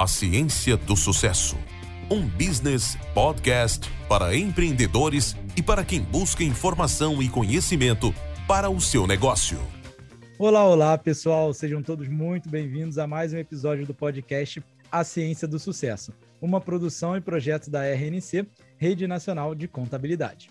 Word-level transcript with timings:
A 0.00 0.06
Ciência 0.06 0.78
do 0.78 0.96
Sucesso. 0.96 1.58
Um 2.10 2.26
business 2.26 2.96
podcast 3.12 3.86
para 4.08 4.34
empreendedores 4.34 5.36
e 5.54 5.62
para 5.62 5.84
quem 5.84 6.00
busca 6.00 6.42
informação 6.42 7.22
e 7.22 7.28
conhecimento 7.28 8.10
para 8.48 8.70
o 8.70 8.80
seu 8.80 9.06
negócio. 9.06 9.60
Olá, 10.38 10.64
olá, 10.64 10.96
pessoal. 10.96 11.52
Sejam 11.52 11.82
todos 11.82 12.08
muito 12.08 12.48
bem-vindos 12.48 12.96
a 12.96 13.06
mais 13.06 13.34
um 13.34 13.36
episódio 13.36 13.84
do 13.84 13.92
podcast 13.92 14.64
A 14.90 15.04
Ciência 15.04 15.46
do 15.46 15.58
Sucesso, 15.58 16.14
uma 16.40 16.62
produção 16.62 17.14
e 17.14 17.20
projeto 17.20 17.70
da 17.70 17.84
RNC, 17.84 18.46
Rede 18.78 19.06
Nacional 19.06 19.54
de 19.54 19.68
Contabilidade. 19.68 20.48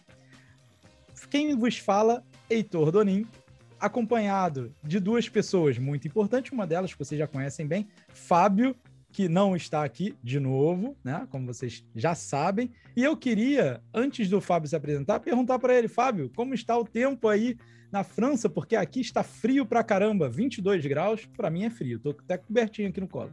Quem 1.32 1.58
vos 1.58 1.76
fala, 1.80 2.24
Heitor 2.52 2.92
Donin, 2.92 3.26
acompanhado 3.80 4.72
de 4.84 5.00
duas 5.00 5.28
pessoas 5.28 5.80
muito 5.80 6.08
importantes, 6.08 6.52
uma 6.52 6.68
delas 6.68 6.94
que 6.94 7.00
vocês 7.00 7.18
já 7.18 7.26
conhecem 7.26 7.66
bem, 7.66 7.88
Fábio 8.14 8.76
que 9.20 9.28
não 9.28 9.54
está 9.54 9.84
aqui 9.84 10.16
de 10.24 10.40
novo, 10.40 10.96
né? 11.04 11.28
Como 11.30 11.46
vocês 11.46 11.86
já 11.94 12.16
sabem. 12.16 12.72
E 12.96 13.04
eu 13.04 13.18
queria, 13.18 13.82
antes 13.94 14.30
do 14.30 14.40
Fábio 14.40 14.70
se 14.70 14.78
apresentar, 14.78 15.20
perguntar 15.20 15.60
para 15.60 15.78
ele, 15.78 15.90
Fábio, 15.90 16.32
como 16.34 16.54
está 16.54 16.78
o 16.78 16.86
tempo 16.86 17.28
aí 17.28 17.58
na 17.92 18.02
França? 18.02 18.50
Porque 18.50 18.78
aqui 18.78 19.02
está 19.02 19.22
frio 19.22 19.66
pra 19.66 19.84
caramba, 19.84 20.30
22 20.30 20.86
graus. 20.86 21.26
Para 21.36 21.50
mim 21.50 21.66
é 21.66 21.70
frio, 21.70 22.00
tô 22.00 22.12
até 22.12 22.38
cobertinho 22.38 22.88
aqui 22.88 23.02
no 23.02 23.10
colo. 23.10 23.32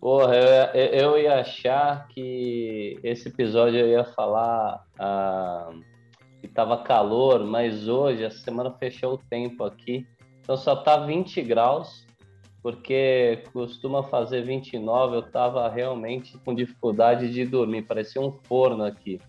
Porra, 0.00 0.34
eu, 0.74 1.12
eu 1.12 1.18
ia 1.18 1.38
achar 1.38 2.08
que 2.08 2.98
esse 3.04 3.28
episódio 3.28 3.78
eu 3.78 3.86
ia 3.86 4.04
falar 4.04 4.84
ah, 4.98 5.70
que 6.40 6.48
tava 6.48 6.82
calor, 6.82 7.46
mas 7.46 7.86
hoje, 7.86 8.24
essa 8.24 8.38
semana 8.38 8.72
fechou 8.72 9.14
o 9.14 9.18
tempo 9.18 9.62
aqui, 9.62 10.04
então 10.40 10.56
só 10.56 10.74
tá 10.74 11.06
20 11.06 11.40
graus 11.42 12.04
porque 12.62 13.42
costuma 13.52 14.02
fazer 14.02 14.42
29, 14.42 15.16
eu 15.16 15.20
estava 15.20 15.68
realmente 15.68 16.36
com 16.38 16.54
dificuldade 16.54 17.32
de 17.32 17.44
dormir, 17.44 17.82
parecia 17.82 18.20
um 18.20 18.32
forno 18.32 18.84
aqui. 18.84 19.20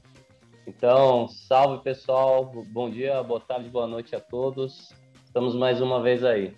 Então, 0.67 1.27
salve 1.27 1.83
pessoal, 1.83 2.51
bom 2.69 2.89
dia, 2.89 3.23
boa 3.23 3.39
tarde, 3.39 3.69
boa 3.69 3.87
noite 3.87 4.15
a 4.15 4.19
todos. 4.19 4.93
Estamos 5.25 5.55
mais 5.55 5.81
uma 5.81 6.01
vez 6.01 6.23
aí. 6.23 6.53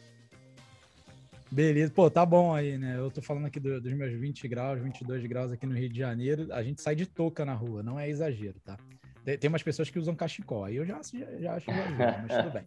Beleza, 1.52 1.94
pô, 1.94 2.10
tá 2.10 2.26
bom 2.26 2.54
aí, 2.54 2.80
né? 2.80 2.98
Eu 2.98 3.12
tô 3.12 3.22
falando 3.22 3.46
aqui 3.46 3.60
do, 3.60 3.80
dos 3.80 3.94
meus 3.94 4.12
20 4.20 4.48
graus, 4.48 4.82
22 4.82 5.26
graus 5.28 5.52
aqui 5.52 5.68
no 5.68 5.76
Rio 5.76 5.88
de 5.88 6.00
Janeiro. 6.00 6.48
A 6.52 6.64
gente 6.64 6.82
sai 6.82 6.96
de 6.96 7.06
touca 7.06 7.46
na 7.46 7.54
rua, 7.54 7.84
não 7.84 8.00
é 8.00 8.10
exagero, 8.10 8.60
tá? 8.64 8.76
Tem, 9.24 9.38
tem 9.38 9.48
umas 9.48 9.62
pessoas 9.62 9.90
que 9.90 10.00
usam 10.00 10.16
cachecol, 10.16 10.66
aí 10.66 10.78
eu 10.78 10.86
já, 10.86 11.00
já, 11.04 11.40
já 11.40 11.54
acho 11.54 11.70
exagero, 11.70 12.28
mas 12.28 12.44
tudo 12.44 12.50
bem. 12.58 12.64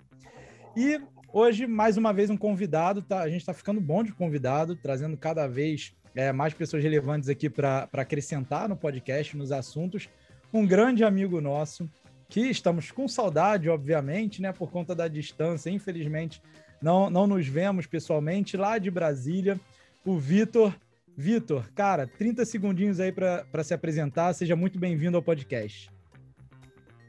E 0.76 1.00
Hoje, 1.32 1.66
mais 1.66 1.96
uma 1.96 2.12
vez, 2.12 2.30
um 2.30 2.36
convidado. 2.36 3.02
Tá? 3.02 3.20
A 3.20 3.28
gente 3.28 3.40
está 3.40 3.52
ficando 3.52 3.80
bom 3.80 4.02
de 4.02 4.12
convidado, 4.12 4.76
trazendo 4.76 5.16
cada 5.16 5.46
vez 5.46 5.94
é, 6.14 6.32
mais 6.32 6.54
pessoas 6.54 6.82
relevantes 6.82 7.28
aqui 7.28 7.50
para 7.50 7.88
acrescentar 7.92 8.68
no 8.68 8.76
podcast, 8.76 9.36
nos 9.36 9.52
assuntos. 9.52 10.08
Um 10.52 10.66
grande 10.66 11.04
amigo 11.04 11.40
nosso, 11.40 11.88
que 12.28 12.40
estamos 12.40 12.90
com 12.90 13.06
saudade, 13.06 13.68
obviamente, 13.68 14.40
né? 14.40 14.52
Por 14.52 14.70
conta 14.70 14.94
da 14.94 15.08
distância. 15.08 15.70
Infelizmente, 15.70 16.40
não, 16.80 17.10
não 17.10 17.26
nos 17.26 17.46
vemos 17.46 17.86
pessoalmente, 17.86 18.56
lá 18.56 18.78
de 18.78 18.90
Brasília. 18.90 19.60
O 20.04 20.18
Vitor. 20.18 20.74
Vitor, 21.18 21.70
cara, 21.74 22.06
30 22.06 22.44
segundinhos 22.44 23.00
aí 23.00 23.10
para 23.10 23.64
se 23.64 23.72
apresentar. 23.72 24.34
Seja 24.34 24.54
muito 24.54 24.78
bem-vindo 24.78 25.16
ao 25.16 25.22
podcast. 25.22 25.90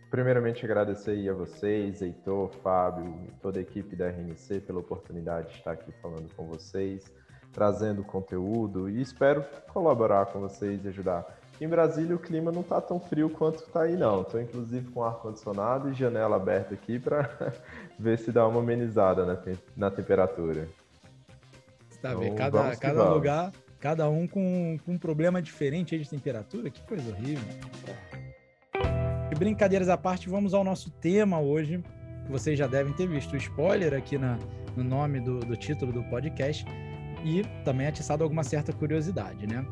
Primeiramente, 0.09 0.63
agradecer 0.63 1.29
a 1.29 1.33
vocês, 1.33 2.01
Heitor, 2.01 2.49
Fábio 2.63 3.13
e 3.27 3.31
toda 3.41 3.59
a 3.59 3.61
equipe 3.61 3.93
da 3.93 4.07
RNC 4.07 4.61
pela 4.61 4.79
oportunidade 4.79 5.49
de 5.49 5.55
estar 5.55 5.71
aqui 5.71 5.91
falando 6.01 6.33
com 6.33 6.45
vocês, 6.47 7.03
trazendo 7.51 8.03
conteúdo 8.03 8.89
e 8.89 9.01
espero 9.01 9.43
colaborar 9.67 10.27
com 10.27 10.39
vocês 10.39 10.85
e 10.85 10.87
ajudar. 10.87 11.25
Em 11.59 11.67
Brasília, 11.67 12.15
o 12.15 12.19
clima 12.19 12.51
não 12.51 12.61
está 12.61 12.79
tão 12.79 12.99
frio 12.99 13.29
quanto 13.29 13.63
está 13.63 13.81
aí, 13.81 13.97
não. 13.97 14.21
Estou, 14.21 14.39
inclusive, 14.39 14.91
com 14.91 15.03
ar-condicionado 15.03 15.89
e 15.89 15.93
janela 15.93 16.37
aberta 16.37 16.73
aqui 16.75 16.99
para 16.99 17.53
ver 17.99 18.17
se 18.17 18.31
dá 18.31 18.47
uma 18.47 18.61
amenizada 18.61 19.25
na, 19.25 19.35
te 19.35 19.57
na 19.75 19.91
temperatura. 19.91 20.69
Está 21.89 22.11
então, 22.11 22.21
vendo? 22.21 22.35
Cada, 22.35 22.75
cada 22.77 23.09
lugar, 23.09 23.51
cada 23.79 24.09
um 24.09 24.25
com, 24.25 24.77
com 24.85 24.91
um 24.93 24.97
problema 24.97 25.41
diferente 25.41 25.97
de 25.97 26.07
temperatura. 26.07 26.69
Que 26.69 26.81
coisa 26.83 27.09
horrível 27.09 27.43
brincadeiras 29.35 29.89
à 29.89 29.97
parte, 29.97 30.29
vamos 30.29 30.53
ao 30.53 30.63
nosso 30.63 30.89
tema 30.89 31.39
hoje, 31.39 31.83
que 32.25 32.31
vocês 32.31 32.57
já 32.57 32.67
devem 32.67 32.93
ter 32.93 33.07
visto 33.07 33.33
o 33.33 33.37
spoiler 33.37 33.93
aqui 33.93 34.17
na, 34.17 34.37
no 34.75 34.83
nome 34.83 35.19
do, 35.19 35.39
do 35.39 35.55
título 35.55 35.91
do 35.91 36.03
podcast 36.03 36.65
e 37.23 37.43
também 37.63 37.87
atiçado 37.87 38.23
alguma 38.23 38.43
certa 38.43 38.71
curiosidade, 38.71 39.47
né? 39.47 39.65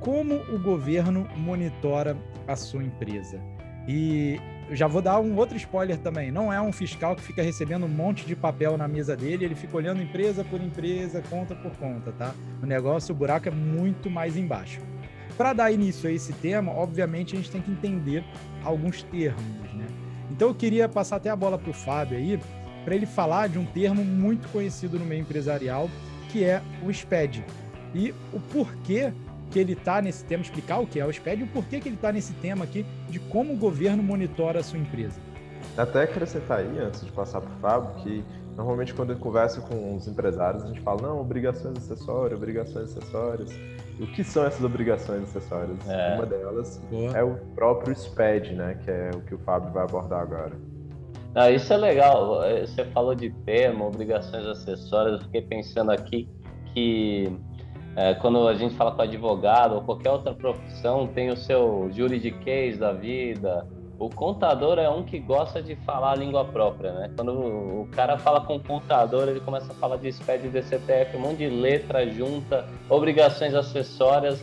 Como 0.00 0.34
o 0.34 0.58
governo 0.58 1.28
monitora 1.36 2.16
a 2.48 2.56
sua 2.56 2.82
empresa? 2.82 3.40
E 3.86 4.40
já 4.70 4.86
vou 4.86 5.02
dar 5.02 5.20
um 5.20 5.36
outro 5.36 5.56
spoiler 5.56 5.98
também. 5.98 6.30
Não 6.30 6.52
é 6.52 6.60
um 6.60 6.72
fiscal 6.72 7.14
que 7.14 7.22
fica 7.22 7.42
recebendo 7.42 7.84
um 7.84 7.88
monte 7.88 8.26
de 8.26 8.34
papel 8.34 8.76
na 8.76 8.88
mesa 8.88 9.16
dele, 9.16 9.44
ele 9.44 9.54
fica 9.54 9.76
olhando 9.76 10.02
empresa 10.02 10.44
por 10.44 10.60
empresa, 10.60 11.22
conta 11.28 11.54
por 11.54 11.72
conta, 11.76 12.12
tá? 12.12 12.34
O 12.62 12.66
negócio, 12.66 13.14
o 13.14 13.16
buraco 13.16 13.48
é 13.48 13.50
muito 13.50 14.10
mais 14.10 14.36
embaixo. 14.36 14.80
Para 15.36 15.52
dar 15.52 15.72
início 15.72 16.08
a 16.08 16.12
esse 16.12 16.32
tema, 16.34 16.72
obviamente 16.72 17.34
a 17.34 17.36
gente 17.36 17.50
tem 17.50 17.60
que 17.60 17.70
entender 17.70 18.24
alguns 18.64 19.02
termos, 19.02 19.72
né? 19.72 19.86
Então 20.30 20.48
eu 20.48 20.54
queria 20.54 20.88
passar 20.88 21.16
até 21.16 21.30
a 21.30 21.36
bola 21.36 21.58
para 21.58 21.70
o 21.70 21.74
Fábio 21.74 22.16
aí, 22.16 22.40
para 22.84 22.94
ele 22.94 23.06
falar 23.06 23.48
de 23.48 23.58
um 23.58 23.64
termo 23.64 24.04
muito 24.04 24.48
conhecido 24.48 24.98
no 24.98 25.04
meio 25.04 25.22
empresarial, 25.22 25.88
que 26.30 26.44
é 26.44 26.62
o 26.82 26.92
SPED. 26.92 27.44
E 27.94 28.14
o 28.32 28.40
porquê 28.40 29.12
que 29.50 29.58
ele 29.58 29.74
está 29.74 30.00
nesse 30.00 30.24
tema, 30.24 30.42
explicar 30.42 30.78
o 30.78 30.86
que 30.86 30.98
é 30.98 31.04
o 31.04 31.12
SPED 31.12 31.42
e 31.42 31.44
o 31.44 31.48
porquê 31.48 31.78
que 31.78 31.88
ele 31.88 31.96
está 31.96 32.10
nesse 32.10 32.32
tema 32.34 32.64
aqui 32.64 32.86
de 33.08 33.18
como 33.18 33.52
o 33.52 33.56
governo 33.56 34.02
monitora 34.02 34.60
a 34.60 34.62
sua 34.62 34.78
empresa. 34.78 35.20
Até 35.76 36.02
acrescentar 36.02 36.60
aí, 36.60 36.78
antes 36.78 37.04
de 37.04 37.12
passar 37.12 37.40
para 37.40 37.50
o 37.50 37.58
Fábio, 37.60 38.02
que 38.02 38.24
normalmente 38.56 38.94
quando 38.94 39.12
eu 39.12 39.18
converso 39.18 39.60
com 39.62 39.96
os 39.96 40.06
empresários, 40.08 40.64
a 40.64 40.68
gente 40.68 40.80
fala, 40.80 41.02
não, 41.02 41.20
obrigações 41.20 41.76
acessórias, 41.78 42.38
obrigações 42.38 42.96
acessórias. 42.96 43.50
O 44.00 44.06
que 44.06 44.24
são 44.24 44.44
essas 44.44 44.64
obrigações 44.64 45.22
acessórias? 45.24 45.88
É. 45.88 46.16
Uma 46.16 46.26
delas 46.26 46.78
Boa. 46.90 47.16
é 47.16 47.22
o 47.22 47.36
próprio 47.54 47.94
SPED, 47.94 48.54
né? 48.54 48.78
Que 48.82 48.90
é 48.90 49.10
o 49.14 49.20
que 49.20 49.34
o 49.34 49.38
Fábio 49.38 49.70
vai 49.72 49.84
abordar 49.84 50.20
agora. 50.20 50.52
Ah, 51.34 51.50
isso 51.50 51.72
é 51.72 51.76
legal. 51.76 52.40
Você 52.60 52.84
falou 52.86 53.14
de 53.14 53.30
termo, 53.44 53.86
obrigações 53.86 54.46
acessórias. 54.46 55.20
Eu 55.20 55.26
fiquei 55.26 55.42
pensando 55.42 55.90
aqui 55.90 56.28
que 56.74 57.32
é, 57.96 58.14
quando 58.14 58.48
a 58.48 58.54
gente 58.54 58.74
fala 58.74 58.92
com 58.92 59.02
advogado 59.02 59.74
ou 59.74 59.82
qualquer 59.82 60.10
outra 60.10 60.34
profissão, 60.34 61.06
tem 61.06 61.30
o 61.30 61.36
seu 61.36 61.90
juridiquês 61.92 62.78
da 62.78 62.92
vida, 62.92 63.66
o 63.98 64.08
contador 64.10 64.78
é 64.78 64.88
um 64.88 65.02
que 65.02 65.18
gosta 65.18 65.62
de 65.62 65.76
falar 65.76 66.12
a 66.12 66.14
língua 66.16 66.44
própria, 66.44 66.92
né? 66.92 67.10
Quando 67.14 67.32
o 67.32 67.88
cara 67.92 68.18
fala 68.18 68.40
com 68.40 68.56
o 68.56 68.60
contador, 68.60 69.28
ele 69.28 69.40
começa 69.40 69.72
a 69.72 69.74
falar 69.76 69.96
de 69.96 70.12
SPED, 70.12 70.48
DCTF, 70.48 71.16
um 71.16 71.20
monte 71.20 71.38
de 71.38 71.48
letra 71.48 72.08
junta, 72.10 72.66
obrigações 72.88 73.54
acessórias. 73.54 74.42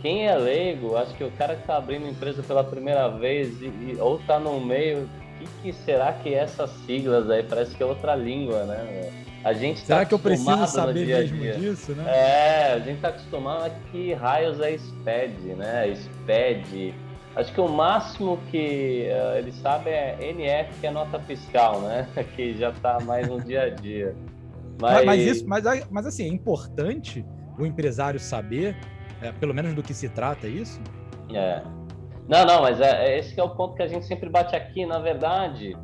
Quem 0.00 0.26
é 0.26 0.36
leigo, 0.36 0.96
acho 0.96 1.14
que 1.14 1.24
o 1.24 1.30
cara 1.32 1.54
que 1.54 1.62
está 1.62 1.76
abrindo 1.76 2.06
empresa 2.08 2.42
pela 2.42 2.64
primeira 2.64 3.08
vez 3.08 3.60
e, 3.60 3.66
e 3.66 3.96
ou 4.00 4.16
está 4.16 4.38
no 4.38 4.58
meio, 4.60 5.02
o 5.04 5.38
que, 5.38 5.48
que, 5.62 5.72
será 5.72 6.12
que 6.12 6.34
é 6.34 6.38
essas 6.38 6.70
siglas 6.86 7.28
aí? 7.28 7.42
Parece 7.42 7.74
que 7.74 7.82
é 7.82 7.86
outra 7.86 8.14
língua, 8.14 8.64
né? 8.64 9.10
A 9.42 9.54
gente 9.54 9.80
Será 9.80 10.00
tá 10.00 10.04
que 10.04 10.14
eu 10.14 10.18
preciso 10.18 10.66
saber 10.66 11.06
dia 11.06 11.18
mesmo 11.18 11.38
dia. 11.38 11.54
disso, 11.54 11.92
né? 11.92 12.04
É, 12.06 12.72
a 12.74 12.78
gente 12.78 12.96
está 12.96 13.08
acostumado 13.08 13.64
a 13.64 13.70
que 13.90 14.12
raios 14.12 14.60
é 14.60 14.76
SPED, 14.76 15.54
né? 15.54 15.94
SPED, 15.94 16.94
Acho 17.36 17.52
que 17.52 17.60
o 17.60 17.68
máximo 17.68 18.38
que 18.50 19.08
uh, 19.08 19.38
ele 19.38 19.52
sabe 19.52 19.90
é 19.90 20.18
NF, 20.20 20.80
que 20.80 20.86
é 20.86 20.90
nota 20.90 21.20
fiscal, 21.20 21.80
né? 21.80 22.08
que 22.34 22.54
já 22.54 22.70
está 22.70 22.98
mais 23.00 23.28
no 23.28 23.40
dia 23.40 23.62
a 23.62 23.68
dia. 23.70 24.14
Mas, 24.80 25.04
mas, 25.04 25.20
isso, 25.20 25.48
mas, 25.48 25.64
mas 25.90 26.06
assim, 26.06 26.24
é 26.24 26.28
importante 26.28 27.24
o 27.58 27.66
empresário 27.66 28.18
saber, 28.18 28.76
é, 29.22 29.30
pelo 29.32 29.54
menos 29.54 29.74
do 29.74 29.82
que 29.82 29.92
se 29.92 30.08
trata, 30.08 30.46
é 30.46 30.50
isso? 30.50 30.80
É. 31.32 31.62
Não, 32.26 32.44
não, 32.44 32.62
mas 32.62 32.80
é, 32.80 33.06
é, 33.06 33.18
esse 33.18 33.38
é 33.38 33.42
o 33.42 33.50
ponto 33.50 33.74
que 33.74 33.82
a 33.82 33.86
gente 33.86 34.06
sempre 34.06 34.28
bate 34.28 34.56
aqui. 34.56 34.86
Na 34.86 34.98
verdade, 34.98 35.76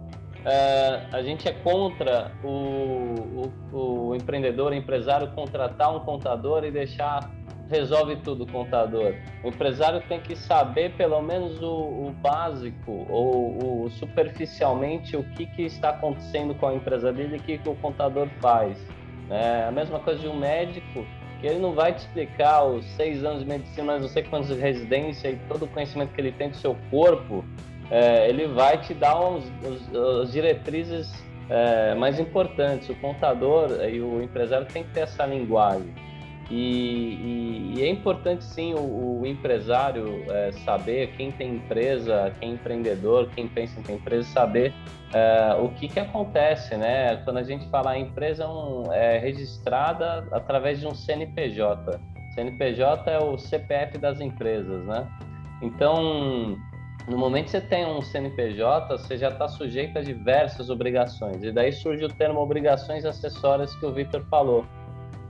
é, 0.45 1.03
a 1.13 1.23
gente 1.23 1.49
é 1.49 1.53
contra 1.53 2.33
o, 2.43 3.51
o, 3.73 4.09
o 4.09 4.15
empreendedor, 4.15 4.73
o 4.73 4.75
empresário 4.75 5.31
contratar 5.33 5.95
um 5.95 6.01
contador 6.01 6.65
e 6.65 6.71
deixar 6.71 7.31
resolve 7.69 8.17
tudo 8.17 8.45
o 8.45 8.47
contador. 8.47 9.15
O 9.43 9.49
empresário 9.49 10.01
tem 10.09 10.21
que 10.21 10.37
saber 10.37 10.93
pelo 10.93 11.21
menos 11.21 11.61
o, 11.61 11.67
o 11.67 12.15
básico 12.21 13.07
ou 13.09 13.85
o, 13.85 13.91
superficialmente 13.91 15.17
o 15.17 15.23
que, 15.35 15.47
que 15.47 15.63
está 15.63 15.91
acontecendo 15.91 16.55
com 16.55 16.69
a 16.69 16.75
empresa 16.75 17.13
dele 17.13 17.37
e 17.37 17.39
o 17.39 17.43
que, 17.43 17.59
que 17.59 17.69
o 17.69 17.75
contador 17.77 18.29
faz. 18.41 18.79
É 19.31 19.65
a 19.65 19.73
mesma 19.73 19.99
coisa 19.99 20.21
de 20.21 20.29
um 20.29 20.37
médico, 20.37 21.05
que 21.41 21.47
ele 21.47 21.59
não 21.59 21.73
vai 21.73 21.93
te 21.93 21.99
explicar 21.99 22.65
os 22.65 22.85
seis 22.93 23.25
anos 23.25 23.41
de 23.41 23.49
medicina, 23.49 23.93
mas 23.93 24.03
não 24.03 24.09
sei 24.09 24.23
quantos 24.23 24.49
de 24.49 24.55
residência 24.55 25.31
e 25.31 25.37
todo 25.49 25.65
o 25.65 25.69
conhecimento 25.69 26.13
que 26.13 26.21
ele 26.21 26.33
tem 26.33 26.51
do 26.51 26.57
seu 26.57 26.77
corpo, 26.91 27.45
é, 27.91 28.29
ele 28.29 28.47
vai 28.47 28.79
te 28.79 28.95
dar 28.95 29.21
os, 29.21 29.45
os, 29.93 30.33
diretrizes 30.33 31.13
é, 31.49 31.95
mais 31.95 32.19
importantes. 32.19 32.89
O 32.89 32.95
contador 32.97 33.71
e 33.85 34.01
o 34.01 34.23
empresário 34.23 34.67
tem 34.67 34.83
que 34.85 34.91
ter 34.91 35.01
essa 35.01 35.27
linguagem. 35.27 35.93
E, 36.49 36.55
e, 36.55 37.73
e, 37.77 37.83
é 37.83 37.91
importante 37.91 38.45
sim 38.45 38.73
o, 38.73 39.21
o 39.21 39.27
empresário 39.27 40.23
é, 40.31 40.53
saber, 40.53 41.13
quem 41.17 41.33
tem 41.33 41.57
empresa, 41.57 42.33
quem 42.39 42.51
é 42.51 42.53
empreendedor, 42.53 43.29
quem 43.35 43.49
pensa 43.49 43.81
em 43.81 43.83
ter 43.83 43.95
empresa, 43.95 44.29
saber 44.29 44.73
é, 45.13 45.57
o 45.61 45.71
que, 45.71 45.89
que 45.89 45.99
acontece, 45.99 46.77
né? 46.77 47.17
Quando 47.25 47.39
a 47.39 47.43
gente 47.43 47.69
fala 47.69 47.93
a 47.93 47.99
empresa 47.99 48.45
é, 48.45 48.47
um, 48.47 48.93
é 48.93 49.19
registrada 49.19 50.29
através 50.31 50.79
de 50.79 50.87
um 50.87 50.95
CNPJ. 50.95 52.01
CNPJ 52.35 53.11
é 53.11 53.19
o 53.19 53.37
CPF 53.37 53.99
das 53.99 54.21
empresas, 54.21 54.85
né? 54.85 55.05
Então, 55.61 56.57
no 57.09 57.19
momento 57.19 57.47
que 57.47 57.51
você 57.53 57.61
tem 57.61 57.87
um 57.87 58.03
CNPJ, 58.03 58.99
você 58.99 59.17
já 59.17 59.31
está 59.31 59.49
sujeito 59.49 59.99
a 59.99 60.03
diversas 60.03 60.71
obrigações. 60.71 61.43
E 61.43 61.51
daí 61.51 61.73
surge 61.73 62.05
o 62.05 62.09
termo 62.09 62.41
obrigações 62.41 63.05
acessórias 63.05 63.75
que 63.77 63.87
o 63.87 63.93
Victor 63.93 64.25
falou. 64.31 64.65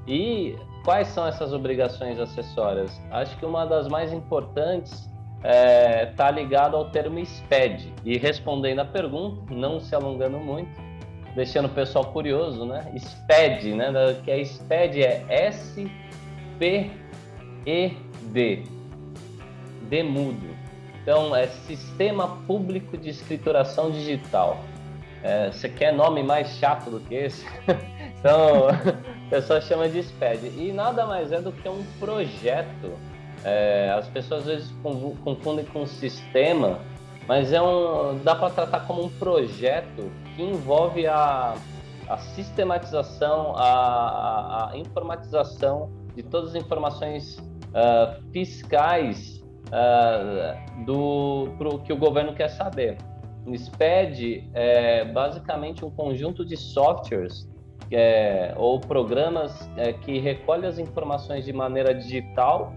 E 0.06 0.56
quais 0.86 1.08
são 1.08 1.26
essas 1.26 1.52
obrigações 1.52 2.18
acessórias? 2.20 2.96
Acho 3.10 3.36
que 3.36 3.44
uma 3.44 3.66
das 3.66 3.88
mais 3.88 4.12
importantes 4.12 5.10
está 5.38 6.30
é, 6.30 6.46
tá 6.46 6.70
ao 6.72 6.90
termo 6.90 7.18
SPED. 7.26 7.92
E 8.04 8.16
respondendo 8.16 8.78
a 8.78 8.84
pergunta, 8.84 9.52
não 9.52 9.80
se 9.80 9.92
alongando 9.96 10.38
muito, 10.38 10.70
deixando 11.34 11.66
o 11.66 11.70
pessoal 11.70 12.04
curioso, 12.12 12.64
né? 12.64 12.88
SPED, 12.96 13.74
né? 13.74 13.92
Que 14.24 14.30
é 14.30 14.44
SPED 14.44 15.02
é 15.02 15.26
S-P-E-D. 15.28 15.82
D 19.88 20.02
mudo. 20.04 20.56
Então, 21.02 21.34
é 21.34 21.48
Sistema 21.48 22.28
Público 22.46 22.96
de 22.96 23.10
Escrituração 23.10 23.90
Digital. 23.90 24.60
É, 25.26 25.50
você 25.50 25.68
quer 25.68 25.92
nome 25.92 26.22
mais 26.22 26.46
chato 26.56 26.88
do 26.88 27.00
que 27.00 27.12
esse? 27.12 27.44
então, 28.16 28.68
o 29.26 29.28
pessoal 29.28 29.60
chama 29.60 29.88
de 29.88 30.00
SPED. 30.00 30.52
E 30.56 30.72
nada 30.72 31.04
mais 31.04 31.32
é 31.32 31.40
do 31.40 31.50
que 31.50 31.68
um 31.68 31.82
projeto. 31.98 32.92
É, 33.42 33.92
as 33.98 34.08
pessoas 34.08 34.42
às 34.42 34.46
vezes 34.46 34.74
confundem 35.24 35.64
com 35.64 35.84
sistema, 35.84 36.78
mas 37.26 37.52
é 37.52 37.60
um, 37.60 38.20
dá 38.22 38.36
para 38.36 38.50
tratar 38.50 38.86
como 38.86 39.04
um 39.04 39.08
projeto 39.08 40.12
que 40.36 40.42
envolve 40.42 41.08
a, 41.08 41.54
a 42.08 42.18
sistematização, 42.18 43.52
a, 43.56 43.62
a, 43.62 44.70
a, 44.70 44.78
informatização 44.78 45.90
de 46.14 46.22
todas 46.22 46.50
as 46.50 46.62
informações 46.62 47.36
uh, 47.36 48.22
fiscais 48.32 49.42
uh, 49.68 50.84
do 50.84 51.52
pro, 51.58 51.80
que 51.80 51.92
o 51.92 51.96
governo 51.96 52.32
quer 52.32 52.48
saber. 52.48 52.96
O 53.46 53.54
SPED 53.54 54.50
é 54.52 55.04
basicamente 55.04 55.84
um 55.84 55.90
conjunto 55.90 56.44
de 56.44 56.56
softwares 56.56 57.48
é, 57.92 58.52
ou 58.56 58.80
programas 58.80 59.70
é, 59.76 59.92
que 59.92 60.18
recolhem 60.18 60.68
as 60.68 60.80
informações 60.80 61.44
de 61.44 61.52
maneira 61.52 61.94
digital, 61.94 62.72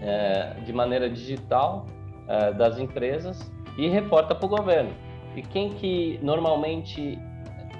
é, 0.00 0.54
de 0.64 0.72
maneira 0.72 1.10
digital 1.10 1.84
é, 2.26 2.52
das 2.52 2.78
empresas 2.78 3.52
e 3.76 3.86
reporta 3.88 4.34
para 4.34 4.46
o 4.46 4.48
governo. 4.48 4.90
E 5.36 5.42
quem 5.42 5.74
que 5.74 6.18
normalmente 6.22 7.18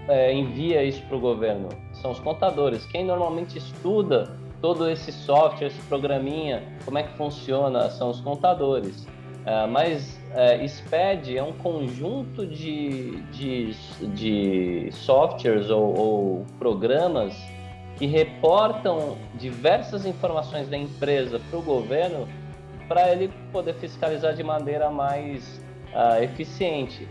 é, 0.06 0.34
envia 0.34 0.84
isso 0.84 1.02
para 1.06 1.16
o 1.16 1.20
governo? 1.20 1.70
São 1.94 2.10
os 2.10 2.20
contadores. 2.20 2.84
Quem 2.86 3.04
normalmente 3.04 3.56
estuda 3.56 4.36
todo 4.60 4.88
esse 4.88 5.10
software, 5.10 5.68
esse 5.68 5.80
programinha, 5.88 6.62
como 6.84 6.98
é 6.98 7.02
que 7.04 7.16
funciona, 7.16 7.88
são 7.88 8.10
os 8.10 8.20
contadores. 8.20 9.06
Uh, 9.42 9.68
mas 9.68 10.20
uh, 10.30 10.68
SPED 10.68 11.36
é 11.36 11.42
um 11.42 11.52
conjunto 11.52 12.46
de, 12.46 13.20
de, 13.32 13.72
de 14.14 14.88
softwares 14.92 15.68
ou, 15.68 15.98
ou 15.98 16.46
programas 16.60 17.34
que 17.96 18.06
reportam 18.06 19.16
diversas 19.34 20.06
informações 20.06 20.68
da 20.68 20.76
empresa 20.76 21.40
para 21.50 21.58
o 21.58 21.62
governo 21.62 22.28
para 22.86 23.10
ele 23.10 23.32
poder 23.50 23.74
fiscalizar 23.74 24.34
de 24.34 24.44
maneira 24.44 24.90
mais 24.90 25.60
uh, 25.92 26.22
eficiente. 26.22 27.08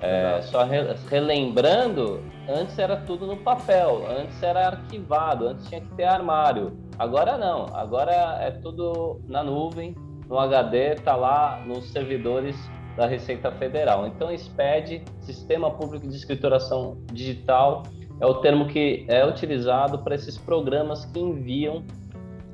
É, 0.00 0.42
só 0.42 0.64
re, 0.64 0.82
relembrando, 1.08 2.24
antes 2.48 2.76
era 2.76 2.96
tudo 2.96 3.24
no 3.24 3.36
papel, 3.36 4.04
antes 4.08 4.42
era 4.42 4.66
arquivado, 4.66 5.46
antes 5.46 5.68
tinha 5.68 5.80
que 5.80 5.94
ter 5.94 6.04
armário. 6.04 6.76
Agora 6.98 7.38
não, 7.38 7.66
agora 7.72 8.12
é 8.40 8.50
tudo 8.50 9.20
na 9.28 9.44
nuvem, 9.44 9.94
no 10.32 10.38
HD, 10.38 10.94
está 10.94 11.14
lá 11.14 11.62
nos 11.66 11.92
servidores 11.92 12.56
da 12.96 13.06
Receita 13.06 13.52
Federal. 13.52 14.06
Então, 14.06 14.34
SPED, 14.34 15.04
Sistema 15.20 15.70
Público 15.70 16.08
de 16.08 16.16
Escrituração 16.16 16.96
Digital, 17.12 17.82
é 18.18 18.24
o 18.24 18.36
termo 18.36 18.66
que 18.66 19.04
é 19.08 19.26
utilizado 19.26 19.98
para 19.98 20.14
esses 20.14 20.38
programas 20.38 21.04
que 21.04 21.20
enviam 21.20 21.84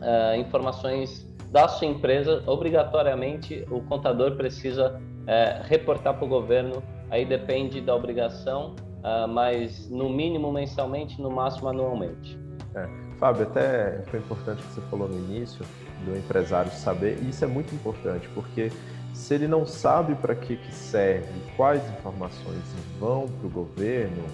uh, 0.01 0.35
informações 0.37 1.25
da 1.53 1.69
sua 1.69 1.87
empresa. 1.87 2.43
Obrigatoriamente, 2.49 3.65
o 3.71 3.81
contador 3.83 4.37
precisa 4.37 4.97
uh, 4.99 5.63
reportar 5.69 6.15
para 6.15 6.25
o 6.25 6.29
governo 6.29 6.83
aí 7.11 7.25
depende 7.25 7.81
da 7.81 7.95
obrigação, 7.95 8.75
uh, 9.05 9.29
mas 9.29 9.89
no 9.89 10.09
mínimo 10.11 10.53
mensalmente, 10.53 11.23
no 11.23 11.31
máximo 11.31 11.69
anualmente. 11.69 12.37
É. 12.75 12.89
Fábio, 13.19 13.45
até 13.45 14.03
foi 14.09 14.19
importante 14.19 14.63
que 14.63 14.73
você 14.73 14.81
falou 14.83 15.09
no 15.09 15.17
início 15.17 15.65
do 16.05 16.17
empresário 16.17 16.71
saber, 16.73 17.19
e 17.23 17.31
isso 17.31 17.45
é 17.45 17.49
muito 17.49 17.75
importante, 17.75 18.29
porque 18.35 18.71
se 19.15 19.35
ele 19.35 19.49
não 19.49 19.67
sabe 19.67 20.15
para 20.15 20.35
que, 20.35 20.57
que 20.57 20.75
serve, 20.75 21.29
quais 21.57 21.83
informações 21.99 22.63
vão 23.01 23.29
para 23.29 23.47
o 23.47 23.51
governo, 23.51 24.25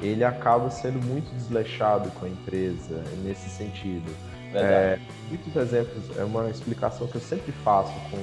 ele 0.00 0.24
acaba 0.24 0.70
sendo 0.70 1.04
muito 1.04 1.30
desleixado 1.34 2.10
com 2.12 2.24
a 2.24 2.28
empresa 2.28 3.04
nesse 3.22 3.50
sentido. 3.50 4.10
É, 4.52 4.98
muitos 5.28 5.54
exemplos, 5.54 6.16
é 6.16 6.24
uma 6.24 6.48
explicação 6.48 7.06
que 7.06 7.16
eu 7.16 7.20
sempre 7.20 7.52
faço 7.64 7.92
com, 8.10 8.16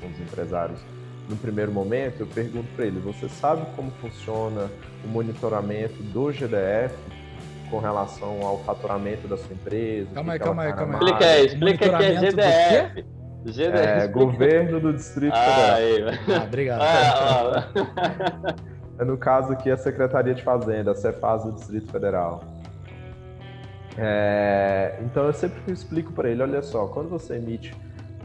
com 0.00 0.08
os 0.08 0.20
empresários 0.20 0.80
no 1.28 1.36
primeiro 1.36 1.72
momento, 1.72 2.20
eu 2.20 2.26
pergunto 2.26 2.68
para 2.74 2.86
ele: 2.86 2.98
você 2.98 3.28
sabe 3.28 3.64
como 3.76 3.90
funciona 3.92 4.70
o 5.04 5.08
monitoramento 5.08 6.02
do 6.02 6.32
GDF 6.32 6.94
com 7.72 7.78
relação 7.78 8.42
ao 8.42 8.58
faturamento 8.58 9.26
da 9.26 9.38
sua 9.38 9.54
empresa? 9.54 10.10
Calma 10.14 10.34
aí, 10.34 10.38
calma 10.38 10.62
aí, 10.64 10.72
calma 10.74 10.98
aí. 10.98 11.04
Explica 11.04 11.24
aí, 11.24 11.46
explica 11.46 11.96
que 11.96 12.04
é 12.04 12.20
GDF. 12.20 13.04
GDF. 13.46 13.76
É, 13.78 14.08
governo 14.08 14.78
do 14.78 14.92
Distrito 14.92 15.34
ah, 15.34 15.42
Federal. 15.42 15.76
Aí. 15.76 16.36
Ah, 16.36 16.44
obrigado. 16.44 16.82
Ah, 16.82 18.54
é 19.00 19.04
no 19.06 19.16
caso 19.16 19.54
aqui 19.54 19.70
a 19.70 19.76
Secretaria 19.78 20.34
de 20.34 20.42
Fazenda, 20.42 20.90
a 20.92 20.94
Cefaz 20.94 21.44
do 21.44 21.52
Distrito 21.52 21.90
Federal. 21.90 22.44
É, 23.96 24.98
então 25.00 25.24
eu 25.24 25.32
sempre 25.32 25.72
explico 25.72 26.12
para 26.12 26.28
ele, 26.28 26.42
olha 26.42 26.62
só, 26.62 26.86
quando 26.88 27.08
você 27.08 27.36
emite 27.36 27.74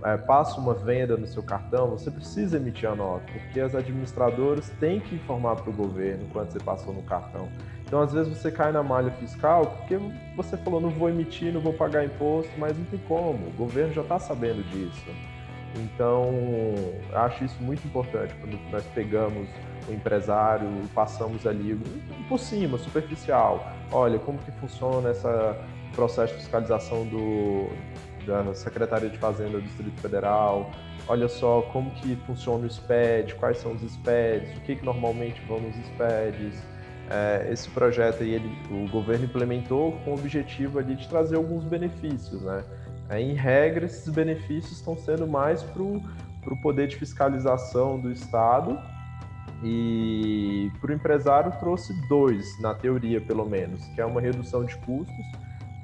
é, 0.03 0.17
passa 0.17 0.59
uma 0.59 0.73
venda 0.73 1.15
no 1.15 1.25
seu 1.25 1.41
cartão, 1.41 1.89
você 1.89 2.11
precisa 2.11 2.57
emitir 2.57 2.89
a 2.89 2.95
nota, 2.95 3.25
porque 3.31 3.59
as 3.61 3.73
administradoras 3.73 4.69
têm 4.79 4.99
que 4.99 5.15
informar 5.15 5.55
para 5.55 5.69
o 5.69 5.73
governo 5.73 6.27
quando 6.33 6.51
você 6.51 6.59
passou 6.59 6.93
no 6.93 7.01
cartão. 7.01 7.47
Então, 7.87 8.01
às 8.01 8.11
vezes, 8.11 8.37
você 8.37 8.51
cai 8.51 8.71
na 8.71 8.83
malha 8.83 9.11
fiscal 9.11 9.65
porque 9.65 9.97
você 10.35 10.57
falou, 10.57 10.81
não 10.81 10.89
vou 10.89 11.09
emitir, 11.09 11.53
não 11.53 11.61
vou 11.61 11.71
pagar 11.71 12.03
imposto, 12.03 12.51
mas 12.57 12.77
não 12.77 12.83
tem 12.85 12.99
como, 13.07 13.47
o 13.47 13.53
governo 13.57 13.93
já 13.93 14.01
está 14.01 14.19
sabendo 14.19 14.61
disso. 14.69 15.05
Então, 15.73 16.33
acho 17.13 17.45
isso 17.45 17.55
muito 17.61 17.85
importante 17.87 18.33
quando 18.41 18.59
nós 18.71 18.83
pegamos 18.93 19.47
o 19.87 19.93
empresário 19.93 20.67
passamos 20.93 21.47
ali 21.47 21.79
por 22.27 22.37
cima, 22.37 22.77
superficial. 22.77 23.71
Olha, 23.91 24.19
como 24.19 24.37
que 24.39 24.51
funciona 24.51 25.11
esse 25.11 25.27
processo 25.95 26.33
de 26.33 26.39
fiscalização 26.41 27.05
do, 27.05 27.69
da 28.25 28.53
Secretaria 28.53 29.09
de 29.09 29.17
Fazenda 29.17 29.51
do 29.51 29.61
Distrito 29.61 29.99
Federal. 30.01 30.69
Olha 31.07 31.29
só 31.29 31.61
como 31.73 31.89
que 31.91 32.15
funciona 32.27 32.65
o 32.65 32.69
SPED, 32.69 33.35
quais 33.35 33.57
são 33.59 33.73
os 33.73 33.81
SPEDs, 33.81 34.57
o 34.57 34.61
que, 34.61 34.75
que 34.75 34.85
normalmente 34.85 35.41
vão 35.47 35.61
nos 35.61 35.75
SPEDs. 35.75 36.61
É, 37.09 37.47
esse 37.51 37.69
projeto 37.69 38.21
aí, 38.21 38.33
ele, 38.33 38.57
o 38.69 38.89
governo 38.89 39.25
implementou 39.25 39.93
com 40.03 40.11
o 40.11 40.13
objetivo 40.13 40.79
ali 40.79 40.95
de 40.95 41.07
trazer 41.07 41.37
alguns 41.37 41.63
benefícios, 41.63 42.41
né? 42.41 42.63
É, 43.09 43.21
em 43.21 43.33
regra, 43.33 43.85
esses 43.85 44.09
benefícios 44.09 44.73
estão 44.73 44.97
sendo 44.97 45.25
mais 45.25 45.63
para 45.63 45.81
o 45.81 46.01
poder 46.61 46.87
de 46.87 46.97
fiscalização 46.97 47.99
do 47.99 48.11
Estado 48.11 48.77
e 49.63 50.69
para 50.81 50.91
o 50.91 50.93
empresário 50.93 51.51
trouxe 51.59 51.93
dois, 52.07 52.45
na 52.59 52.73
teoria 52.73 53.21
pelo 53.21 53.45
menos, 53.45 53.85
que 53.95 54.01
é 54.01 54.05
uma 54.05 54.19
redução 54.19 54.65
de 54.65 54.75
custos 54.77 55.25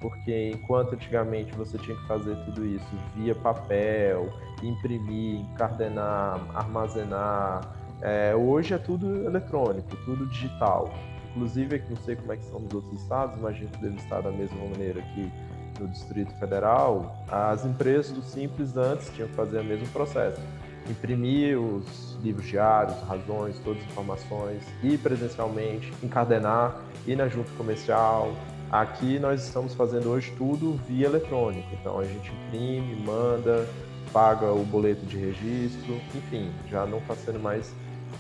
porque 0.04 0.52
enquanto 0.54 0.96
antigamente 0.96 1.54
você 1.54 1.78
tinha 1.78 1.96
que 1.96 2.06
fazer 2.06 2.36
tudo 2.44 2.66
isso 2.66 2.86
via 3.16 3.34
papel, 3.34 4.30
imprimir, 4.62 5.40
encardenar, 5.40 6.42
armazenar, 6.54 7.62
é, 8.02 8.36
hoje 8.36 8.74
é 8.74 8.78
tudo 8.78 9.24
eletrônico, 9.26 9.96
tudo 10.04 10.28
digital. 10.28 10.94
Inclusive, 11.36 11.84
não 11.90 11.98
sei 11.98 12.16
como 12.16 12.32
é 12.32 12.38
que 12.38 12.46
são 12.46 12.60
nos 12.60 12.74
outros 12.74 13.02
estados, 13.02 13.38
imagino 13.38 13.70
que 13.70 13.82
deve 13.82 13.98
estar 13.98 14.22
da 14.22 14.32
mesma 14.32 14.58
maneira 14.70 15.00
aqui 15.00 15.32
no 15.80 15.88
Distrito 15.88 16.32
Federal, 16.36 17.26
as 17.28 17.66
empresas 17.66 18.12
do 18.12 18.22
Simples 18.22 18.78
antes 18.78 19.12
tinham 19.16 19.28
que 19.28 19.34
fazer 19.34 19.60
o 19.60 19.64
mesmo 19.64 19.88
processo. 19.88 20.40
Imprimir 20.88 21.60
os 21.60 22.20
livros 22.22 22.46
diários, 22.46 22.96
razões, 23.08 23.58
todas 23.64 23.82
as 23.82 23.90
informações, 23.90 24.64
ir 24.84 25.00
presencialmente, 25.00 25.92
encardenar, 26.04 26.80
ir 27.08 27.16
na 27.16 27.28
junta 27.28 27.50
comercial, 27.58 28.34
Aqui 28.74 29.20
nós 29.20 29.44
estamos 29.44 29.76
fazendo 29.76 30.10
hoje 30.10 30.34
tudo 30.36 30.80
via 30.88 31.06
eletrônico. 31.06 31.68
Então 31.80 32.00
a 32.00 32.06
gente 32.06 32.32
imprime, 32.32 32.96
manda, 33.06 33.70
paga 34.12 34.52
o 34.52 34.66
boleto 34.66 35.06
de 35.06 35.16
registro, 35.16 35.94
enfim, 36.16 36.52
já 36.72 36.84
não 36.84 36.98
está 36.98 37.16
sendo 37.16 37.40
mais 37.40 37.72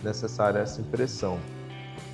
necessária 0.03 0.59
essa 0.59 0.79
impressão. 0.79 1.39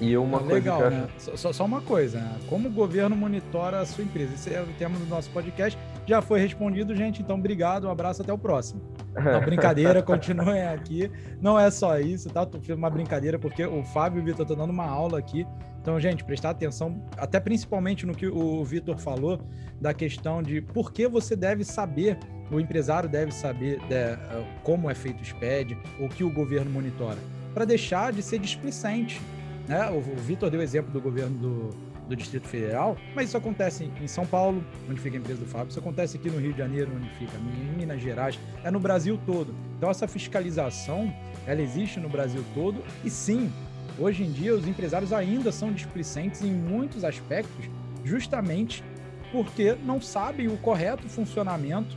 E 0.01 0.15
uma 0.15 0.38
é 0.38 0.39
coisa 0.39 0.53
legal, 0.53 0.82
que 0.82 0.89
né? 0.89 1.08
Só, 1.18 1.51
só, 1.51 1.65
uma 1.65 1.82
coisa, 1.82 2.20
né? 2.20 2.38
Como 2.48 2.70
o 2.70 2.72
governo 2.72 3.15
monitora 3.15 3.79
a 3.82 3.86
sua 3.86 4.03
empresa? 4.03 4.34
Esse 4.34 4.53
é 4.53 4.62
o 4.62 4.68
tema 4.77 4.98
do 4.98 5.06
nosso 5.06 5.29
podcast. 5.32 5.77
Já 6.06 6.22
foi 6.22 6.39
respondido, 6.39 6.96
gente. 6.96 7.22
Então, 7.22 7.38
obrigado, 7.38 7.88
um 7.88 7.91
abraço, 7.91 8.22
até 8.22 8.32
o 8.32 8.38
próximo. 8.38 8.82
Não, 9.13 9.41
brincadeira, 9.46 10.01
continuem 10.01 10.62
aqui. 10.62 11.12
Não 11.41 11.60
é 11.60 11.70
só 11.70 12.00
isso, 12.00 12.29
tá? 12.29 12.46
Tô 12.46 12.60
uma 12.74 12.89
brincadeira, 12.89 13.38
porque 13.38 13.65
o 13.65 13.84
Fábio 13.84 14.20
e 14.20 14.22
o 14.22 14.25
Vitor 14.25 14.44
estão 14.44 14.58
dando 14.58 14.72
uma 14.72 14.86
aula 14.86 15.20
aqui. 15.20 15.46
Então, 15.82 16.00
gente, 16.00 16.24
prestar 16.24 16.51
atenção, 16.51 17.01
até 17.18 17.39
principalmente 17.39 18.06
no 18.06 18.13
que 18.13 18.27
o 18.27 18.63
Vitor 18.63 18.98
falou, 18.98 19.41
da 19.79 19.94
questão 19.94 20.44
de 20.44 20.62
por 20.62 20.91
que 20.91 21.08
você 21.08 21.36
deve 21.36 21.63
saber, 21.63 22.18
o 22.51 22.60
empresário 22.60 23.08
deve 23.08 23.32
saber 23.32 23.79
de, 23.88 23.94
é, 23.94 24.18
como 24.63 24.89
é 24.89 24.94
feito 24.94 25.22
o 25.22 25.25
SPED, 25.25 25.77
o 26.00 26.10
que 26.10 26.24
o 26.24 26.32
governo 26.32 26.70
monitora, 26.70 27.18
para 27.53 27.65
deixar 27.65 28.12
de 28.12 28.22
ser 28.22 28.39
displicente. 28.39 29.22
Né? 29.70 29.88
O, 29.92 30.02
Vitor 30.02 30.50
deu 30.50 30.60
o 30.60 30.64
exemplo 30.64 30.92
do 30.92 31.00
governo 31.00 31.38
do, 31.38 31.70
do 32.08 32.16
Distrito 32.16 32.48
Federal, 32.48 32.98
mas 33.14 33.30
isso 33.30 33.38
acontece 33.38 33.92
em 34.02 34.08
São 34.08 34.26
Paulo, 34.26 34.66
onde 34.90 35.00
fica 35.00 35.16
a 35.16 35.20
empresa 35.20 35.42
do 35.42 35.46
Fábio, 35.46 35.70
isso 35.70 35.78
acontece 35.78 36.18
aqui 36.18 36.28
no 36.28 36.40
Rio 36.40 36.54
de 36.54 36.58
Janeiro, 36.58 36.92
onde 36.96 37.08
fica, 37.12 37.38
em 37.38 37.78
Minas 37.78 38.02
Gerais, 38.02 38.40
é 38.64 38.72
no 38.72 38.80
Brasil 38.80 39.20
todo. 39.28 39.54
Então 39.78 39.92
essa 39.92 40.08
fiscalização, 40.08 41.14
ela 41.46 41.62
existe 41.62 42.00
no 42.00 42.10
Brasil 42.10 42.44
todo 42.56 42.84
e 43.06 43.12
sim, 43.12 43.52
hoje 44.00 44.24
em 44.24 44.32
dia 44.32 44.56
os 44.56 44.68
empresários 44.68 45.14
ainda 45.14 45.52
são 45.52 45.72
displicentes 45.72 46.42
em 46.42 46.52
muitos 46.52 47.04
aspectos, 47.04 47.70
justamente 48.04 48.84
porque 49.32 49.76
não 49.86 50.02
sabem 50.02 50.48
o 50.48 50.58
correto 50.58 51.08
funcionamento 51.08 51.96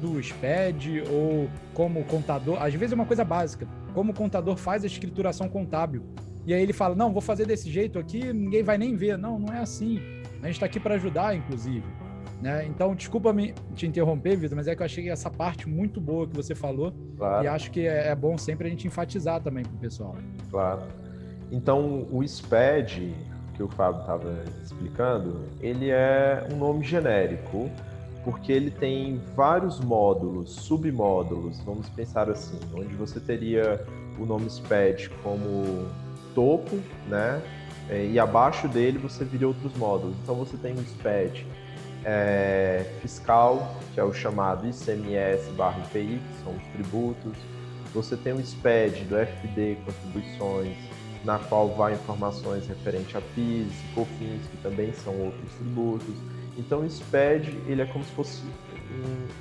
do 0.00 0.20
SPED 0.20 1.04
ou 1.08 1.48
como 1.72 2.00
o 2.00 2.04
contador, 2.04 2.60
às 2.60 2.74
vezes 2.74 2.90
é 2.90 2.96
uma 2.96 3.06
coisa 3.06 3.24
básica, 3.24 3.68
como 3.94 4.10
o 4.10 4.14
contador 4.14 4.56
faz 4.56 4.82
a 4.82 4.88
escrituração 4.88 5.48
contábil. 5.48 6.02
E 6.46 6.52
aí 6.52 6.62
ele 6.62 6.72
fala: 6.72 6.94
não, 6.94 7.12
vou 7.12 7.22
fazer 7.22 7.46
desse 7.46 7.70
jeito 7.70 7.98
aqui, 7.98 8.32
ninguém 8.32 8.62
vai 8.62 8.78
nem 8.78 8.96
ver. 8.96 9.16
Não, 9.16 9.38
não 9.38 9.52
é 9.52 9.58
assim. 9.58 10.00
A 10.42 10.46
gente 10.46 10.54
está 10.56 10.66
aqui 10.66 10.80
para 10.80 10.94
ajudar, 10.96 11.36
inclusive. 11.36 11.84
Né? 12.40 12.66
Então, 12.66 12.92
desculpa 12.92 13.32
me 13.32 13.54
te 13.76 13.86
interromper, 13.86 14.36
Vitor, 14.36 14.56
mas 14.56 14.66
é 14.66 14.74
que 14.74 14.82
eu 14.82 14.84
achei 14.84 15.08
essa 15.08 15.30
parte 15.30 15.68
muito 15.68 16.00
boa 16.00 16.26
que 16.26 16.34
você 16.34 16.56
falou. 16.56 16.92
Claro. 17.16 17.44
E 17.44 17.48
acho 17.48 17.70
que 17.70 17.86
é, 17.86 18.08
é 18.08 18.14
bom 18.16 18.36
sempre 18.36 18.66
a 18.66 18.70
gente 18.70 18.84
enfatizar 18.88 19.40
também 19.40 19.62
para 19.62 19.74
o 19.74 19.78
pessoal. 19.78 20.16
Claro. 20.50 20.82
Então, 21.52 22.08
o 22.10 22.26
SPED, 22.26 23.14
que 23.54 23.62
o 23.62 23.68
Fábio 23.68 24.00
estava 24.00 24.42
explicando, 24.64 25.44
ele 25.60 25.90
é 25.90 26.48
um 26.52 26.56
nome 26.56 26.82
genérico, 26.84 27.70
porque 28.24 28.50
ele 28.50 28.72
tem 28.72 29.20
vários 29.36 29.78
módulos, 29.78 30.50
submódulos, 30.50 31.60
vamos 31.60 31.88
pensar 31.90 32.28
assim, 32.28 32.58
onde 32.74 32.94
você 32.96 33.20
teria 33.20 33.84
o 34.18 34.26
nome 34.26 34.50
SPED 34.50 35.10
como 35.22 35.86
topo, 36.34 36.78
né? 37.08 37.42
É, 37.88 38.06
e 38.06 38.18
abaixo 38.18 38.68
dele 38.68 38.98
você 38.98 39.24
vira 39.24 39.46
outros 39.46 39.74
módulos. 39.76 40.16
Então 40.22 40.34
você 40.34 40.56
tem 40.56 40.72
um 40.72 40.84
SPED 40.84 41.46
é, 42.04 42.84
fiscal, 43.00 43.76
que 43.92 44.00
é 44.00 44.04
o 44.04 44.12
chamado 44.12 44.66
ICMS 44.66 45.50
barra 45.56 45.78
IPI, 45.80 46.20
que 46.20 46.44
são 46.44 46.54
os 46.54 46.62
tributos. 46.72 47.32
Você 47.94 48.16
tem 48.16 48.32
um 48.32 48.42
SPED 48.42 49.04
do 49.04 49.16
FD, 49.16 49.76
contribuições, 49.84 50.76
na 51.24 51.38
qual 51.38 51.68
vai 51.68 51.92
informações 51.92 52.66
referente 52.66 53.16
a 53.16 53.20
PIS 53.20 53.72
COFINS, 53.94 54.46
que 54.50 54.56
também 54.62 54.92
são 54.92 55.14
outros 55.18 55.52
tributos. 55.54 56.14
Então 56.56 56.80
o 56.80 56.90
SPED 56.90 57.50
ele 57.66 57.82
é 57.82 57.86
como 57.86 58.04
se 58.04 58.10
fosse 58.12 58.42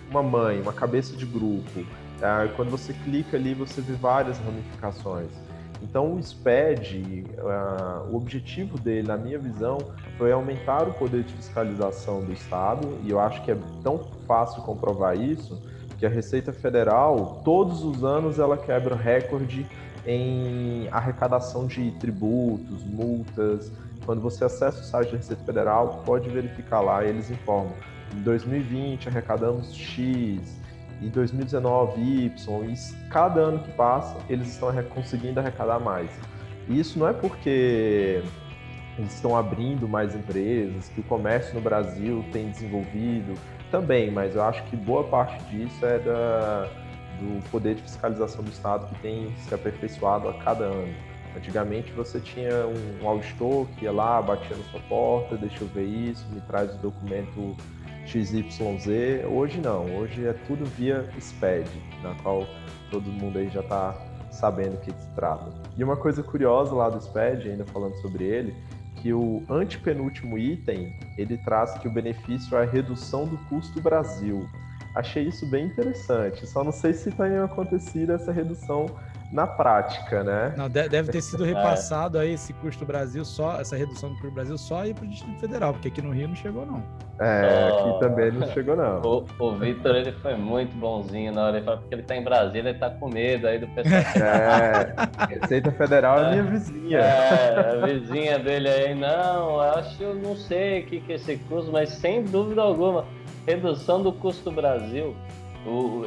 uma 0.10 0.24
mãe, 0.24 0.62
uma 0.62 0.74
cabeça 0.74 1.16
de 1.16 1.26
grupo. 1.26 1.86
É, 2.22 2.48
quando 2.56 2.70
você 2.70 2.94
clica 2.94 3.38
ali, 3.38 3.54
você 3.54 3.82
vê 3.82 3.94
várias 3.94 4.38
ramificações. 4.40 5.32
Então, 5.82 6.16
o 6.16 6.22
SPED, 6.22 7.26
uh, 7.40 8.12
o 8.12 8.16
objetivo 8.16 8.78
dele, 8.78 9.08
na 9.08 9.18
minha 9.18 9.40
visão, 9.40 9.80
foi 10.18 10.32
aumentar 10.32 10.88
o 10.88 10.94
poder 10.94 11.24
de 11.24 11.34
fiscalização 11.34 12.22
do 12.22 12.32
Estado, 12.32 13.00
e 13.04 13.10
eu 13.10 13.20
acho 13.20 13.44
que 13.44 13.52
é 13.52 13.58
tão 13.84 14.00
fácil 14.28 14.62
comprovar 14.62 15.18
isso, 15.18 15.62
que 15.98 16.06
a 16.06 16.10
Receita 16.10 16.54
Federal, 16.54 17.42
todos 17.44 17.84
os 17.84 18.04
anos, 18.04 18.40
ela 18.40 18.58
quebra 18.58 18.96
recorde 18.96 19.66
em 20.06 20.88
arrecadação 20.92 21.68
de 21.68 21.92
tributos, 21.92 22.84
multas. 22.84 23.72
Quando 24.06 24.22
você 24.22 24.44
acessa 24.44 24.82
o 24.82 24.84
site 24.84 25.12
da 25.12 25.18
Receita 25.18 25.44
Federal, 25.44 26.02
pode 26.06 26.30
verificar 26.30 26.82
lá, 26.82 27.04
eles 27.04 27.30
informam. 27.30 27.74
Em 28.16 28.22
2020, 28.22 29.10
arrecadamos 29.10 29.74
X, 29.74 30.61
e 31.02 31.10
2019 31.10 32.00
Y, 32.00 32.64
e 32.70 33.10
cada 33.10 33.42
ano 33.42 33.60
que 33.60 33.72
passa 33.72 34.16
eles 34.30 34.48
estão 34.48 34.72
conseguindo 34.84 35.40
arrecadar 35.40 35.80
mais. 35.80 36.10
E 36.70 36.80
isso 36.80 37.00
não 37.00 37.08
é 37.08 37.14
porque 37.14 38.22
eles 38.98 39.14
estão 39.14 39.36
abrindo 39.36 39.88
mais 39.88 40.16
empresas, 40.16 40.90
que 40.90 41.02
o 41.02 41.04
comércio 41.04 41.56
no 41.56 41.62
Brasil 41.62 42.24
tem 42.32 42.50
desenvolvido 42.50 43.34
também, 43.72 44.12
mas 44.12 44.36
eu 44.36 44.44
acho 44.44 44.64
que 44.66 44.76
boa 44.76 45.04
parte 45.06 45.44
disso 45.46 45.86
é 45.86 45.98
da, 46.00 46.68
do 47.20 47.50
poder 47.50 47.76
de 47.76 47.82
fiscalização 47.82 48.44
do 48.44 48.52
Estado 48.52 48.86
que 48.88 49.02
tem 49.02 49.34
se 49.38 49.54
aperfeiçoado 49.54 50.28
a 50.30 50.34
cada 50.36 50.66
ano. 50.66 50.94
Antigamente 51.36 51.92
você 51.94 52.20
tinha 52.20 52.68
um, 52.68 53.04
um 53.04 53.08
auditor 53.08 53.66
que 53.78 53.86
ia 53.86 53.92
lá, 53.92 54.22
batia 54.22 54.56
na 54.56 54.64
sua 54.66 54.82
porta, 54.82 55.38
deixa 55.38 55.64
eu 55.64 55.68
ver 55.70 55.86
isso, 55.86 56.26
me 56.30 56.42
traz 56.42 56.74
o 56.76 56.78
documento 56.78 57.56
XYZ. 58.12 59.26
Hoje 59.30 59.62
não, 59.62 59.86
hoje 59.96 60.26
é 60.26 60.34
tudo 60.46 60.66
via 60.66 61.10
SPED, 61.18 61.70
na 62.04 62.14
qual 62.16 62.46
todo 62.90 63.10
mundo 63.10 63.40
aí 63.40 63.50
já 63.50 63.62
está 63.62 63.96
sabendo 64.30 64.76
o 64.76 64.78
que 64.80 64.92
se 64.92 65.08
trata. 65.16 65.48
E 65.78 65.84
uma 65.84 65.96
coisa 65.96 66.22
curiosa 66.22 66.74
lá 66.74 66.90
do 66.90 67.00
SPED, 67.00 67.50
ainda 67.50 67.66
falando 67.66 67.96
sobre 68.02 68.26
ele, 68.26 68.54
que 68.98 69.14
o 69.14 69.42
antepenúltimo 69.50 70.38
item, 70.38 70.94
ele 71.18 71.38
traz 71.38 71.74
que 71.76 71.88
o 71.88 71.92
benefício 71.92 72.58
é 72.58 72.64
a 72.64 72.66
redução 72.66 73.26
do 73.26 73.38
custo 73.50 73.82
Brasil. 73.82 74.46
Achei 74.94 75.24
isso 75.24 75.50
bem 75.50 75.68
interessante, 75.68 76.46
só 76.46 76.66
não 76.66 76.72
sei 76.74 76.94
se 76.94 77.12
tem 77.12 77.38
acontecido 77.38 78.12
essa 78.12 78.32
redução 78.32 78.88
na 79.32 79.48
prática, 79.48 80.24
né? 80.24 80.54
Não, 80.58 80.70
deve 80.70 81.12
ter 81.12 81.22
sido 81.22 81.44
é. 81.46 81.48
repassado 81.48 82.20
aí 82.20 82.34
esse 82.34 82.52
custo 82.54 82.86
Brasil 82.86 83.24
só, 83.24 83.60
essa 83.60 83.76
redução 83.76 84.10
do 84.10 84.16
custo 84.16 84.32
Brasil 84.32 84.58
só 84.58 84.82
aí 84.82 84.94
para 84.94 85.06
o 85.06 85.08
Distrito 85.08 85.40
Federal, 85.40 85.74
porque 85.74 85.88
aqui 85.88 86.02
no 86.02 86.12
Rio 86.12 86.28
não 86.28 86.36
chegou 86.36 86.66
não. 86.66 86.84
É, 87.20 87.70
aqui 87.70 88.00
também 88.00 88.32
não 88.32 88.48
chegou 88.48 88.76
não. 88.76 89.02
O, 89.12 89.26
o 89.40 89.56
Vitor 89.56 89.96
ele 89.96 90.12
foi 90.12 90.36
muito 90.36 90.76
bonzinho 90.76 91.32
na 91.32 91.46
hora, 91.46 91.58
ele 91.58 91.66
falou 91.66 91.80
porque 91.80 91.96
ele 91.96 92.04
tá 92.04 92.16
em 92.16 92.24
Brasília, 92.24 92.70
ele 92.70 92.80
tá 92.80 92.90
com 92.90 93.10
medo 93.10 93.48
aí 93.48 93.60
do 93.60 93.68
pessoal. 93.68 94.02
É, 94.22 95.40
Receita 95.40 95.72
Federal 95.72 96.20
é, 96.20 96.32
minha 96.32 96.44
vizinha. 96.44 96.98
É, 97.00 97.84
a 97.84 97.86
vizinha 97.86 98.40
dele 98.40 98.70
aí, 98.70 98.96
não, 98.96 99.60
acho, 99.60 100.02
eu 100.02 100.16
não 100.16 100.36
sei 100.36 100.82
o 100.82 100.86
que 100.86 101.00
que 101.02 101.14
é 101.14 101.16
esse 101.16 101.38
custo, 101.38 101.72
mas 101.72 101.90
sem 101.90 102.24
dúvida 102.24 102.62
alguma, 102.62 103.06
redução 103.46 104.02
do 104.02 104.12
custo 104.12 104.52
Brasil 104.52 105.16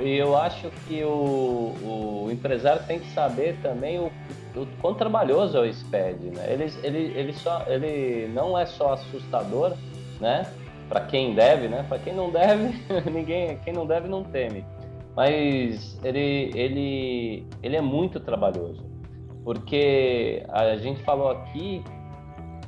e 0.03 0.17
eu 0.17 0.37
acho 0.37 0.71
que 0.87 1.05
o, 1.05 2.27
o 2.27 2.29
empresário 2.31 2.85
tem 2.87 2.99
que 2.99 3.09
saber 3.11 3.57
também 3.63 4.01
o, 4.01 4.11
o 4.57 4.67
quão 4.81 4.95
trabalhoso 4.95 5.57
é 5.57 5.61
o 5.61 5.73
SPED. 5.73 6.31
Né? 6.31 6.53
Ele, 6.53 6.73
ele, 6.83 7.19
ele, 7.19 7.33
só, 7.33 7.65
ele 7.69 8.29
não 8.33 8.59
é 8.59 8.67
só 8.67 8.95
assustador, 8.95 9.75
né? 10.21 10.47
Para 10.89 11.01
quem 11.03 11.35
deve, 11.35 11.69
né? 11.69 11.85
Para 11.89 11.99
quem 11.99 12.13
não 12.13 12.31
deve, 12.31 12.75
ninguém, 13.11 13.57
quem 13.59 13.73
não 13.73 13.87
deve 13.87 14.09
não 14.09 14.25
teme. 14.25 14.65
Mas 15.17 15.99
ele, 16.03 16.51
ele, 16.55 17.47
ele 17.63 17.77
é 17.77 17.81
muito 17.81 18.19
trabalhoso, 18.19 18.85
porque 19.45 20.45
a 20.49 20.75
gente 20.77 21.01
falou 21.05 21.31
aqui 21.31 21.85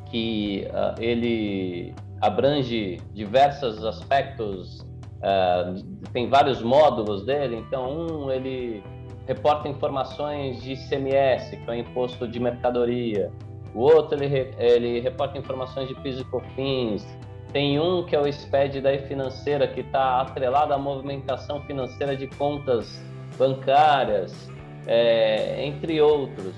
que 0.08 0.68
uh, 0.70 1.02
ele 1.02 1.92
abrange 2.20 3.00
diversos 3.12 3.84
aspectos 3.84 4.85
Uh, 5.26 5.82
tem 6.12 6.28
vários 6.28 6.62
módulos 6.62 7.24
dele, 7.24 7.56
então 7.56 7.90
um 7.90 8.30
ele 8.30 8.80
reporta 9.26 9.68
informações 9.68 10.62
de 10.62 10.74
ICMS, 10.74 11.56
que 11.56 11.68
é 11.68 11.72
o 11.72 11.74
imposto 11.74 12.28
de 12.28 12.38
mercadoria, 12.38 13.32
o 13.74 13.80
outro 13.80 14.22
ele, 14.22 14.54
ele 14.56 15.00
reporta 15.00 15.36
informações 15.36 15.88
de 15.88 15.96
PIS 15.96 16.20
e 16.20 16.24
COFINS, 16.24 17.04
tem 17.52 17.80
um 17.80 18.04
que 18.04 18.14
é 18.14 18.20
o 18.20 18.32
SPED 18.32 18.80
da 18.80 18.96
financeira, 18.98 19.66
que 19.66 19.80
está 19.80 20.20
atrelado 20.20 20.72
à 20.72 20.78
movimentação 20.78 21.60
financeira 21.62 22.16
de 22.16 22.26
contas 22.26 23.02
bancárias, 23.36 24.48
é, 24.86 25.64
entre 25.64 26.00
outros. 26.00 26.54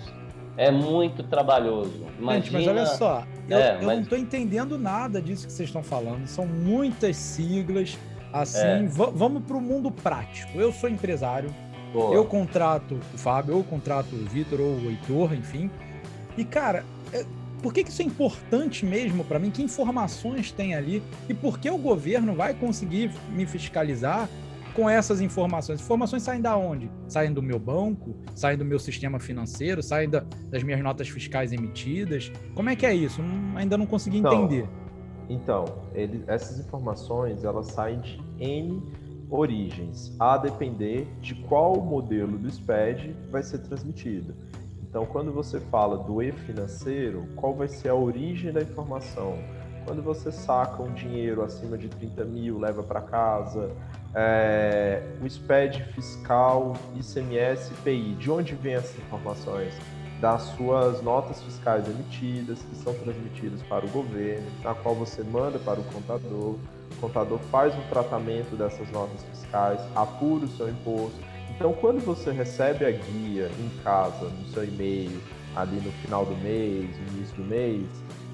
É 0.57 0.71
muito 0.71 1.23
trabalhoso. 1.23 2.05
Imagina... 2.19 2.43
Gente, 2.43 2.53
mas 2.53 2.67
olha 2.67 2.87
só, 2.87 3.25
eu, 3.49 3.59
é, 3.59 3.77
eu 3.77 3.87
mas... 3.87 3.97
não 3.97 4.01
estou 4.03 4.19
entendendo 4.19 4.77
nada 4.77 5.23
disso 5.23 5.47
que 5.47 5.53
vocês 5.53 5.69
estão 5.69 5.85
falando. 5.85 6.27
São 6.27 6.47
muitas 6.47 7.17
siglas 7.17 7.97
Assim, 8.33 8.59
é. 8.59 8.89
vamos 8.89 9.43
para 9.45 9.57
o 9.57 9.61
mundo 9.61 9.91
prático. 9.91 10.59
Eu 10.59 10.73
sou 10.73 10.89
empresário, 10.89 11.51
Boa. 11.93 12.15
eu 12.15 12.25
contrato 12.25 12.99
o 13.15 13.19
Fábio, 13.19 13.57
eu 13.57 13.65
contrato 13.65 14.15
o 14.15 14.25
Vitor 14.27 14.61
ou 14.61 14.77
o 14.77 14.91
Heitor, 14.91 15.35
enfim. 15.35 15.71
E, 16.37 16.45
cara, 16.45 16.85
é, 17.13 17.25
por 17.63 17.73
que, 17.73 17.83
que 17.83 17.91
isso 17.91 18.03
é 18.03 18.05
importante 18.05 18.85
mesmo 18.85 19.25
para 19.25 19.39
mim? 19.39 19.51
Que 19.51 19.63
informações 19.63 20.53
tem 20.53 20.75
ali? 20.75 21.03
E 21.29 21.35
por 21.35 21.59
que 21.59 21.71
o 21.71 21.79
governo 21.79 22.35
vai 22.35 22.55
conseguir 22.55 23.11
me 23.31 23.47
fiscalizar 23.47 24.29
com 24.75 24.89
essas 24.89 25.21
informações? 25.21 25.81
Informações 25.81 26.23
saem 26.23 26.41
da 26.41 26.57
onde? 26.57 26.91
Saem 27.09 27.33
do 27.33 27.43
meu 27.43 27.59
banco? 27.59 28.15
Saem 28.35 28.57
do 28.57 28.65
meu 28.65 28.79
sistema 28.79 29.19
financeiro? 29.19 29.83
Saem 29.83 30.09
da, 30.09 30.25
das 30.51 30.63
minhas 30.63 30.81
notas 30.81 31.09
fiscais 31.09 31.53
emitidas? 31.53 32.31
Como 32.55 32.71
é 32.71 32.77
que 32.77 32.87
é 32.87 32.95
isso? 32.95 33.21
Hum, 33.21 33.55
ainda 33.57 33.77
não 33.77 33.87
consegui 33.87 34.19
então, 34.19 34.45
entender. 34.45 34.69
Então, 35.29 35.65
ele, 35.95 36.25
essas 36.27 36.59
informações 36.59 37.45
elas 37.45 37.67
saem 37.67 38.01
de 38.01 38.21
N 38.39 38.83
origens, 39.31 40.15
a 40.19 40.39
depender 40.39 41.07
de 41.21 41.35
qual 41.35 41.77
modelo 41.77 42.39
do 42.39 42.51
SPED 42.51 43.15
vai 43.31 43.43
ser 43.43 43.59
transmitido. 43.59 44.35
Então, 44.83 45.05
quando 45.05 45.31
você 45.31 45.61
fala 45.61 45.99
do 45.99 46.23
e-financeiro, 46.23 47.29
qual 47.37 47.55
vai 47.55 47.69
ser 47.69 47.91
a 47.91 47.95
origem 47.95 48.51
da 48.51 48.63
informação? 48.63 49.39
Quando 49.85 50.03
você 50.03 50.33
saca 50.33 50.83
um 50.83 50.93
dinheiro 50.93 51.43
acima 51.43 51.77
de 51.77 51.89
30 51.89 52.25
mil, 52.25 52.59
leva 52.59 52.83
para 52.83 53.03
casa, 53.03 53.71
é, 54.15 55.03
o 55.23 55.29
SPED 55.29 55.85
fiscal, 55.93 56.75
ICMS, 56.95 57.73
IPI, 57.73 58.15
de 58.15 58.31
onde 58.31 58.55
vêm 58.55 58.75
essas 58.75 58.97
informações? 58.99 59.75
Das 60.21 60.43
suas 60.57 61.01
notas 61.03 61.41
fiscais 61.43 61.87
emitidas, 61.87 62.59
que 62.61 62.77
são 62.77 62.93
transmitidas 62.95 63.63
para 63.63 63.87
o 63.87 63.89
governo, 63.91 64.47
na 64.65 64.75
qual 64.75 64.95
você 64.95 65.23
manda 65.23 65.59
para 65.59 65.79
o 65.79 65.85
contador, 65.85 66.57
o 66.91 67.01
contador 67.01 67.39
faz 67.51 67.75
um 67.75 67.83
tratamento 67.89 68.57
dessas 68.57 68.91
notas 68.91 69.23
fiscais, 69.25 69.81
apura 69.95 70.45
o 70.45 70.49
seu 70.49 70.69
imposto, 70.69 71.19
então, 71.59 71.73
quando 71.73 71.99
você 72.05 72.31
recebe 72.31 72.85
a 72.85 72.91
guia 72.93 73.51
em 73.59 73.69
casa, 73.83 74.27
no 74.27 74.47
seu 74.47 74.65
e-mail, 74.65 75.21
ali 75.57 75.81
no 75.81 75.91
final 75.91 76.25
do 76.25 76.37
mês, 76.37 76.89
no 76.97 77.17
início 77.17 77.35
do 77.35 77.45
mês, 77.45 77.85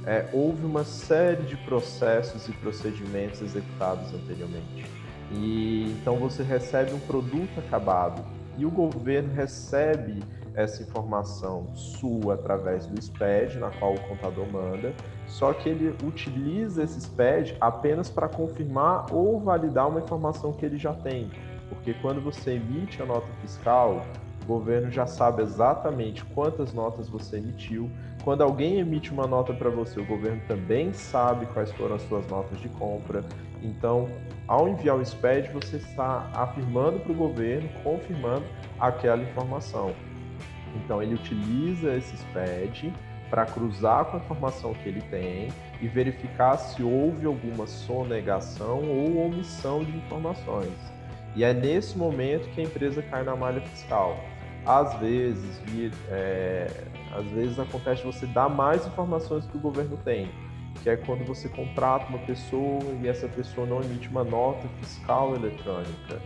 é, 0.05 0.29
houve 0.31 0.63
uma 0.67 0.85
série 0.85 1.43
de 1.45 1.57
processos 1.57 2.47
e 2.49 2.53
procedimentos 2.53 3.41
executados 3.41 4.13
anteriormente. 4.13 4.85
E 5.33 5.97
então 5.99 6.17
você 6.17 6.43
recebe 6.43 6.93
um 6.93 7.01
produto 7.01 7.59
acabado 7.59 8.23
e 8.59 8.67
o 8.67 8.71
governo 8.71 9.33
recebe 9.33 10.23
essa 10.55 10.83
informação 10.83 11.75
sua 11.75 12.35
através 12.35 12.87
do 12.87 13.01
SPED, 13.01 13.59
na 13.59 13.71
qual 13.71 13.95
o 13.95 14.01
contador 14.01 14.47
manda, 14.51 14.93
só 15.27 15.53
que 15.53 15.69
ele 15.69 15.95
utiliza 16.05 16.83
esse 16.83 17.01
SPED 17.01 17.57
apenas 17.61 18.09
para 18.09 18.29
confirmar 18.29 19.07
ou 19.13 19.41
validar 19.41 19.89
uma 19.89 20.01
informação 20.01 20.53
que 20.53 20.65
ele 20.65 20.79
já 20.79 20.95
tem. 20.95 21.31
Porque 21.69 21.95
quando 21.95 22.21
você 22.21 22.53
emite 22.53 23.03
a 23.03 23.07
nota 23.07 23.27
fiscal, 23.41 24.03
o 24.45 24.47
governo 24.47 24.91
já 24.91 25.07
sabe 25.07 25.43
exatamente 25.43 26.25
quantas 26.27 26.73
notas 26.73 27.09
você 27.09 27.39
emitiu. 27.39 27.91
Quando 28.23 28.43
alguém 28.43 28.79
emite 28.79 29.11
uma 29.11 29.27
nota 29.27 29.55
para 29.55 29.71
você, 29.71 29.99
o 30.01 30.07
governo 30.07 30.41
também 30.47 30.93
sabe 30.93 31.47
quais 31.47 31.73
foram 31.73 31.97
as 31.97 32.03
suas 32.03 32.27
notas 32.29 32.61
de 32.61 32.69
compra. 32.69 33.25
Então, 33.63 34.07
ao 34.47 34.69
enviar 34.69 34.97
o 34.97 35.05
SPED, 35.05 35.51
você 35.51 35.77
está 35.77 36.31
afirmando 36.35 37.01
para 37.01 37.13
o 37.13 37.15
governo, 37.15 37.69
confirmando 37.83 38.45
aquela 38.79 39.23
informação. 39.23 39.95
Então, 40.77 41.03
ele 41.03 41.15
utiliza 41.15 41.95
esse 41.95 42.17
SPED 42.17 42.93
para 43.31 43.47
cruzar 43.47 44.05
com 44.05 44.17
a 44.17 44.21
informação 44.21 44.75
que 44.75 44.89
ele 44.89 45.01
tem 45.03 45.49
e 45.81 45.89
verificar 45.89 46.57
se 46.57 46.83
houve 46.83 47.27
alguma 47.27 47.67
sonegação 47.67 48.83
ou 48.83 49.27
omissão 49.27 49.83
de 49.83 49.97
informações. 49.97 50.73
E 51.35 51.43
é 51.43 51.53
nesse 51.53 51.99
momento 51.99 52.49
que 52.51 52.61
a 52.61 52.65
empresa 52.65 53.03
cai 53.03 53.25
na 53.25 53.35
malha 53.35 53.61
fiscal. 53.61 54.17
Às 54.65 54.95
vezes, 55.01 55.61
é, 56.09 56.71
às 57.13 57.27
vezes 57.27 57.59
acontece 57.59 58.03
você 58.05 58.27
dar 58.27 58.49
mais 58.49 58.87
informações 58.87 59.45
que 59.47 59.57
o 59.57 59.61
governo 59.61 59.97
tem, 60.05 60.31
que 60.83 60.89
é 60.89 60.97
quando 60.97 61.25
você 61.27 61.49
contrata 61.49 62.07
uma 62.07 62.19
pessoa 62.21 62.83
e 63.03 63.09
essa 63.09 63.29
pessoa 63.29 63.67
não 63.67 63.83
emite 63.83 64.09
uma 64.09 64.25
nota 64.25 64.69
fiscal 64.81 65.35
eletrônica. 65.35 66.21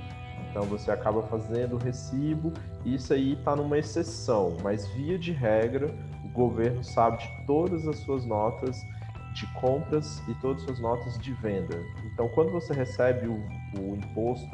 Então 0.59 0.69
você 0.69 0.91
acaba 0.91 1.23
fazendo 1.23 1.77
o 1.77 1.79
recibo, 1.79 2.53
e 2.85 2.97
isso 2.97 3.13
aí 3.13 3.35
está 3.35 3.55
numa 3.55 3.79
exceção, 3.79 4.57
mas 4.61 4.89
via 4.89 5.17
de 5.17 5.31
regra, 5.31 5.89
o 6.25 6.29
governo 6.31 6.83
sabe 6.83 7.19
de 7.19 7.29
todas 7.47 7.87
as 7.87 7.99
suas 7.99 8.27
notas 8.27 8.85
de 9.35 9.47
compras 9.53 10.21
e 10.27 10.35
todas 10.41 10.63
as 10.63 10.67
suas 10.67 10.81
notas 10.81 11.17
de 11.21 11.33
venda. 11.35 11.81
Então, 12.13 12.29
quando 12.31 12.51
você 12.51 12.75
recebe 12.75 13.29
o, 13.29 13.35
o 13.79 13.95
imposto 13.95 14.51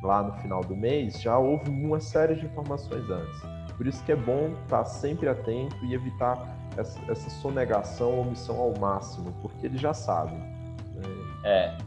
lá 0.00 0.22
no 0.22 0.32
final 0.34 0.60
do 0.60 0.76
mês, 0.76 1.20
já 1.20 1.36
houve 1.36 1.68
uma 1.70 1.98
série 1.98 2.36
de 2.36 2.46
informações 2.46 3.10
antes. 3.10 3.40
Por 3.76 3.88
isso 3.88 4.00
que 4.04 4.12
é 4.12 4.16
bom 4.16 4.54
estar 4.62 4.84
sempre 4.84 5.28
atento 5.28 5.74
e 5.84 5.92
evitar 5.92 6.56
essa, 6.76 7.00
essa 7.10 7.28
sonegação 7.28 8.20
omissão 8.20 8.60
ao 8.60 8.78
máximo, 8.78 9.34
porque 9.42 9.66
eles 9.66 9.80
já 9.80 9.92
sabem. 9.92 10.38
Né? 10.38 11.02
É, 11.42 11.78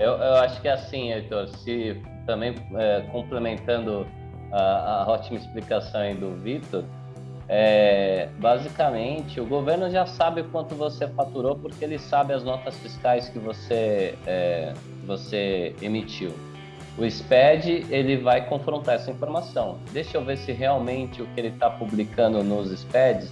eu, 0.00 0.12
eu 0.12 0.34
acho 0.36 0.62
que 0.62 0.68
é 0.68 0.72
assim, 0.72 1.12
Heitor, 1.12 1.48
se 1.48 2.02
também 2.26 2.54
é, 2.74 3.02
complementando 3.12 4.06
a, 4.50 5.02
a, 5.02 5.10
ótima 5.10 5.38
explicação 5.38 6.14
do 6.14 6.34
Vitor, 6.36 6.84
é, 7.48 8.28
basicamente 8.38 9.40
o 9.40 9.46
governo 9.46 9.90
já 9.90 10.06
sabe 10.06 10.42
quanto 10.44 10.74
você 10.74 11.08
faturou 11.08 11.56
porque 11.56 11.84
ele 11.84 11.98
sabe 11.98 12.32
as 12.32 12.44
notas 12.44 12.76
fiscais 12.78 13.28
que 13.28 13.38
você, 13.38 14.16
é, 14.26 14.72
você 15.04 15.74
emitiu. 15.82 16.32
O 16.96 17.08
SPED 17.10 17.86
ele 17.90 18.18
vai 18.18 18.46
confrontar 18.46 18.96
essa 18.96 19.10
informação. 19.10 19.78
Deixa 19.92 20.18
eu 20.18 20.24
ver 20.24 20.36
se 20.36 20.52
realmente 20.52 21.22
o 21.22 21.26
que 21.26 21.40
ele 21.40 21.48
está 21.48 21.70
publicando 21.70 22.44
nos 22.44 22.70
SPEDs 22.70 23.30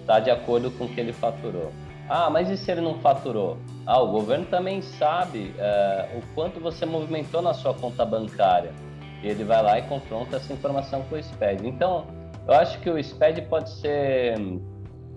está 0.00 0.18
de 0.18 0.30
acordo 0.30 0.70
com 0.70 0.84
o 0.84 0.88
que 0.88 0.98
ele 0.98 1.12
faturou. 1.12 1.72
Ah, 2.14 2.28
mas 2.28 2.50
e 2.50 2.58
se 2.58 2.70
ele 2.70 2.82
não 2.82 2.98
faturou? 2.98 3.56
Ah, 3.86 3.98
o 3.98 4.08
governo 4.08 4.44
também 4.44 4.82
sabe 4.82 5.54
uh, 5.56 6.18
o 6.18 6.34
quanto 6.34 6.60
você 6.60 6.84
movimentou 6.84 7.40
na 7.40 7.54
sua 7.54 7.72
conta 7.72 8.04
bancária. 8.04 8.70
E 9.22 9.28
ele 9.28 9.44
vai 9.44 9.62
lá 9.62 9.78
e 9.78 9.82
confronta 9.84 10.36
essa 10.36 10.52
informação 10.52 11.00
com 11.04 11.14
o 11.14 11.22
SPED. 11.22 11.66
Então, 11.66 12.06
eu 12.46 12.52
acho 12.52 12.78
que 12.80 12.90
o 12.90 13.02
SPED 13.02 13.40
pode 13.48 13.70
ser 13.70 14.34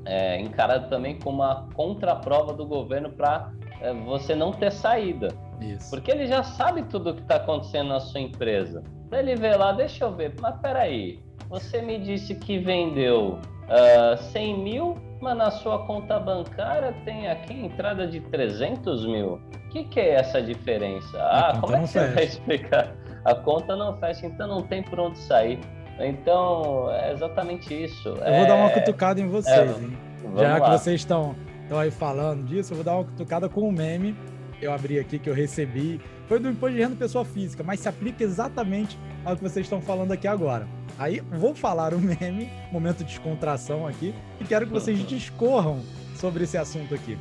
é, 0.06 0.40
encarado 0.40 0.88
também 0.88 1.20
como 1.20 1.44
uma 1.44 1.68
contraprova 1.74 2.54
do 2.54 2.66
governo 2.66 3.10
para 3.10 3.52
é, 3.82 3.92
você 3.92 4.34
não 4.34 4.54
ter 4.54 4.72
saída. 4.72 5.28
Isso. 5.60 5.90
Porque 5.90 6.10
ele 6.10 6.28
já 6.28 6.44
sabe 6.44 6.84
tudo 6.84 7.10
o 7.10 7.14
que 7.14 7.24
está 7.24 7.36
acontecendo 7.36 7.90
na 7.90 8.00
sua 8.00 8.22
empresa. 8.22 8.82
Então 9.06 9.20
ele 9.20 9.36
vê 9.36 9.54
lá, 9.54 9.74
deixa 9.74 10.06
eu 10.06 10.16
ver, 10.16 10.34
mas 10.40 10.58
peraí, 10.62 11.20
você 11.50 11.82
me 11.82 12.00
disse 12.00 12.36
que 12.36 12.58
vendeu 12.58 13.42
uh, 13.68 14.14
ah, 14.14 14.18
100 14.18 14.64
mil, 14.64 14.98
mas 15.22 15.38
na 15.38 15.52
sua 15.52 15.86
conta 15.86 16.20
bancária 16.20 16.94
tem 17.04 17.28
aqui 17.28 17.54
entrada 17.54 18.08
de 18.08 18.20
300 18.20 19.06
mil. 19.06 19.40
O 19.66 19.70
que, 19.70 19.84
que 19.86 20.00
é 20.00 20.16
essa 20.16 20.42
diferença? 20.42 21.18
ah, 21.20 21.58
como 21.60 21.76
é 21.76 21.82
que 21.82 21.88
você 21.88 22.00
fecha. 22.00 22.14
vai 22.14 22.24
explicar? 22.24 22.96
A 23.24 23.36
conta 23.36 23.76
não 23.76 23.98
fecha, 24.00 24.26
então 24.26 24.48
não 24.48 24.62
tem 24.62 24.84
por 24.84 25.00
onde 25.00 25.18
sair. 25.18 25.60
Então, 26.00 26.92
é 26.92 27.12
exatamente 27.14 27.74
isso. 27.74 28.10
Eu 28.10 28.24
é... 28.24 28.40
vou 28.40 28.48
dar 28.48 28.56
uma 28.56 28.70
cutucada 28.70 29.20
em 29.20 29.28
vocês, 29.28 29.58
é, 29.58 29.82
hein? 29.82 29.98
Já 30.36 30.58
lá. 30.58 30.62
que 30.62 30.78
vocês 30.78 31.02
estão 31.02 31.36
aí 31.72 31.90
falando 31.90 32.46
disso, 32.46 32.74
eu 32.74 32.76
vou 32.78 32.86
dar 32.86 32.96
uma 32.96 33.06
cutucada 33.06 33.50
com 33.50 33.62
um 33.62 33.72
meme 33.72 34.16
eu 34.62 34.72
abri 34.72 35.00
aqui 35.00 35.20
que 35.20 35.30
eu 35.30 35.34
recebi, 35.34 36.02
foi 36.28 36.40
do 36.40 36.50
imposto 36.50 36.76
de 36.76 36.82
renda 36.82 36.96
pessoa 36.96 37.24
física, 37.24 37.64
mas 37.64 37.80
se 37.80 37.88
aplica 37.88 38.24
exatamente 38.24 38.98
ao 39.24 39.36
que 39.36 39.44
vocês 39.44 39.66
estão 39.66 39.82
falando 39.82 40.12
aqui 40.12 40.28
agora. 40.28 40.68
Aí 40.98 41.22
vou 41.32 41.54
falar 41.54 41.94
o 41.94 42.00
meme, 42.00 42.50
momento 42.72 43.00
de 43.00 43.06
descontração 43.06 43.88
aqui, 43.88 44.14
e 44.40 44.44
quero 44.44 44.66
que 44.66 44.72
vocês 44.72 44.98
discorram 45.08 45.82
sobre 46.16 46.44
esse 46.44 46.58
assunto 46.58 46.96
aqui. 46.96 47.18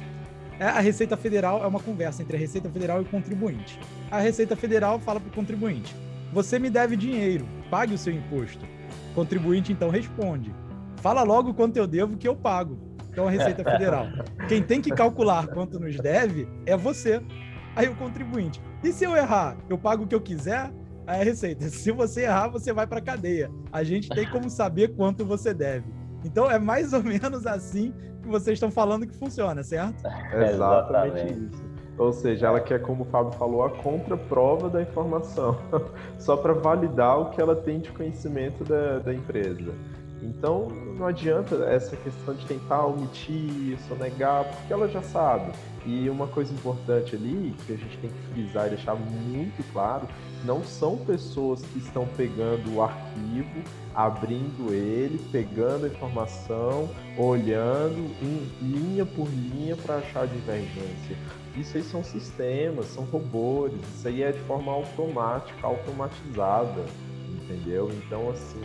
É, 0.58 0.66
a 0.66 0.80
Receita 0.80 1.16
Federal 1.16 1.62
é 1.64 1.66
uma 1.66 1.80
conversa 1.80 2.22
entre 2.22 2.36
a 2.36 2.40
Receita 2.40 2.70
Federal 2.70 3.00
e 3.00 3.02
o 3.02 3.08
contribuinte. 3.08 3.78
A 4.10 4.20
Receita 4.20 4.54
Federal 4.54 5.00
fala 5.00 5.18
para 5.18 5.28
o 5.28 5.32
contribuinte: 5.32 5.94
você 6.32 6.58
me 6.58 6.70
deve 6.70 6.96
dinheiro, 6.96 7.46
pague 7.70 7.94
o 7.94 7.98
seu 7.98 8.12
imposto. 8.12 8.64
O 9.10 9.14
contribuinte 9.14 9.72
então 9.72 9.90
responde: 9.90 10.54
fala 11.02 11.22
logo 11.22 11.52
quanto 11.54 11.76
eu 11.76 11.86
devo 11.86 12.16
que 12.16 12.28
eu 12.28 12.36
pago 12.36 12.94
então 13.14 13.28
a 13.28 13.30
Receita 13.30 13.62
Federal. 13.64 14.08
Quem 14.48 14.62
tem 14.62 14.82
que 14.82 14.90
calcular 14.90 15.46
quanto 15.46 15.78
nos 15.78 15.96
deve 15.96 16.46
é 16.66 16.76
você. 16.76 17.22
Aí 17.76 17.88
o 17.88 17.96
contribuinte. 17.96 18.60
E 18.82 18.92
se 18.92 19.04
eu 19.04 19.16
errar, 19.16 19.56
eu 19.68 19.76
pago 19.76 20.04
o 20.04 20.06
que 20.06 20.14
eu 20.14 20.20
quiser? 20.20 20.72
Aí 21.06 21.20
a 21.20 21.24
Receita. 21.24 21.66
Se 21.68 21.90
você 21.90 22.22
errar, 22.22 22.48
você 22.48 22.72
vai 22.72 22.86
para 22.86 23.00
cadeia. 23.00 23.50
A 23.72 23.82
gente 23.82 24.08
tem 24.08 24.28
como 24.30 24.48
saber 24.48 24.94
quanto 24.94 25.24
você 25.24 25.52
deve. 25.52 25.86
Então 26.24 26.50
é 26.50 26.58
mais 26.58 26.92
ou 26.92 27.02
menos 27.02 27.46
assim 27.46 27.92
que 28.22 28.28
vocês 28.28 28.56
estão 28.56 28.70
falando 28.70 29.06
que 29.06 29.14
funciona, 29.14 29.62
certo? 29.62 30.06
É 30.32 30.50
exatamente 30.50 31.32
isso. 31.32 31.74
Ou 31.96 32.12
seja, 32.12 32.48
ela 32.48 32.60
quer, 32.60 32.80
como 32.82 33.04
o 33.04 33.06
Fábio 33.06 33.32
falou, 33.32 33.62
a 33.62 33.70
contraprova 33.70 34.68
da 34.68 34.82
informação, 34.82 35.56
só 36.18 36.36
para 36.36 36.52
validar 36.52 37.20
o 37.20 37.30
que 37.30 37.40
ela 37.40 37.54
tem 37.54 37.78
de 37.78 37.92
conhecimento 37.92 38.64
da, 38.64 38.98
da 38.98 39.14
empresa. 39.14 39.72
Então 40.24 40.68
não 40.98 41.06
adianta 41.06 41.56
essa 41.66 41.96
questão 41.96 42.34
de 42.34 42.46
tentar 42.46 42.86
omitir, 42.86 43.78
sonegar, 43.86 44.44
porque 44.44 44.72
ela 44.72 44.88
já 44.88 45.02
sabe. 45.02 45.52
E 45.84 46.08
uma 46.08 46.26
coisa 46.26 46.52
importante 46.52 47.14
ali, 47.14 47.54
que 47.66 47.74
a 47.74 47.76
gente 47.76 47.98
tem 47.98 48.10
que 48.10 48.32
frisar 48.32 48.66
e 48.66 48.70
deixar 48.70 48.94
muito 48.94 49.62
claro, 49.70 50.08
não 50.42 50.64
são 50.64 50.96
pessoas 50.96 51.60
que 51.60 51.78
estão 51.78 52.06
pegando 52.16 52.74
o 52.74 52.82
arquivo, 52.82 53.62
abrindo 53.94 54.72
ele, 54.72 55.18
pegando 55.30 55.84
a 55.84 55.88
informação, 55.88 56.88
olhando 57.18 57.98
em 58.22 58.50
linha 58.62 59.04
por 59.04 59.28
linha 59.28 59.76
para 59.76 59.96
achar 59.96 60.26
divergência. 60.26 61.16
Isso 61.54 61.76
aí 61.76 61.82
são 61.82 62.02
sistemas, 62.02 62.86
são 62.86 63.04
robôs, 63.04 63.72
isso 63.94 64.08
aí 64.08 64.22
é 64.22 64.32
de 64.32 64.40
forma 64.40 64.72
automática, 64.72 65.66
automatizada, 65.66 66.84
entendeu? 67.28 67.90
Então, 67.92 68.30
assim, 68.30 68.62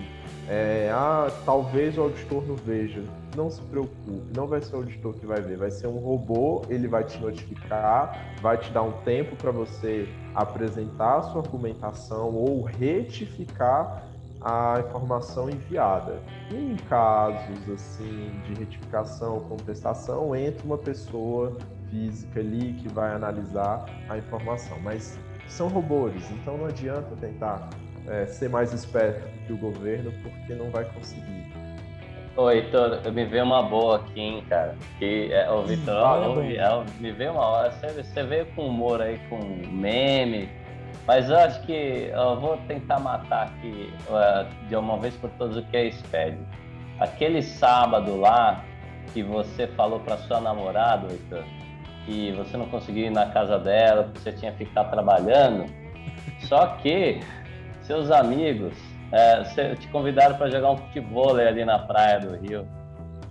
é, 0.49 0.89
ah, 0.91 1.31
talvez 1.45 1.95
o 1.95 2.01
auditor 2.01 2.43
não 2.47 2.55
veja. 2.55 3.03
Não 3.37 3.51
se 3.51 3.61
preocupe, 3.61 4.35
não 4.35 4.47
vai 4.47 4.59
ser 4.59 4.75
o 4.75 4.79
auditor 4.79 5.13
que 5.13 5.25
vai 5.25 5.39
ver, 5.39 5.55
vai 5.55 5.69
ser 5.69 5.85
um 5.85 5.99
robô, 5.99 6.63
ele 6.67 6.87
vai 6.87 7.03
te 7.03 7.19
notificar, 7.19 8.35
vai 8.41 8.57
te 8.57 8.71
dar 8.71 8.81
um 8.81 8.91
tempo 9.03 9.35
para 9.35 9.51
você 9.51 10.09
apresentar 10.33 11.17
a 11.17 11.21
sua 11.21 11.41
argumentação 11.43 12.33
ou 12.33 12.63
retificar 12.63 14.03
a 14.41 14.83
informação 14.87 15.47
enviada. 15.47 16.19
Em 16.49 16.75
casos 16.87 17.69
assim 17.69 18.31
de 18.47 18.55
retificação, 18.55 19.41
contestação, 19.41 20.35
entra 20.35 20.65
uma 20.65 20.77
pessoa 20.79 21.55
física 21.91 22.39
ali 22.39 22.73
que 22.73 22.89
vai 22.89 23.13
analisar 23.13 23.85
a 24.09 24.17
informação, 24.17 24.79
mas 24.81 25.19
são 25.47 25.67
robôs, 25.67 26.15
então 26.31 26.57
não 26.57 26.65
adianta 26.65 27.15
tentar 27.21 27.69
é, 28.07 28.25
ser 28.25 28.49
mais 28.49 28.73
esperto 28.73 29.27
que 29.45 29.53
o 29.53 29.57
governo, 29.57 30.11
porque 30.23 30.53
não 30.53 30.69
vai 30.69 30.85
conseguir. 30.85 31.39
Ô, 32.35 32.49
Heitor, 32.49 33.01
me 33.11 33.25
veio 33.25 33.43
uma 33.43 33.61
boa 33.63 33.97
aqui, 33.97 34.19
hein, 34.21 34.43
cara. 34.47 34.75
Que, 34.97 35.33
é, 35.33 35.51
o 35.51 35.63
Vitor, 35.63 36.37
hum, 36.37 36.85
me 36.99 37.11
veio 37.11 37.33
uma 37.33 37.45
hora. 37.45 37.71
Você, 37.71 38.01
você 38.01 38.23
veio 38.23 38.45
com 38.55 38.67
humor 38.67 39.01
aí, 39.01 39.19
com 39.29 39.39
meme. 39.69 40.47
Mas 41.05 41.29
eu 41.29 41.37
acho 41.37 41.61
que 41.63 42.11
eu 42.13 42.39
vou 42.39 42.55
tentar 42.67 42.99
matar 42.99 43.47
aqui 43.47 43.91
uh, 44.07 44.67
de 44.67 44.75
uma 44.75 44.97
vez 44.99 45.15
por 45.15 45.29
todas 45.31 45.57
o 45.57 45.63
que 45.63 45.75
é 45.75 45.91
SPED. 45.91 46.37
Aquele 46.99 47.41
sábado 47.41 48.15
lá 48.15 48.63
que 49.11 49.23
você 49.23 49.67
falou 49.67 49.99
para 49.99 50.17
sua 50.19 50.39
namorada, 50.39 51.11
Heitor, 51.11 51.43
que 52.05 52.31
você 52.33 52.55
não 52.55 52.67
conseguiu 52.67 53.07
ir 53.07 53.09
na 53.09 53.25
casa 53.31 53.57
dela 53.57 54.03
porque 54.03 54.19
você 54.19 54.31
tinha 54.31 54.51
que 54.51 54.65
ficar 54.65 54.85
trabalhando. 54.85 55.65
Só 56.41 56.67
que 56.77 57.19
seus 57.89 58.11
amigos 58.11 58.71
é, 59.11 59.73
te 59.73 59.87
convidaram 59.87 60.37
para 60.37 60.47
jogar 60.51 60.69
um 60.73 60.77
futebol 60.77 61.35
ali 61.35 61.65
na 61.65 61.79
praia 61.79 62.19
do 62.19 62.35
Rio 62.35 62.67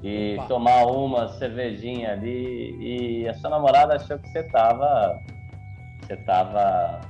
e 0.03 0.35
Opa. 0.35 0.49
tomar 0.49 0.85
uma 0.87 1.29
cervejinha 1.29 2.15
ali 2.15 2.77
e 2.81 3.29
a 3.29 3.35
sua 3.35 3.51
namorada 3.51 3.95
achou 3.95 4.19
que 4.19 4.29
você 4.29 4.41
estava 4.41 5.23
você 6.03 6.17
tava 6.17 7.01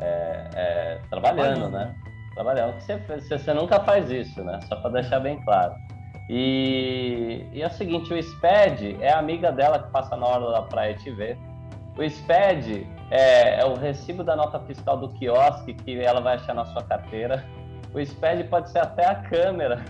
é, 0.00 0.48
é, 0.54 1.00
trabalhando, 1.08 1.70
né? 1.70 1.94
Trabalhando. 2.34 2.74
Você, 2.80 2.96
você, 2.96 3.38
você, 3.38 3.54
nunca 3.54 3.78
faz 3.80 4.10
isso, 4.10 4.42
né? 4.42 4.58
Só 4.68 4.74
para 4.74 4.90
deixar 4.90 5.20
bem 5.20 5.40
claro. 5.42 5.74
E, 6.28 7.46
e 7.52 7.62
é 7.62 7.66
o 7.66 7.70
seguinte, 7.70 8.12
o 8.12 8.20
SPED 8.20 8.96
é 9.00 9.12
a 9.12 9.18
amiga 9.20 9.52
dela 9.52 9.78
que 9.78 9.90
passa 9.90 10.16
na 10.16 10.26
hora 10.26 10.50
da 10.50 10.62
praia 10.62 10.94
te 10.94 11.10
ver. 11.12 11.38
O 11.96 12.02
SPED 12.02 12.86
é, 13.10 13.60
é, 13.60 13.64
o 13.64 13.74
recibo 13.74 14.24
da 14.24 14.34
nota 14.34 14.58
fiscal 14.60 14.96
do 14.96 15.08
quiosque 15.10 15.74
que 15.74 16.00
ela 16.00 16.20
vai 16.20 16.36
achar 16.36 16.54
na 16.54 16.64
sua 16.66 16.82
carteira. 16.82 17.44
O 17.94 18.04
SPED 18.04 18.44
pode 18.44 18.70
ser 18.70 18.80
até 18.80 19.06
a 19.06 19.14
câmera 19.14 19.84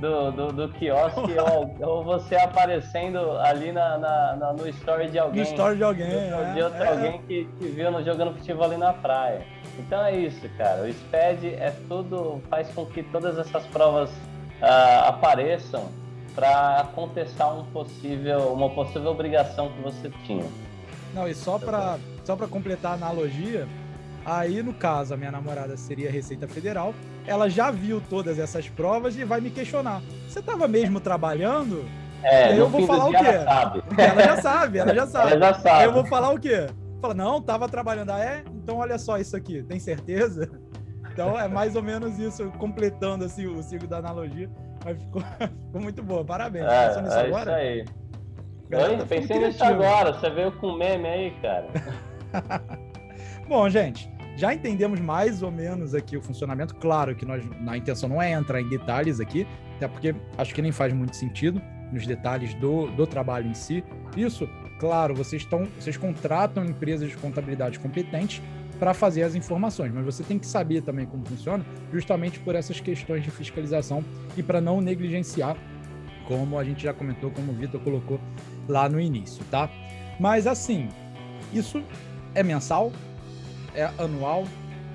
do, 0.00 0.30
do, 0.30 0.52
do 0.52 0.68
quiosque 0.74 1.34
ou, 1.40 1.88
ou, 1.88 2.04
você 2.04 2.36
aparecendo 2.36 3.32
ali 3.38 3.72
na, 3.72 3.98
na, 3.98 4.36
na, 4.36 4.52
no 4.52 4.68
story 4.68 5.08
de 5.10 5.18
alguém. 5.18 5.42
No 5.42 5.48
story 5.48 5.76
de 5.76 5.84
alguém, 5.84 6.08
de, 6.08 6.54
de 6.54 6.62
outro 6.62 6.82
é, 6.82 6.88
alguém 6.88 7.22
que, 7.22 7.44
que 7.58 7.66
viu 7.68 7.90
no, 7.90 8.04
jogando 8.04 8.34
futebol 8.34 8.64
ali 8.64 8.76
na 8.76 8.92
praia. 8.92 9.42
Então 9.78 10.04
é 10.04 10.14
isso, 10.14 10.48
cara. 10.56 10.82
O 10.82 10.92
SPED 10.92 11.54
é 11.54 11.72
tudo, 11.88 12.42
faz 12.50 12.68
com 12.74 12.84
que 12.84 13.02
todas 13.02 13.38
essas 13.38 13.66
provas 13.66 14.10
uh, 14.10 15.06
apareçam 15.06 15.88
para 16.34 16.86
contestar 16.94 17.58
um 17.58 17.64
possível, 17.66 18.52
uma 18.52 18.70
possível 18.70 19.10
obrigação 19.10 19.70
que 19.70 19.80
você 19.80 20.10
tinha. 20.24 20.46
Não, 21.14 21.26
e 21.26 21.34
só 21.34 21.58
para 21.58 21.98
só 22.28 22.36
para 22.36 22.46
completar 22.46 22.92
a 22.92 22.94
analogia, 22.94 23.66
aí 24.22 24.62
no 24.62 24.74
caso 24.74 25.14
a 25.14 25.16
minha 25.16 25.32
namorada 25.32 25.78
seria 25.78 26.10
a 26.10 26.12
Receita 26.12 26.46
Federal, 26.46 26.94
ela 27.26 27.48
já 27.48 27.70
viu 27.70 28.02
todas 28.02 28.38
essas 28.38 28.68
provas 28.68 29.16
e 29.16 29.24
vai 29.24 29.40
me 29.40 29.48
questionar. 29.48 30.02
Você 30.28 30.40
estava 30.40 30.68
mesmo 30.68 31.00
trabalhando? 31.00 31.88
É, 32.22 32.52
eu 32.58 32.68
vou 32.68 32.86
falar 32.86 33.06
o 33.06 33.10
quê? 33.12 33.16
Ela, 33.16 33.44
sabe. 33.44 33.82
ela 33.96 34.22
já 34.22 34.42
sabe, 34.42 34.78
ela 34.78 34.94
já 34.94 35.06
sabe. 35.06 35.32
Ela 35.32 35.46
já 35.46 35.54
sabe. 35.58 35.84
eu 35.84 35.92
vou 35.94 36.04
falar 36.04 36.30
o 36.30 36.38
quê? 36.38 36.66
Fala, 37.00 37.14
não, 37.14 37.40
tava 37.40 37.66
trabalhando. 37.66 38.10
Ah, 38.10 38.20
é? 38.20 38.44
Então 38.52 38.76
olha 38.76 38.98
só 38.98 39.16
isso 39.16 39.34
aqui, 39.34 39.62
tem 39.62 39.80
certeza? 39.80 40.50
Então 41.10 41.36
é 41.36 41.48
mais 41.48 41.74
ou 41.74 41.82
menos 41.82 42.16
isso, 42.16 42.48
completando 42.58 43.24
assim 43.24 43.44
o 43.48 43.60
ciclo 43.60 43.88
da 43.88 43.96
analogia. 43.96 44.48
Mas 44.84 45.00
ficou, 45.00 45.20
ficou 45.66 45.80
muito 45.80 46.00
boa, 46.00 46.24
parabéns. 46.24 46.66
É, 46.66 46.86
Pensou 46.86 47.02
nisso 47.02 47.16
é 47.16 47.26
agora? 47.26 47.40
Isso 47.40 47.50
aí. 47.50 47.84
Oi, 48.70 49.06
pensei 49.06 49.38
nisso 49.38 49.64
agora, 49.64 50.12
você 50.12 50.30
veio 50.30 50.52
com 50.52 50.76
meme 50.76 51.08
aí, 51.08 51.30
cara. 51.42 51.68
Bom, 53.48 53.68
gente, 53.68 54.10
já 54.36 54.54
entendemos 54.54 55.00
mais 55.00 55.42
ou 55.42 55.50
menos 55.50 55.94
aqui 55.94 56.16
o 56.16 56.22
funcionamento. 56.22 56.74
Claro 56.76 57.14
que 57.14 57.24
nós, 57.24 57.42
a 57.66 57.76
intenção 57.76 58.08
não 58.08 58.22
é 58.22 58.32
entrar 58.32 58.60
em 58.60 58.68
detalhes 58.68 59.20
aqui, 59.20 59.46
até 59.76 59.88
porque 59.88 60.14
acho 60.36 60.54
que 60.54 60.62
nem 60.62 60.72
faz 60.72 60.92
muito 60.92 61.16
sentido 61.16 61.60
nos 61.92 62.06
detalhes 62.06 62.54
do, 62.54 62.86
do 62.88 63.06
trabalho 63.06 63.48
em 63.48 63.54
si. 63.54 63.82
Isso, 64.16 64.48
claro, 64.78 65.14
vocês 65.14 65.42
estão, 65.42 65.66
vocês 65.78 65.96
contratam 65.96 66.64
empresas 66.64 67.08
de 67.08 67.16
contabilidade 67.16 67.78
competentes 67.78 68.42
para 68.78 68.94
fazer 68.94 69.22
as 69.22 69.34
informações, 69.34 69.92
mas 69.92 70.04
você 70.04 70.22
tem 70.22 70.38
que 70.38 70.46
saber 70.46 70.82
também 70.82 71.04
como 71.04 71.26
funciona, 71.26 71.66
justamente 71.92 72.38
por 72.38 72.54
essas 72.54 72.78
questões 72.78 73.24
de 73.24 73.30
fiscalização 73.30 74.04
e 74.36 74.42
para 74.42 74.60
não 74.60 74.80
negligenciar, 74.80 75.56
como 76.26 76.58
a 76.58 76.62
gente 76.62 76.84
já 76.84 76.94
comentou, 76.94 77.30
como 77.30 77.50
o 77.50 77.54
Vitor 77.54 77.80
colocou 77.80 78.20
lá 78.68 78.88
no 78.88 79.00
início, 79.00 79.44
tá? 79.50 79.68
Mas 80.20 80.46
assim, 80.46 80.88
isso 81.52 81.82
é 82.34 82.42
mensal? 82.42 82.92
É 83.74 83.84
anual? 83.98 84.44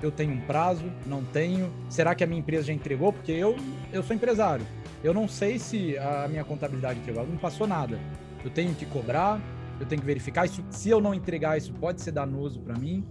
Eu 0.02 0.10
tenho 0.10 0.32
um 0.32 0.40
prazo? 0.40 0.84
Não 1.06 1.24
tenho? 1.24 1.72
Será 1.88 2.14
que 2.14 2.22
a 2.22 2.26
minha 2.26 2.40
empresa 2.40 2.64
já 2.64 2.72
entregou? 2.72 3.12
Porque 3.12 3.32
eu, 3.32 3.56
eu 3.92 4.02
sou 4.02 4.14
empresário. 4.14 4.66
Eu 5.02 5.14
não 5.14 5.28
sei 5.28 5.58
se 5.58 5.96
a 5.98 6.26
minha 6.28 6.44
contabilidade 6.44 6.98
entregou. 6.98 7.26
Não 7.26 7.36
passou 7.36 7.66
nada. 7.66 7.98
Eu 8.44 8.50
tenho 8.50 8.74
que 8.74 8.84
cobrar, 8.86 9.40
eu 9.80 9.86
tenho 9.86 10.00
que 10.00 10.06
verificar. 10.06 10.44
Isso, 10.44 10.64
se 10.70 10.90
eu 10.90 11.00
não 11.00 11.14
entregar, 11.14 11.56
isso 11.56 11.72
pode 11.74 12.00
ser 12.00 12.12
danoso 12.12 12.60
para 12.60 12.74
mim. 12.78 13.06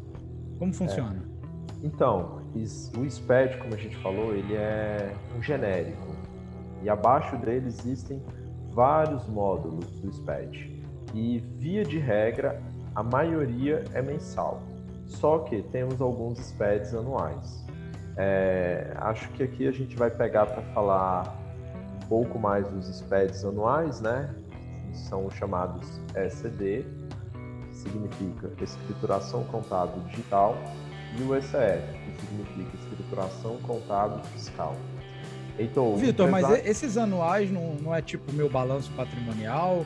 Como 0.59 0.73
funciona? 0.73 1.23
É. 1.29 1.87
Então, 1.87 2.41
o 2.97 3.09
SPED, 3.09 3.57
como 3.57 3.73
a 3.73 3.77
gente 3.77 3.95
falou, 3.97 4.33
ele 4.33 4.53
é 4.53 5.13
um 5.37 5.41
genérico. 5.41 6.15
E 6.81 6.89
abaixo 6.89 7.35
dele 7.37 7.67
existem 7.67 8.21
vários 8.71 9.27
módulos 9.27 9.85
do 9.99 10.11
SPED. 10.11 10.81
E, 11.13 11.39
via 11.57 11.83
de 11.83 11.99
regra, 11.99 12.61
a 12.95 13.03
maioria 13.03 13.83
é 13.93 14.01
mensal. 14.01 14.61
Só 15.05 15.39
que 15.39 15.61
temos 15.63 16.01
alguns 16.01 16.39
SPEDs 16.39 16.93
anuais. 16.93 17.63
É, 18.15 18.93
acho 18.97 19.27
que 19.29 19.43
aqui 19.43 19.67
a 19.67 19.71
gente 19.71 19.95
vai 19.95 20.09
pegar 20.09 20.45
para 20.45 20.61
falar 20.73 21.35
um 21.95 22.07
pouco 22.07 22.37
mais 22.39 22.67
dos 22.67 22.87
SPEDs 22.87 23.43
anuais, 23.43 24.01
né? 24.01 24.33
São 24.93 25.29
chamados 25.31 25.99
ECD, 26.15 26.85
que 27.69 27.75
significa 27.75 28.51
Escrituração 28.63 29.43
Contábil 29.45 30.01
Digital, 30.03 30.55
e 31.17 31.23
o 31.23 31.35
ECF, 31.35 31.81
que 32.05 32.21
significa 32.21 32.77
Escrituração 32.77 33.57
Contábil 33.57 34.19
Fiscal. 34.25 34.75
Heitor, 35.57 35.97
Vitor, 35.97 36.29
mas 36.29 36.49
esses 36.65 36.97
anuais 36.97 37.51
não, 37.51 37.75
não 37.75 37.93
é 37.93 38.01
tipo 38.01 38.31
meu 38.33 38.49
balanço 38.49 38.91
patrimonial? 38.93 39.85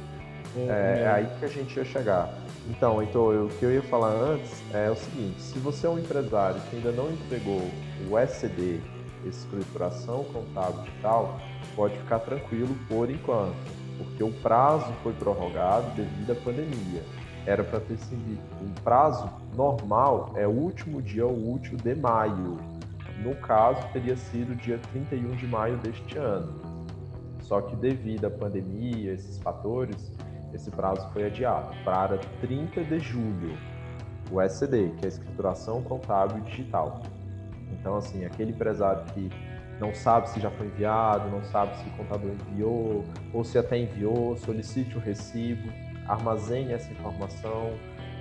É, 0.55 1.01
é, 1.01 1.11
aí 1.11 1.27
que 1.39 1.45
a 1.45 1.47
gente 1.49 1.75
ia 1.75 1.83
chegar. 1.83 2.33
Então, 2.69 3.01
Heitor, 3.01 3.33
eu, 3.33 3.45
o 3.45 3.49
que 3.49 3.63
eu 3.63 3.73
ia 3.73 3.81
falar 3.83 4.11
antes 4.11 4.61
é 4.73 4.89
o 4.89 4.95
seguinte: 4.95 5.41
se 5.41 5.59
você 5.59 5.87
é 5.87 5.89
um 5.89 5.99
empresário 5.99 6.59
que 6.69 6.75
ainda 6.75 6.91
não 6.91 7.11
entregou 7.11 7.61
o 8.09 8.19
SCD, 8.19 8.79
escrituração 9.25 10.23
contábil 10.25 10.81
digital, 10.83 11.39
pode 11.75 11.97
ficar 11.97 12.19
tranquilo 12.19 12.75
por 12.87 13.09
enquanto, 13.09 13.55
porque 13.97 14.23
o 14.23 14.31
prazo 14.41 14.91
foi 15.03 15.13
prorrogado 15.13 15.89
devido 15.95 16.31
à 16.31 16.35
pandemia. 16.35 17.03
Era 17.45 17.63
para 17.63 17.79
ter 17.79 17.97
sido 17.97 18.37
um 18.61 18.73
prazo 18.83 19.29
normal, 19.55 20.33
é 20.35 20.45
o 20.45 20.51
último 20.51 21.01
dia 21.01 21.25
útil 21.25 21.77
de 21.77 21.95
maio 21.95 22.57
no 23.19 23.35
caso, 23.35 23.81
teria 23.91 24.15
sido 24.15 24.55
dia 24.55 24.79
31 24.91 25.31
de 25.31 25.47
maio 25.47 25.77
deste 25.77 26.17
ano. 26.17 26.53
Só 27.41 27.61
que 27.61 27.75
devido 27.75 28.25
à 28.25 28.29
pandemia, 28.29 29.13
esses 29.13 29.39
fatores, 29.39 30.11
esse 30.57 30.71
prazo 30.71 31.07
foi 31.13 31.25
adiado 31.25 31.73
para 31.85 32.17
30 32.41 32.83
de 32.83 32.99
julho, 32.99 33.57
o 34.29 34.41
SCD, 34.41 34.89
que 34.97 35.05
é 35.05 35.05
a 35.05 35.07
escrituração 35.07 35.81
contábil 35.83 36.41
digital. 36.43 37.01
Então, 37.71 37.95
assim, 37.95 38.25
aquele 38.25 38.51
empresário 38.51 39.05
que 39.13 39.29
não 39.79 39.93
sabe 39.93 40.29
se 40.29 40.39
já 40.39 40.49
foi 40.49 40.67
enviado, 40.67 41.29
não 41.29 41.43
sabe 41.43 41.77
se 41.77 41.87
o 41.87 41.91
contador 41.91 42.31
enviou, 42.31 43.05
ou 43.31 43.43
se 43.43 43.57
até 43.57 43.77
enviou, 43.77 44.35
solicite 44.35 44.97
o 44.97 44.99
recibo, 44.99 45.71
armazene 46.07 46.73
essa 46.73 46.91
informação, 46.91 47.73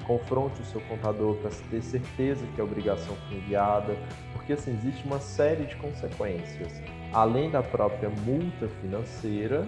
confronte 0.06 0.60
o 0.60 0.64
seu 0.66 0.80
contador 0.82 1.36
para 1.36 1.50
ter 1.70 1.82
certeza 1.82 2.46
que 2.54 2.60
a 2.60 2.64
obrigação 2.64 3.16
foi 3.28 3.38
enviada, 3.38 3.96
porque 4.34 4.52
assim 4.52 4.72
existe 4.72 5.04
uma 5.06 5.18
série 5.18 5.64
de 5.64 5.74
consequências, 5.76 6.80
além 7.12 7.50
da 7.50 7.62
própria 7.62 8.10
multa 8.10 8.68
financeira 8.80 9.66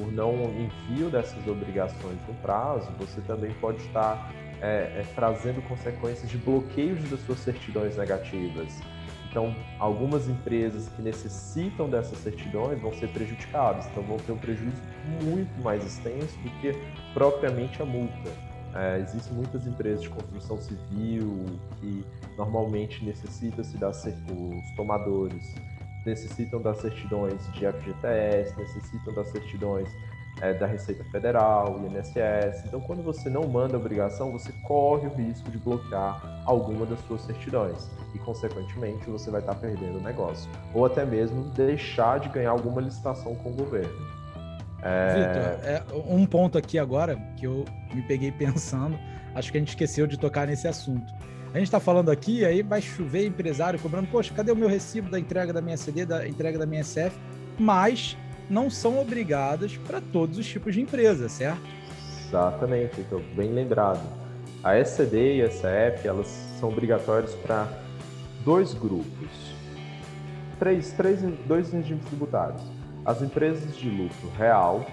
por 0.00 0.10
não 0.10 0.32
envio 0.58 1.10
dessas 1.10 1.46
obrigações 1.46 2.18
no 2.26 2.34
prazo, 2.36 2.90
você 2.98 3.20
também 3.20 3.52
pode 3.60 3.78
estar 3.82 4.32
é, 4.62 5.00
é, 5.00 5.06
trazendo 5.14 5.60
consequências 5.68 6.30
de 6.30 6.38
bloqueios 6.38 7.08
das 7.10 7.20
suas 7.20 7.38
certidões 7.40 7.96
negativas. 7.96 8.80
Então, 9.28 9.54
algumas 9.78 10.28
empresas 10.28 10.88
que 10.88 11.02
necessitam 11.02 11.88
dessas 11.88 12.18
certidões 12.18 12.80
vão 12.80 12.92
ser 12.94 13.08
prejudicadas, 13.10 13.86
então 13.86 14.02
vão 14.02 14.16
ter 14.16 14.32
um 14.32 14.38
prejuízo 14.38 14.82
muito 15.22 15.62
mais 15.62 15.84
extenso 15.84 16.36
do 16.38 16.50
que 16.60 16.72
propriamente 17.14 17.80
a 17.80 17.84
multa. 17.84 18.30
É, 18.74 19.00
existem 19.00 19.32
muitas 19.34 19.66
empresas 19.66 20.02
de 20.02 20.08
construção 20.08 20.56
civil 20.58 21.44
que 21.80 22.04
normalmente 22.36 23.04
necessitam-se 23.04 23.76
das 23.76 24.04
os 24.04 24.70
tomadores 24.76 25.54
necessitam 26.04 26.60
das 26.60 26.78
certidões 26.78 27.40
de 27.52 27.66
FGTS, 27.66 28.56
necessitam 28.56 29.14
das 29.14 29.28
certidões 29.28 29.88
é, 30.40 30.54
da 30.54 30.66
Receita 30.66 31.04
Federal, 31.04 31.80
INSS. 31.84 32.64
Então, 32.66 32.80
quando 32.80 33.02
você 33.02 33.28
não 33.28 33.46
manda 33.48 33.76
obrigação, 33.76 34.32
você 34.32 34.52
corre 34.66 35.06
o 35.06 35.14
risco 35.14 35.50
de 35.50 35.58
bloquear 35.58 36.42
alguma 36.44 36.86
das 36.86 37.00
suas 37.00 37.22
certidões 37.22 37.90
e, 38.14 38.18
consequentemente, 38.18 39.08
você 39.08 39.30
vai 39.30 39.40
estar 39.40 39.54
perdendo 39.54 39.98
o 39.98 40.02
negócio. 40.02 40.50
Ou 40.74 40.84
até 40.86 41.04
mesmo 41.04 41.44
deixar 41.50 42.20
de 42.20 42.28
ganhar 42.28 42.50
alguma 42.50 42.80
licitação 42.80 43.34
com 43.34 43.50
o 43.50 43.54
governo. 43.54 43.92
É... 44.82 45.14
Vitor, 45.14 45.68
é, 45.68 46.14
um 46.14 46.24
ponto 46.24 46.56
aqui 46.56 46.78
agora 46.78 47.16
que 47.36 47.46
eu 47.46 47.64
me 47.92 48.02
peguei 48.02 48.32
pensando, 48.32 48.98
acho 49.34 49.52
que 49.52 49.58
a 49.58 49.60
gente 49.60 49.70
esqueceu 49.70 50.06
de 50.06 50.18
tocar 50.18 50.46
nesse 50.46 50.66
assunto. 50.66 51.12
A 51.52 51.58
gente 51.58 51.66
está 51.66 51.80
falando 51.80 52.10
aqui, 52.10 52.44
aí 52.44 52.62
vai 52.62 52.80
chover 52.80 53.26
empresário 53.26 53.78
cobrando, 53.80 54.06
poxa, 54.06 54.32
cadê 54.32 54.52
o 54.52 54.56
meu 54.56 54.68
recibo 54.68 55.10
da 55.10 55.18
entrega 55.18 55.52
da 55.52 55.60
minha 55.60 55.76
CD, 55.76 56.06
da 56.06 56.26
entrega 56.26 56.56
da 56.56 56.64
minha 56.64 56.84
SF? 56.84 57.16
Mas 57.58 58.16
não 58.48 58.70
são 58.70 59.00
obrigadas 59.00 59.76
para 59.76 60.00
todos 60.00 60.38
os 60.38 60.46
tipos 60.46 60.74
de 60.74 60.80
empresa, 60.80 61.28
certo? 61.28 61.60
Exatamente, 62.28 63.00
então, 63.00 63.20
bem 63.34 63.52
lembrado. 63.52 64.00
A 64.62 64.76
SCD 64.76 65.38
e 65.38 65.42
a 65.42 65.50
SF, 65.50 66.06
elas 66.06 66.28
são 66.60 66.68
obrigatórias 66.68 67.34
para 67.34 67.66
dois 68.44 68.72
grupos, 68.72 69.30
três, 70.60 70.92
três, 70.92 71.20
dois 71.46 71.72
regimes 71.72 72.04
tributários. 72.04 72.62
As 73.04 73.22
empresas 73.22 73.76
de 73.76 73.90
lucro 73.90 74.30
real, 74.38 74.86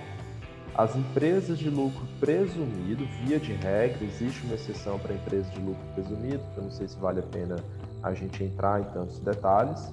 as 0.77 0.95
empresas 0.95 1.57
de 1.57 1.69
lucro 1.69 2.05
presumido, 2.19 3.03
via 3.23 3.39
de 3.39 3.51
regra, 3.51 4.03
existe 4.03 4.45
uma 4.45 4.53
exceção 4.53 4.99
para 4.99 5.13
empresas 5.13 5.51
de 5.51 5.59
lucro 5.59 5.83
presumido, 5.95 6.43
que 6.53 6.59
eu 6.59 6.63
não 6.65 6.71
sei 6.71 6.87
se 6.87 6.95
vale 6.97 7.19
a 7.19 7.23
pena 7.23 7.55
a 8.03 8.13
gente 8.13 8.43
entrar 8.43 8.81
em 8.81 8.83
tantos 8.85 9.19
detalhes, 9.19 9.91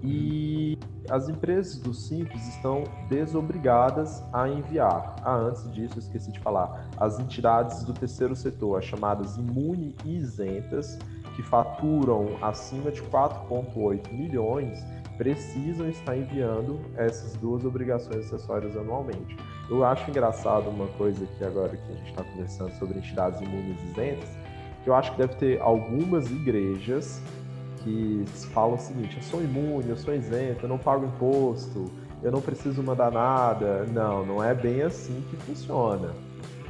e 0.00 0.78
as 1.10 1.28
empresas 1.28 1.76
do 1.76 1.92
Simples 1.92 2.46
estão 2.48 2.84
desobrigadas 3.08 4.22
a 4.32 4.48
enviar. 4.48 5.16
Ah, 5.24 5.34
antes 5.34 5.70
disso, 5.72 5.98
esqueci 5.98 6.30
de 6.30 6.38
falar. 6.38 6.88
As 6.96 7.18
entidades 7.18 7.82
do 7.82 7.92
terceiro 7.92 8.36
setor, 8.36 8.78
as 8.78 8.84
chamadas 8.84 9.36
imune 9.36 9.96
e 10.04 10.16
isentas, 10.16 10.98
que 11.34 11.42
faturam 11.42 12.36
acima 12.40 12.92
de 12.92 13.02
4,8 13.02 14.12
milhões, 14.12 14.78
precisam 15.16 15.88
estar 15.88 16.16
enviando 16.16 16.80
essas 16.96 17.34
duas 17.36 17.64
obrigações 17.64 18.26
acessórias 18.26 18.76
anualmente. 18.76 19.36
Eu 19.68 19.84
acho 19.84 20.10
engraçado 20.10 20.68
uma 20.68 20.86
coisa 20.88 21.26
que 21.38 21.44
agora 21.44 21.76
que 21.76 21.92
a 21.92 21.96
gente 21.96 22.10
está 22.10 22.24
conversando 22.24 22.72
sobre 22.78 22.98
entidades 22.98 23.40
imunes 23.40 23.76
isentas, 23.90 24.28
que 24.82 24.90
eu 24.90 24.94
acho 24.94 25.12
que 25.12 25.18
deve 25.18 25.34
ter 25.36 25.60
algumas 25.60 26.30
igrejas 26.30 27.20
que 27.82 28.24
falam 28.52 28.74
o 28.74 28.78
seguinte: 28.78 29.16
eu 29.16 29.22
sou 29.22 29.42
imune, 29.42 29.88
eu 29.88 29.96
sou 29.96 30.14
isento, 30.14 30.64
eu 30.64 30.68
não 30.68 30.78
pago 30.78 31.06
imposto, 31.06 31.90
eu 32.22 32.30
não 32.30 32.40
preciso 32.40 32.82
mandar 32.82 33.10
nada. 33.10 33.84
Não, 33.86 34.24
não 34.24 34.44
é 34.44 34.54
bem 34.54 34.82
assim 34.82 35.22
que 35.30 35.36
funciona. 35.36 36.10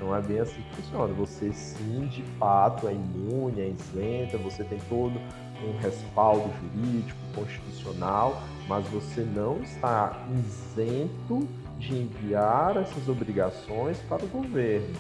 Não 0.00 0.14
é 0.14 0.20
bem 0.20 0.40
assim 0.40 0.61
que 0.62 0.83
funciona. 0.83 1.12
Você 1.14 1.52
sim, 1.52 2.07
de 2.07 2.22
fato, 2.38 2.88
é 2.88 2.92
imune, 2.92 3.61
é 3.61 3.68
isenta, 3.68 4.37
você 4.38 4.64
tem 4.64 4.78
todo 4.88 5.18
um 5.64 5.78
respaldo 5.78 6.50
jurídico, 6.61 7.18
constitucional, 7.35 8.42
mas 8.68 8.85
você 8.88 9.20
não 9.20 9.61
está 9.62 10.26
isento 10.37 11.46
de 11.83 11.95
enviar 11.95 12.77
essas 12.77 13.09
obrigações 13.09 13.99
para 14.09 14.25
o 14.25 14.29
governo. 14.29 14.95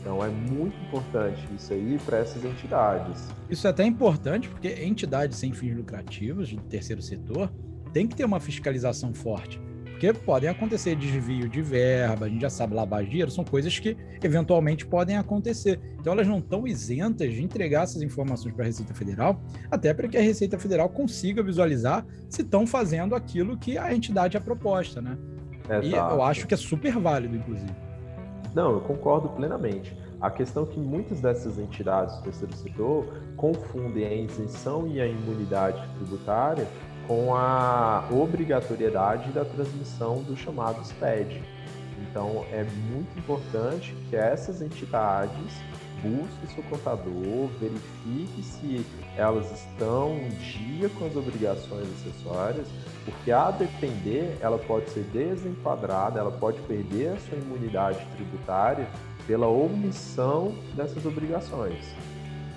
Então 0.00 0.24
é 0.24 0.28
muito 0.28 0.76
importante 0.86 1.46
isso 1.54 1.72
aí 1.72 1.98
para 2.04 2.18
essas 2.18 2.44
entidades. 2.44 3.28
Isso 3.48 3.66
é 3.66 3.70
até 3.70 3.84
importante 3.84 4.48
porque 4.48 4.68
entidades 4.82 5.38
sem 5.38 5.52
fins 5.52 5.76
lucrativos 5.76 6.52
do 6.52 6.62
terceiro 6.62 7.02
setor 7.02 7.52
tem 7.92 8.06
que 8.06 8.14
ter 8.14 8.24
uma 8.24 8.40
fiscalização 8.40 9.12
forte. 9.12 9.60
Porque 9.84 10.14
podem 10.14 10.48
acontecer 10.48 10.96
desvio 10.96 11.46
de 11.46 11.60
verba, 11.60 12.24
a 12.24 12.28
gente 12.30 12.40
já 12.40 12.48
sabe, 12.48 12.74
lavagem 12.74 13.04
de 13.04 13.10
dinheiro, 13.10 13.30
são 13.30 13.44
coisas 13.44 13.78
que 13.78 13.94
eventualmente 14.22 14.86
podem 14.86 15.18
acontecer. 15.18 15.78
Então 15.98 16.14
elas 16.14 16.26
não 16.26 16.38
estão 16.38 16.66
isentas 16.66 17.30
de 17.34 17.42
entregar 17.42 17.82
essas 17.82 18.00
informações 18.00 18.54
para 18.54 18.64
a 18.64 18.66
Receita 18.66 18.94
Federal, 18.94 19.42
até 19.70 19.92
para 19.92 20.08
que 20.08 20.16
a 20.16 20.22
Receita 20.22 20.58
Federal 20.58 20.88
consiga 20.88 21.42
visualizar 21.42 22.06
se 22.30 22.40
estão 22.40 22.66
fazendo 22.66 23.14
aquilo 23.14 23.58
que 23.58 23.76
a 23.76 23.94
entidade 23.94 24.38
é 24.38 24.40
proposta, 24.40 25.02
né? 25.02 25.18
Exato. 25.78 25.86
E 25.86 25.94
eu 25.94 26.22
acho 26.22 26.46
que 26.46 26.54
é 26.54 26.56
super 26.56 26.98
válido, 26.98 27.36
inclusive. 27.36 27.72
Não, 28.54 28.72
eu 28.72 28.80
concordo 28.80 29.28
plenamente. 29.28 29.96
A 30.20 30.30
questão 30.30 30.64
é 30.64 30.66
que 30.66 30.78
muitas 30.78 31.20
dessas 31.20 31.58
entidades 31.58 32.16
do 32.16 32.22
terceiro 32.24 32.54
setor 32.54 33.06
confundem 33.36 34.04
a 34.04 34.14
isenção 34.14 34.86
e 34.86 35.00
a 35.00 35.06
imunidade 35.06 35.82
tributária 35.96 36.66
com 37.06 37.34
a 37.34 38.06
obrigatoriedade 38.10 39.30
da 39.32 39.44
transmissão 39.44 40.22
do 40.22 40.36
chamado 40.36 40.84
SPED. 40.84 41.42
Então, 42.02 42.44
é 42.52 42.64
muito 42.90 43.18
importante 43.18 43.94
que 44.08 44.16
essas 44.16 44.60
entidades 44.60 45.60
busquem 46.02 46.48
seu 46.54 46.62
contador, 46.64 47.48
verifique 47.60 48.42
se 48.42 48.84
elas 49.20 49.50
estão 49.52 50.16
em 50.16 50.30
dia 50.30 50.88
com 50.88 51.04
as 51.04 51.14
obrigações 51.14 51.86
acessórias, 51.92 52.66
porque 53.04 53.30
a 53.30 53.50
depender, 53.50 54.38
ela 54.40 54.58
pode 54.58 54.88
ser 54.90 55.04
desenquadrada, 55.12 56.18
ela 56.18 56.30
pode 56.30 56.58
perder 56.62 57.08
a 57.08 57.16
sua 57.18 57.36
imunidade 57.36 57.98
tributária 58.16 58.88
pela 59.26 59.46
omissão 59.46 60.54
dessas 60.74 61.04
obrigações. 61.04 61.94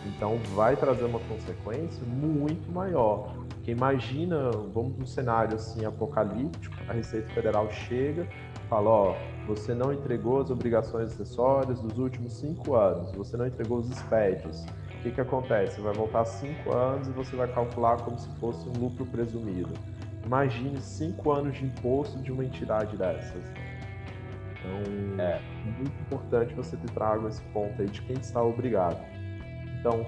Então 0.06 0.39
vai 0.56 0.78
trazer 0.78 1.04
uma 1.04 1.19
consequência 1.19 2.02
muito 2.06 2.71
maior. 2.71 3.36
Porque 3.49 3.71
imagina, 3.71 4.52
vamos 4.73 4.97
num 4.97 5.06
cenário 5.06 5.56
assim 5.56 5.86
apocalíptico, 5.86 6.76
a 6.88 6.93
Receita 6.93 7.30
Federal 7.34 7.69
chega 7.71 8.26
fala, 8.69 8.89
ó, 8.89 9.15
você 9.45 9.73
não 9.73 9.93
entregou 9.93 10.41
as 10.41 10.49
obrigações 10.49 11.12
acessórias 11.12 11.80
dos 11.80 11.99
últimos 11.99 12.34
cinco 12.34 12.76
anos, 12.76 13.12
você 13.12 13.38
não 13.38 13.45
entregou 13.45 13.78
os 13.80 13.88
SPEDs 13.89 14.65
que, 15.04 15.12
que 15.12 15.22
acontece? 15.22 15.82
Vai 15.82 15.94
voltar 15.94 16.24
cinco 16.24 16.74
anos 16.74 17.08
e 17.08 17.12
você 17.12 17.36
vai 17.36 17.48
calcular 17.48 17.98
como 17.98 18.18
se 18.18 18.30
fosse 18.39 18.68
um 18.70 18.72
lucro 18.72 19.06
presumido. 19.06 19.74
Imagine 20.26 20.80
cinco 20.80 21.32
anos 21.32 21.58
de 21.58 21.66
imposto 21.66 22.18
de 22.20 22.32
uma 22.32 22.46
entidade 22.46 22.96
dessas. 22.96 23.44
Então, 24.54 25.20
é 25.20 25.42
muito 25.66 25.92
importante 26.02 26.54
você 26.54 26.78
ter 26.78 26.89
trago 26.92 27.28
esse 27.28 27.42
ponto 27.54 27.82
aí 27.82 27.89
de 27.89 28.02
quem 28.04 28.16
está 28.16 28.42
obrigado. 28.42 28.98
Então, 29.78 30.06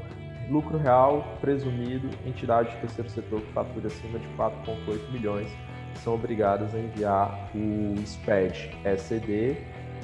lucro 0.50 0.78
real 0.78 1.38
presumido, 1.42 2.10
entidade 2.26 2.72
de 2.72 2.78
terceiro 2.78 3.10
setor 3.10 3.42
que 3.42 3.52
fatura 3.52 3.88
acima 3.88 4.18
de 4.18 4.28
4,8 4.30 5.12
milhões 5.12 5.50
são 5.96 6.16
obrigadas 6.16 6.74
a 6.74 6.80
enviar 6.80 7.52
o 7.54 7.96
SPED, 8.06 8.72
SCD 8.86 9.58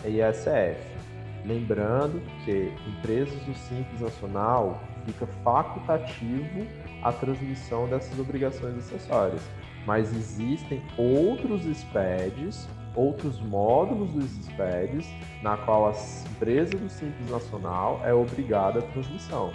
e 0.06 0.20
SF. 0.34 0.91
Lembrando 1.46 2.22
que 2.46 2.72
empresas 2.88 3.42
do 3.44 3.54
Simples 3.56 4.02
Nacional 4.02 4.80
fica 5.06 5.26
facultativo 5.44 6.68
a 7.02 7.12
transmissão 7.12 7.88
dessas 7.88 8.18
obrigações 8.20 8.78
acessórias, 8.78 9.42
mas 9.86 10.16
existem 10.16 10.84
outros 10.98 11.64
SPEDs, 11.64 12.68
outros 12.96 13.40
módulos 13.40 14.14
dos 14.14 14.30
SPEDs, 14.46 15.08
na 15.42 15.58
qual 15.58 15.88
a 15.88 15.94
empresa 16.30 16.78
do 16.78 16.90
Simples 16.90 17.30
Nacional 17.30 18.02
é 18.04 18.14
obrigada 18.14 18.80
a 18.80 18.84
transmissão. 18.84 19.52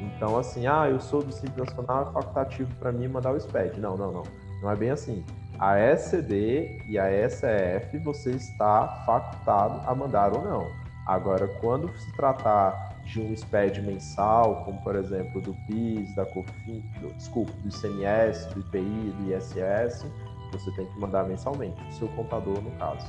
Então, 0.00 0.38
assim, 0.38 0.66
ah, 0.66 0.88
eu 0.88 1.00
sou 1.00 1.22
do 1.22 1.32
Simples 1.32 1.68
Nacional, 1.68 2.08
é 2.08 2.12
facultativo 2.12 2.74
para 2.76 2.92
mim 2.92 3.08
mandar 3.08 3.32
o 3.32 3.40
SPED. 3.40 3.80
Não, 3.80 3.96
não, 3.96 4.12
não. 4.12 4.22
Não 4.62 4.70
é 4.70 4.76
bem 4.76 4.90
assim. 4.90 5.24
A 5.58 5.78
SCD 5.78 6.82
e 6.86 6.98
a 6.98 7.06
SF 7.28 7.98
você 7.98 8.30
está 8.32 9.02
facultado 9.06 9.80
a 9.86 9.94
mandar 9.94 10.32
ou 10.34 10.44
não. 10.44 10.85
Agora, 11.06 11.46
quando 11.60 11.88
se 11.96 12.12
tratar 12.16 12.96
de 13.04 13.20
um 13.20 13.32
SPED 13.34 13.80
mensal, 13.80 14.64
como 14.64 14.82
por 14.82 14.96
exemplo 14.96 15.40
do 15.40 15.54
PIS, 15.66 16.14
da 16.16 16.26
COFIN, 16.26 16.82
do, 17.00 17.14
desculpa, 17.14 17.52
do 17.62 17.68
ICMS, 17.68 18.52
do 18.52 18.60
IPI, 18.60 19.14
do 19.16 19.32
ISS, 19.32 20.04
você 20.50 20.70
tem 20.72 20.86
que 20.86 20.98
mandar 20.98 21.24
mensalmente, 21.24 21.80
o 21.88 21.92
seu 21.92 22.08
contador 22.08 22.60
no 22.60 22.70
caso. 22.72 23.06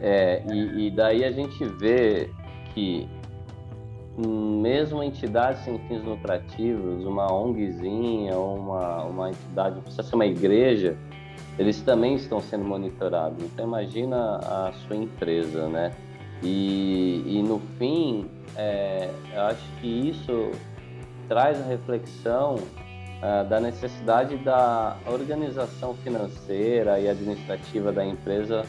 É, 0.00 0.42
e, 0.50 0.86
e 0.86 0.90
daí 0.90 1.24
a 1.24 1.30
gente 1.30 1.64
vê 1.64 2.30
que 2.72 3.08
mesmo 4.16 5.02
entidades 5.02 5.62
sem 5.64 5.78
fins 5.80 6.02
lucrativos, 6.02 7.04
uma 7.04 7.30
ONGzinha, 7.32 8.38
uma, 8.38 9.04
uma 9.04 9.30
entidade, 9.30 9.80
precisa 9.80 10.02
ser 10.02 10.14
uma 10.14 10.26
igreja, 10.26 10.96
eles 11.58 11.80
também 11.82 12.14
estão 12.14 12.40
sendo 12.40 12.64
monitorados. 12.64 13.42
Então 13.44 13.66
imagina 13.66 14.36
a 14.38 14.72
sua 14.72 14.96
empresa, 14.96 15.68
né? 15.68 15.92
E, 16.44 17.22
e 17.26 17.42
no 17.42 17.58
fim, 17.78 18.26
é, 18.56 19.10
eu 19.32 19.42
acho 19.42 19.64
que 19.80 19.86
isso 19.86 20.50
traz 21.26 21.58
a 21.60 21.64
reflexão 21.64 22.56
uh, 22.56 23.48
da 23.48 23.58
necessidade 23.58 24.36
da 24.36 24.96
organização 25.06 25.94
financeira 25.94 27.00
e 27.00 27.08
administrativa 27.08 27.90
da 27.90 28.04
empresa 28.04 28.64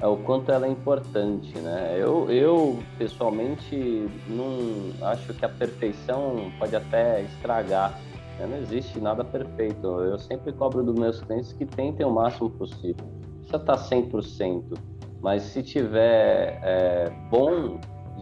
é 0.00 0.06
o 0.06 0.16
quanto 0.16 0.50
ela 0.50 0.66
é 0.66 0.70
importante, 0.70 1.56
né? 1.58 1.94
Eu, 1.98 2.30
eu 2.30 2.82
pessoalmente 2.96 4.08
não 4.28 4.92
acho 5.06 5.34
que 5.34 5.44
a 5.44 5.48
perfeição 5.48 6.50
pode 6.58 6.74
até 6.74 7.22
estragar. 7.22 8.00
Né? 8.38 8.46
Não 8.46 8.56
existe 8.56 8.98
nada 8.98 9.22
perfeito. 9.22 9.86
Eu 9.86 10.18
sempre 10.18 10.52
cobro 10.52 10.82
dos 10.82 10.94
meus 10.94 11.20
clientes 11.20 11.52
que 11.52 11.66
tentem 11.66 12.06
o 12.06 12.10
máximo 12.10 12.48
possível. 12.48 13.06
Precisa 13.40 13.58
estar 13.58 13.76
100%, 13.76 14.78
mas 15.20 15.42
se 15.42 15.62
tiver 15.62 16.60
é, 16.62 17.10
bom, 17.30 17.78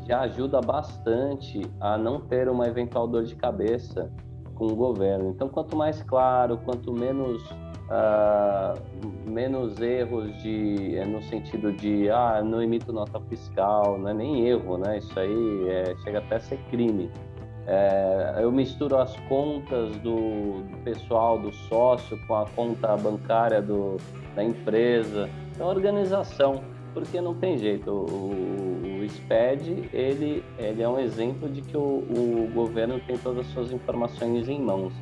já 0.06 0.20
ajuda 0.20 0.60
bastante 0.60 1.62
a 1.80 1.96
não 1.98 2.20
ter 2.20 2.48
uma 2.48 2.66
eventual 2.66 3.06
dor 3.06 3.24
de 3.24 3.36
cabeça 3.36 4.10
com 4.54 4.66
o 4.66 4.74
governo. 4.74 5.30
Então, 5.30 5.48
quanto 5.48 5.76
mais 5.76 6.02
claro, 6.02 6.58
quanto 6.64 6.92
menos 6.92 7.42
uh, 7.88 9.28
menos 9.28 9.80
erros 9.80 10.34
de 10.42 10.96
eh, 10.96 11.04
no 11.04 11.22
sentido 11.22 11.72
de 11.72 12.10
ah 12.10 12.42
não 12.42 12.62
emito 12.62 12.92
nota 12.92 13.20
fiscal 13.28 13.98
não 13.98 14.10
é 14.10 14.14
nem 14.14 14.46
erro 14.46 14.78
né? 14.78 14.98
Isso 14.98 15.18
aí 15.18 15.68
é, 15.68 15.94
chega 16.04 16.18
até 16.18 16.36
a 16.36 16.40
ser 16.40 16.58
crime. 16.70 17.10
É, 17.66 18.38
eu 18.40 18.50
misturo 18.50 18.96
as 18.96 19.14
contas 19.28 19.94
do, 19.98 20.62
do, 20.62 20.76
pessoal 20.84 21.38
do 21.38 21.52
sócio 21.52 22.18
com 22.26 22.34
a 22.34 22.46
conta 22.56 22.96
bancária 22.96 23.60
do, 23.60 23.98
da 24.34 24.42
empresa. 24.42 25.28
Então 25.54 25.66
organização 25.66 26.62
porque 26.94 27.20
não 27.20 27.34
tem 27.34 27.58
jeito 27.58 27.90
o, 27.90 29.02
o, 29.02 29.08
SPED 29.08 29.88
ele 29.92 30.44
ele 30.58 30.82
é 30.82 30.88
um 30.88 30.98
exemplo 30.98 31.48
de 31.48 31.62
que 31.62 31.76
o, 31.76 31.80
o 31.80 32.50
governo 32.52 33.00
tem 33.06 33.16
todas 33.16 33.46
as 33.46 33.52
suas 33.52 33.72
informações 33.72 34.48
em 34.48 34.60
mãos 34.60 34.92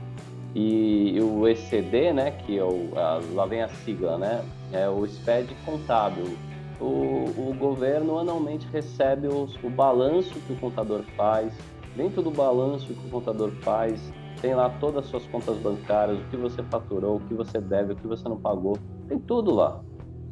e 0.58 1.20
o 1.20 1.46
ECD, 1.46 2.14
né, 2.14 2.30
que 2.30 2.58
é 2.58 2.64
o, 2.64 2.90
a, 2.96 3.20
lá 3.34 3.44
vem 3.44 3.62
a 3.62 3.68
sigla, 3.68 4.16
né, 4.16 4.42
é 4.72 4.88
o 4.88 5.06
SPED 5.06 5.54
contábil. 5.66 6.34
O, 6.80 7.50
o 7.50 7.54
governo 7.58 8.18
anualmente 8.18 8.66
recebe 8.72 9.28
os, 9.28 9.54
o 9.62 9.68
balanço 9.68 10.32
que 10.46 10.54
o 10.54 10.56
contador 10.56 11.02
faz. 11.14 11.52
Dentro 11.94 12.22
do 12.22 12.30
balanço 12.30 12.86
que 12.86 13.06
o 13.06 13.10
contador 13.10 13.50
faz, 13.60 14.12
tem 14.40 14.54
lá 14.54 14.70
todas 14.80 15.04
as 15.04 15.10
suas 15.10 15.26
contas 15.26 15.58
bancárias, 15.58 16.18
o 16.18 16.24
que 16.30 16.36
você 16.38 16.62
faturou, 16.62 17.16
o 17.16 17.20
que 17.20 17.34
você 17.34 17.60
deve, 17.60 17.92
o 17.92 17.96
que 17.96 18.06
você 18.06 18.26
não 18.26 18.38
pagou, 18.38 18.78
tem 19.08 19.18
tudo 19.18 19.54
lá. 19.54 19.82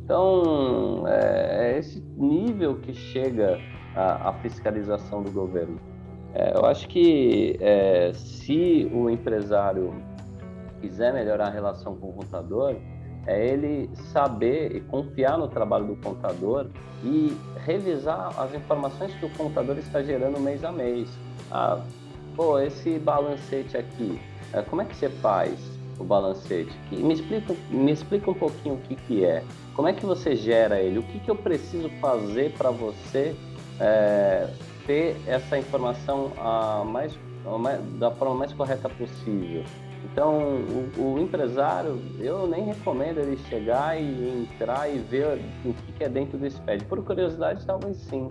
Então, 0.04 1.04
é, 1.08 1.72
é 1.72 1.78
esse 1.78 1.98
nível 2.16 2.76
que 2.76 2.92
chega 2.92 3.58
a, 3.96 4.28
a 4.28 4.32
fiscalização 4.34 5.22
do 5.22 5.30
governo. 5.30 5.80
É, 6.34 6.52
eu 6.54 6.66
acho 6.66 6.86
que 6.88 7.56
é, 7.60 8.12
se 8.12 8.90
o 8.92 9.08
empresário 9.08 9.94
quiser 10.80 11.14
melhorar 11.14 11.46
a 11.46 11.50
relação 11.50 11.96
com 11.96 12.10
o 12.10 12.12
contador, 12.12 12.76
é 13.26 13.48
ele 13.48 13.88
saber 14.12 14.76
e 14.76 14.80
confiar 14.80 15.38
no 15.38 15.48
trabalho 15.48 15.86
do 15.86 15.96
contador 15.96 16.66
e 17.02 17.34
revisar 17.64 18.28
as 18.38 18.54
informações 18.54 19.14
que 19.14 19.24
o 19.24 19.30
contador 19.30 19.78
está 19.78 20.02
gerando 20.02 20.38
mês 20.38 20.62
a 20.64 20.70
mês. 20.70 21.08
Ah, 21.50 21.82
pô, 22.36 22.58
esse 22.58 22.98
balancete 22.98 23.78
aqui, 23.78 24.20
é, 24.52 24.60
como 24.60 24.82
é 24.82 24.84
que 24.84 24.94
você 24.94 25.08
faz 25.08 25.58
o 25.98 26.04
balancete? 26.04 26.72
Me 26.90 27.14
explica, 27.14 27.54
me 27.70 27.92
explica 27.92 28.30
um 28.30 28.34
pouquinho 28.34 28.74
o 28.74 28.78
que, 28.78 28.96
que 28.96 29.24
é. 29.24 29.42
Como 29.74 29.88
é 29.88 29.92
que 29.92 30.06
você 30.06 30.36
gera 30.36 30.80
ele? 30.80 31.00
O 31.00 31.02
que, 31.02 31.18
que 31.18 31.30
eu 31.30 31.34
preciso 31.34 31.90
fazer 32.00 32.52
para 32.52 32.70
você 32.70 33.34
é, 33.80 34.48
ter 34.86 35.16
essa 35.26 35.58
informação 35.58 36.32
a 36.38 36.84
mais, 36.84 37.18
a 37.44 37.58
mais, 37.58 37.82
da 37.98 38.10
forma 38.12 38.36
mais 38.36 38.52
correta 38.52 38.88
possível? 38.88 39.64
Então, 40.04 40.58
o, 40.96 41.14
o, 41.14 41.18
empresário, 41.18 42.00
eu 42.20 42.46
nem 42.46 42.66
recomendo 42.66 43.18
ele 43.18 43.36
chegar 43.48 44.00
e 44.00 44.46
entrar 44.52 44.88
e 44.88 44.98
ver 44.98 45.40
o 45.64 45.72
que 45.72 46.04
é 46.04 46.08
dentro 46.08 46.38
do 46.38 46.48
SPED. 46.48 46.84
Por 46.84 47.02
curiosidade, 47.02 47.64
talvez 47.66 47.96
sim. 47.96 48.28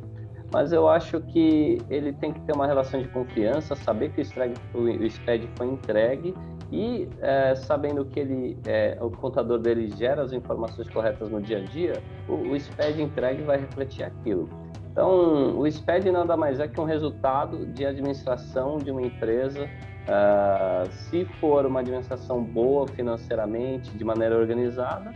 Mas 0.53 0.71
eu 0.71 0.87
acho 0.87 1.19
que 1.19 1.79
ele 1.89 2.13
tem 2.13 2.31
que 2.31 2.39
ter 2.41 2.53
uma 2.53 2.67
relação 2.67 3.01
de 3.01 3.07
confiança, 3.07 3.75
saber 3.75 4.11
que 4.11 4.21
o, 4.21 5.09
SPED 5.09 5.49
foi 5.57 5.65
entregue 5.65 6.35
e 6.71 7.09
é, 7.21 7.55
sabendo 7.55 8.05
que 8.05 8.19
ele, 8.19 8.59
é, 8.67 8.95
o 9.01 9.09
contador 9.09 9.57
dele 9.57 9.89
gera 9.97 10.21
as 10.21 10.31
informações 10.31 10.87
corretas 10.91 11.31
no 11.31 11.41
dia 11.41 11.57
a 11.57 11.61
dia, 11.61 11.93
o, 12.29 12.33
o 12.33 12.59
SPED 12.59 13.01
entregue 13.01 13.41
vai 13.41 13.57
refletir 13.57 14.03
aquilo. 14.03 14.47
Então, 14.91 15.57
o 15.57 15.69
SPED 15.69 16.11
nada 16.11 16.37
mais 16.37 16.59
é 16.59 16.67
que 16.67 16.79
um 16.79 16.85
resultado 16.85 17.65
de 17.65 17.83
administração 17.83 18.77
de 18.77 18.91
uma 18.91 19.01
empresa 19.01 19.67
Uh, 20.03 20.91
se 20.91 21.23
for 21.39 21.65
uma 21.65 21.79
administração 21.79 22.43
boa 22.43 22.85
financeiramente, 22.89 23.89
de 23.91 24.03
maneira 24.03 24.37
organizada, 24.37 25.13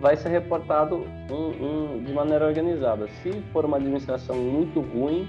vai 0.00 0.16
ser 0.16 0.28
reportado 0.28 1.06
um, 1.30 1.96
um, 1.96 2.02
de 2.02 2.12
maneira 2.12 2.46
organizada. 2.46 3.08
Se 3.22 3.32
for 3.52 3.64
uma 3.64 3.76
administração 3.76 4.36
muito 4.36 4.80
ruim, 4.80 5.28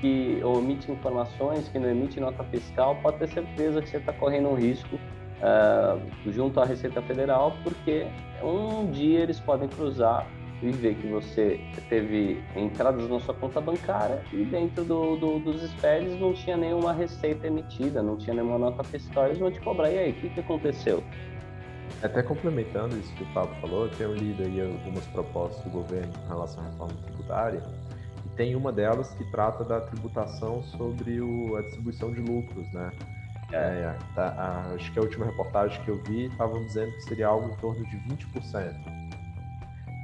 que 0.00 0.40
omite 0.44 0.90
informações, 0.90 1.68
que 1.68 1.78
não 1.78 1.88
emite 1.88 2.20
nota 2.20 2.44
fiscal, 2.44 2.96
pode 3.02 3.18
ter 3.18 3.28
certeza 3.28 3.80
que 3.80 3.88
você 3.88 3.96
está 3.96 4.12
correndo 4.12 4.50
um 4.50 4.54
risco 4.54 4.96
uh, 4.96 6.30
junto 6.30 6.60
à 6.60 6.64
Receita 6.64 7.00
Federal, 7.02 7.56
porque 7.62 8.06
um 8.42 8.90
dia 8.90 9.20
eles 9.20 9.40
podem 9.40 9.68
cruzar 9.68 10.26
e 10.62 10.70
ver 10.70 10.94
que 10.94 11.06
você 11.08 11.60
teve 11.88 12.42
entradas 12.56 13.08
na 13.08 13.20
sua 13.20 13.34
conta 13.34 13.60
bancária 13.60 14.22
e 14.32 14.44
dentro 14.44 14.84
do, 14.84 15.16
do, 15.16 15.38
dos 15.38 15.62
SPEDs 15.62 16.18
não 16.18 16.32
tinha 16.32 16.56
nenhuma 16.56 16.92
receita 16.92 17.46
emitida, 17.46 18.02
não 18.02 18.16
tinha 18.16 18.34
nenhuma 18.34 18.58
nota 18.58 18.82
fiscal, 18.84 19.26
eles 19.26 19.38
vão 19.38 19.50
te 19.50 19.60
cobrar. 19.60 19.90
E 19.90 19.98
aí, 19.98 20.10
o 20.12 20.14
que, 20.14 20.28
que 20.30 20.40
aconteceu? 20.40 21.02
Até 22.02 22.22
complementando 22.22 22.96
isso 22.98 23.12
que 23.14 23.22
o 23.22 23.32
Pablo 23.32 23.54
falou, 23.60 23.84
eu 23.86 23.90
tenho 23.90 24.14
lido 24.14 24.42
aí 24.42 24.60
algumas 24.60 25.06
propostas 25.06 25.64
do 25.64 25.70
governo 25.70 26.12
em 26.24 26.28
relação 26.28 26.62
à 26.62 26.66
reforma 26.68 26.94
tributária, 27.06 27.62
e 28.24 28.28
tem 28.36 28.54
uma 28.54 28.72
delas 28.72 29.12
que 29.14 29.24
trata 29.30 29.64
da 29.64 29.80
tributação 29.80 30.62
sobre 30.62 31.20
o, 31.20 31.56
a 31.56 31.62
distribuição 31.62 32.12
de 32.12 32.20
lucros, 32.20 32.70
né? 32.72 32.90
É. 33.52 33.56
É, 33.56 33.96
tá, 34.14 34.34
a, 34.36 34.74
acho 34.74 34.92
que 34.92 34.98
a 34.98 35.02
última 35.02 35.26
reportagem 35.26 35.80
que 35.84 35.90
eu 35.90 36.02
vi 36.04 36.26
estavam 36.26 36.64
dizendo 36.64 36.92
que 36.92 37.02
seria 37.04 37.28
algo 37.28 37.52
em 37.52 37.56
torno 37.56 37.84
de 37.86 37.96
20%. 37.96 38.74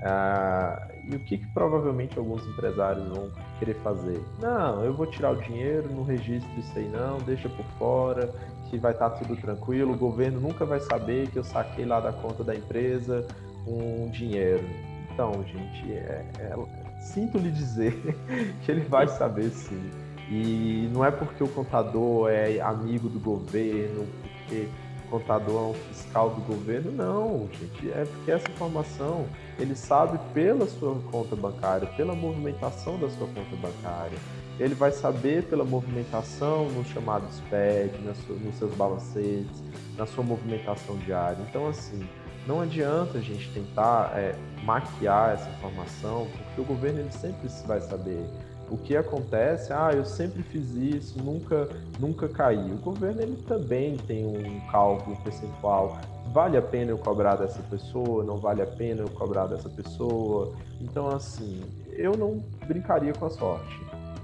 Ah, 0.02 0.88
e 1.04 1.14
o 1.14 1.20
que, 1.20 1.36
que, 1.36 1.46
provavelmente 1.48 2.18
alguns 2.18 2.46
empresários 2.46 3.06
vão 3.08 3.30
querer 3.58 3.74
fazer? 3.82 4.22
Não, 4.40 4.82
eu 4.82 4.94
vou 4.94 5.06
tirar 5.06 5.32
o 5.32 5.36
dinheiro, 5.36 5.90
não 5.92 6.04
registro 6.04 6.50
isso 6.58 6.78
aí 6.78 6.88
não, 6.88 7.18
deixa 7.18 7.48
por 7.50 7.64
fora, 7.78 8.32
que 8.70 8.78
vai 8.78 8.92
estar 8.92 9.10
tá 9.10 9.16
tudo 9.16 9.36
tranquilo, 9.36 9.92
o 9.92 9.96
governo 9.96 10.40
nunca 10.40 10.64
vai 10.64 10.80
saber 10.80 11.28
que 11.28 11.36
eu 11.36 11.44
saquei 11.44 11.84
lá 11.84 12.00
da 12.00 12.12
conta 12.12 12.44
da 12.44 12.54
empresa 12.54 13.26
um 13.66 14.08
dinheiro. 14.08 14.64
Então, 15.12 15.32
gente, 15.44 15.92
é, 15.92 16.24
é, 16.38 16.54
sinto 17.00 17.36
lhe 17.36 17.50
dizer 17.50 17.92
que 18.64 18.70
ele 18.70 18.82
vai 18.82 19.08
saber 19.08 19.50
sim. 19.50 19.90
E 20.30 20.88
não 20.92 21.04
é 21.04 21.10
porque 21.10 21.42
o 21.42 21.48
contador 21.48 22.30
é 22.30 22.60
amigo 22.60 23.08
do 23.08 23.18
governo, 23.18 24.06
porque 24.38 24.68
contador 25.10 25.56
é 25.56 25.70
um 25.70 25.74
fiscal 25.74 26.30
do 26.30 26.40
governo, 26.42 26.92
não, 26.92 27.48
gente. 27.52 27.90
É 27.90 28.04
porque 28.04 28.30
essa 28.30 28.48
informação 28.48 29.26
ele 29.58 29.74
sabe 29.74 30.18
pela 30.32 30.66
sua 30.66 30.94
conta 31.10 31.34
bancária, 31.34 31.88
pela 31.88 32.14
movimentação 32.14 32.98
da 32.98 33.10
sua 33.10 33.26
conta 33.26 33.56
bancária. 33.56 34.16
Ele 34.60 34.74
vai 34.74 34.92
saber 34.92 35.44
pela 35.44 35.64
movimentação 35.64 36.68
no 36.68 36.84
chamado 36.84 37.26
SPED, 37.32 37.98
nos 38.44 38.54
seus 38.56 38.74
balancetes, 38.74 39.62
na 39.96 40.04
sua 40.04 40.22
movimentação 40.22 40.98
diária. 40.98 41.38
Então, 41.48 41.66
assim, 41.66 42.06
não 42.46 42.60
adianta 42.60 43.16
a 43.16 43.20
gente 43.22 43.50
tentar 43.54 44.12
é, 44.14 44.34
maquiar 44.62 45.32
essa 45.32 45.48
informação, 45.48 46.28
porque 46.30 46.60
o 46.60 46.64
governo 46.64 47.00
ele 47.00 47.10
sempre 47.10 47.48
vai 47.66 47.80
saber 47.80 48.22
o 48.70 48.76
que 48.76 48.96
acontece, 48.96 49.72
ah, 49.72 49.90
eu 49.92 50.04
sempre 50.04 50.42
fiz 50.42 50.70
isso, 50.76 51.18
nunca, 51.22 51.68
nunca 51.98 52.28
caí. 52.28 52.70
O 52.70 52.76
governo 52.76 53.22
ele 53.22 53.36
também 53.48 53.96
tem 53.96 54.26
um 54.26 54.60
cálculo 54.70 55.16
percentual. 55.24 55.98
Vale 56.32 56.56
a 56.56 56.62
pena 56.62 56.92
eu 56.92 56.98
cobrar 56.98 57.34
dessa 57.34 57.62
pessoa? 57.62 58.22
Não 58.22 58.38
vale 58.38 58.62
a 58.62 58.66
pena 58.66 59.00
eu 59.00 59.08
cobrar 59.08 59.46
dessa 59.46 59.68
pessoa? 59.68 60.54
Então, 60.80 61.08
assim, 61.08 61.62
eu 61.92 62.16
não 62.16 62.44
brincaria 62.68 63.12
com 63.12 63.26
a 63.26 63.30
sorte. 63.30 63.80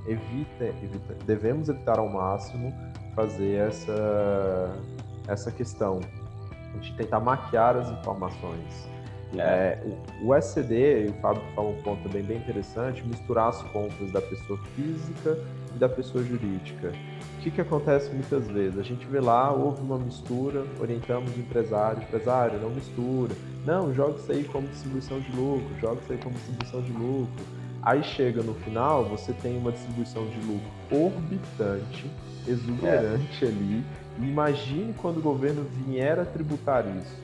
Evita, 0.07 0.65
evita, 0.65 1.15
devemos 1.25 1.69
evitar 1.69 1.99
ao 1.99 2.09
máximo 2.09 2.73
fazer 3.15 3.69
essa, 3.69 4.77
essa 5.27 5.51
questão. 5.51 6.01
A 6.75 6.79
gente 6.79 6.95
tentar 6.97 7.21
maquiar 7.21 7.77
as 7.77 7.91
informações. 7.91 8.89
É. 9.35 9.39
É, 9.39 9.83
o, 10.23 10.29
o 10.29 10.35
SCD, 10.35 11.07
e 11.07 11.09
o 11.09 11.15
Fábio 11.15 11.43
fala 11.55 11.69
um 11.69 11.83
ponto 11.83 12.03
também 12.03 12.23
bem 12.23 12.37
interessante, 12.37 13.05
misturar 13.05 13.49
as 13.49 13.63
contas 13.63 14.11
da 14.13 14.21
pessoa 14.21 14.59
física 14.75 15.39
e 15.75 15.79
da 15.79 15.89
pessoa 15.89 16.23
jurídica. 16.23 16.93
O 17.39 17.43
que, 17.43 17.51
que 17.51 17.61
acontece 17.61 18.11
muitas 18.11 18.47
vezes? 18.49 18.79
A 18.79 18.83
gente 18.83 19.07
vê 19.07 19.21
lá, 19.21 19.53
houve 19.53 19.81
uma 19.81 19.99
mistura, 19.99 20.65
orientamos 20.81 21.35
o 21.37 21.39
empresário, 21.39 22.03
empresário, 22.03 22.61
não 22.61 22.71
mistura. 22.71 23.35
Não, 23.65 23.95
joga 23.95 24.19
isso 24.19 24.33
aí 24.33 24.45
como 24.45 24.67
distribuição 24.69 25.21
de 25.21 25.31
lucro, 25.33 25.69
joga 25.81 26.01
isso 26.03 26.13
aí 26.13 26.19
como 26.19 26.35
distribuição 26.35 26.83
de 26.83 26.93
lucro. 26.93 27.45
Aí 27.87 28.03
chega 28.03 28.43
no 28.43 28.53
final, 28.53 29.05
você 29.05 29.32
tem 29.32 29.57
uma 29.57 29.70
distribuição 29.70 30.26
de 30.26 30.41
lucro 30.41 30.68
orbitante, 30.91 32.11
exuberante 32.45 33.45
é. 33.45 33.47
ali. 33.47 33.84
imagine 34.18 34.93
quando 34.95 35.18
o 35.18 35.22
governo 35.22 35.64
vier 35.87 36.18
a 36.18 36.24
tributar 36.24 36.84
isso. 36.84 37.16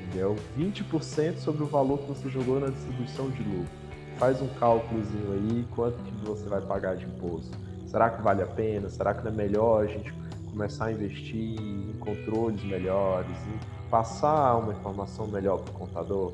Entendeu? 0.00 0.34
20% 0.58 1.40
sobre 1.40 1.62
o 1.62 1.66
valor 1.66 1.98
que 1.98 2.06
você 2.06 2.30
jogou 2.30 2.58
na 2.58 2.68
distribuição 2.68 3.28
de 3.28 3.42
lucro. 3.42 3.68
Faz 4.16 4.40
um 4.40 4.48
cálculozinho 4.48 5.32
aí, 5.34 5.66
quanto 5.74 5.98
que 5.98 6.24
você 6.24 6.48
vai 6.48 6.62
pagar 6.62 6.96
de 6.96 7.04
imposto. 7.04 7.54
Será 7.86 8.08
que 8.08 8.22
vale 8.22 8.42
a 8.42 8.46
pena? 8.46 8.88
Será 8.88 9.12
que 9.12 9.22
não 9.22 9.30
é 9.30 9.34
melhor 9.34 9.84
a 9.84 9.86
gente 9.86 10.10
começar 10.50 10.86
a 10.86 10.92
investir 10.92 11.60
em 11.60 11.92
controles 12.00 12.64
melhores, 12.64 13.36
em 13.46 13.90
passar 13.90 14.56
uma 14.56 14.72
informação 14.72 15.26
melhor 15.26 15.58
para 15.58 15.70
o 15.70 15.74
contador? 15.74 16.32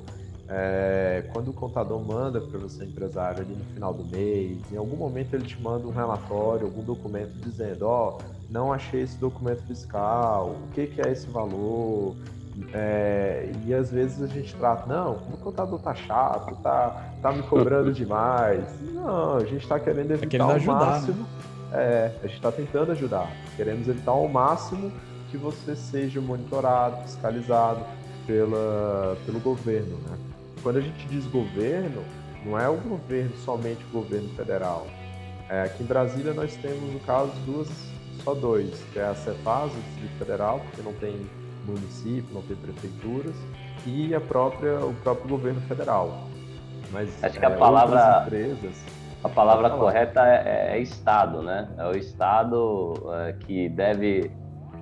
É, 0.53 1.23
quando 1.33 1.49
o 1.49 1.53
contador 1.53 2.05
manda 2.05 2.41
para 2.41 2.59
você, 2.59 2.85
empresário, 2.85 3.43
ali 3.43 3.55
no 3.55 3.65
final 3.73 3.95
do 3.95 4.05
mês, 4.05 4.59
em 4.73 4.77
algum 4.77 4.97
momento 4.97 5.35
ele 5.35 5.45
te 5.45 5.61
manda 5.63 5.87
um 5.87 5.93
relatório, 5.93 6.67
algum 6.67 6.83
documento 6.83 7.31
dizendo: 7.35 7.87
Ó, 7.87 8.19
oh, 8.19 8.23
não 8.51 8.73
achei 8.73 9.03
esse 9.03 9.17
documento 9.17 9.63
fiscal, 9.63 10.57
o 10.69 10.75
que, 10.75 10.89
que 10.89 11.01
é 11.01 11.13
esse 11.13 11.29
valor? 11.29 12.17
É, 12.75 13.53
e 13.65 13.73
às 13.73 13.93
vezes 13.93 14.21
a 14.21 14.27
gente 14.27 14.53
trata, 14.57 14.93
não, 14.93 15.13
o 15.13 15.37
contador 15.39 15.79
tá 15.79 15.95
chato, 15.95 16.57
tá, 16.57 17.11
tá 17.23 17.33
me 17.33 17.45
cobrando 17.45 17.93
demais. 17.93 18.65
Não, 18.93 19.37
a 19.37 19.45
gente 19.45 19.63
está 19.63 19.79
querendo 19.79 20.09
tá 20.09 20.15
evitar 20.15 20.27
tá 20.27 20.31
querendo 20.31 20.51
ao 20.51 20.57
ajudar, 20.57 20.79
né? 20.79 20.87
máximo. 20.87 21.23
Né? 21.23 21.27
É, 21.73 22.13
a 22.23 22.27
gente 22.27 22.37
está 22.37 22.53
tentando 22.53 22.93
ajudar. 22.93 23.31
Queremos 23.57 23.89
evitar 23.89 24.11
ao 24.11 24.29
máximo 24.29 24.93
que 25.31 25.39
você 25.39 25.75
seja 25.77 26.21
monitorado, 26.21 27.03
fiscalizado 27.05 27.81
pela, 28.27 29.17
pelo 29.25 29.41
governo, 29.41 29.97
né? 30.09 30.30
Quando 30.63 30.77
a 30.77 30.81
gente 30.81 31.07
diz 31.09 31.27
governo, 31.27 32.05
não 32.45 32.59
é 32.59 32.69
o 32.69 32.77
governo 32.77 33.37
somente 33.45 33.85
o 33.87 33.93
governo 33.93 34.29
federal. 34.31 34.87
É, 35.49 35.63
aqui 35.63 35.83
em 35.83 35.87
Brasília 35.87 36.33
nós 36.33 36.55
temos, 36.57 36.93
no 36.93 37.01
caso, 37.01 37.33
duas, 37.45 37.69
só 38.23 38.35
dois, 38.35 38.83
que 38.93 38.99
é 38.99 39.05
a 39.05 39.15
Cefaz, 39.15 39.73
o 39.73 39.81
Distrito 39.81 40.19
Federal, 40.19 40.61
porque 40.61 40.83
não 40.83 40.93
tem 40.95 41.27
município, 41.67 42.33
não 42.33 42.43
tem 42.43 42.57
prefeituras, 42.57 43.35
e 43.87 44.15
a 44.15 44.21
própria, 44.21 44.79
o 44.85 44.95
próprio 45.03 45.29
governo 45.29 45.61
federal. 45.63 46.29
Mas 46.93 47.23
acho 47.23 47.39
que 47.39 47.45
a 47.45 47.51
é, 47.51 47.57
palavra 47.57 48.23
empresas, 48.25 48.85
a 49.23 49.29
palavra 49.29 49.71
correta 49.71 50.27
é, 50.27 50.77
é, 50.77 50.79
Estado, 50.81 51.43
né? 51.43 51.69
É 51.79 51.87
o 51.87 51.97
Estado 51.97 52.95
é, 53.15 53.33
que 53.33 53.69
deve 53.69 54.31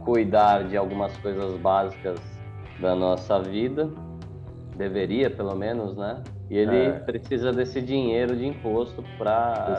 cuidar 0.04 0.64
de 0.64 0.76
algumas 0.76 1.16
coisas 1.18 1.58
básicas 1.60 2.18
da 2.80 2.94
nossa 2.94 3.40
vida 3.40 3.90
deveria 4.78 5.28
pelo 5.28 5.54
menos, 5.54 5.96
né? 5.96 6.22
E 6.48 6.56
ele 6.56 6.76
é. 6.76 6.92
precisa 6.92 7.52
desse 7.52 7.82
dinheiro 7.82 8.34
de 8.36 8.46
imposto 8.46 9.04
para 9.18 9.76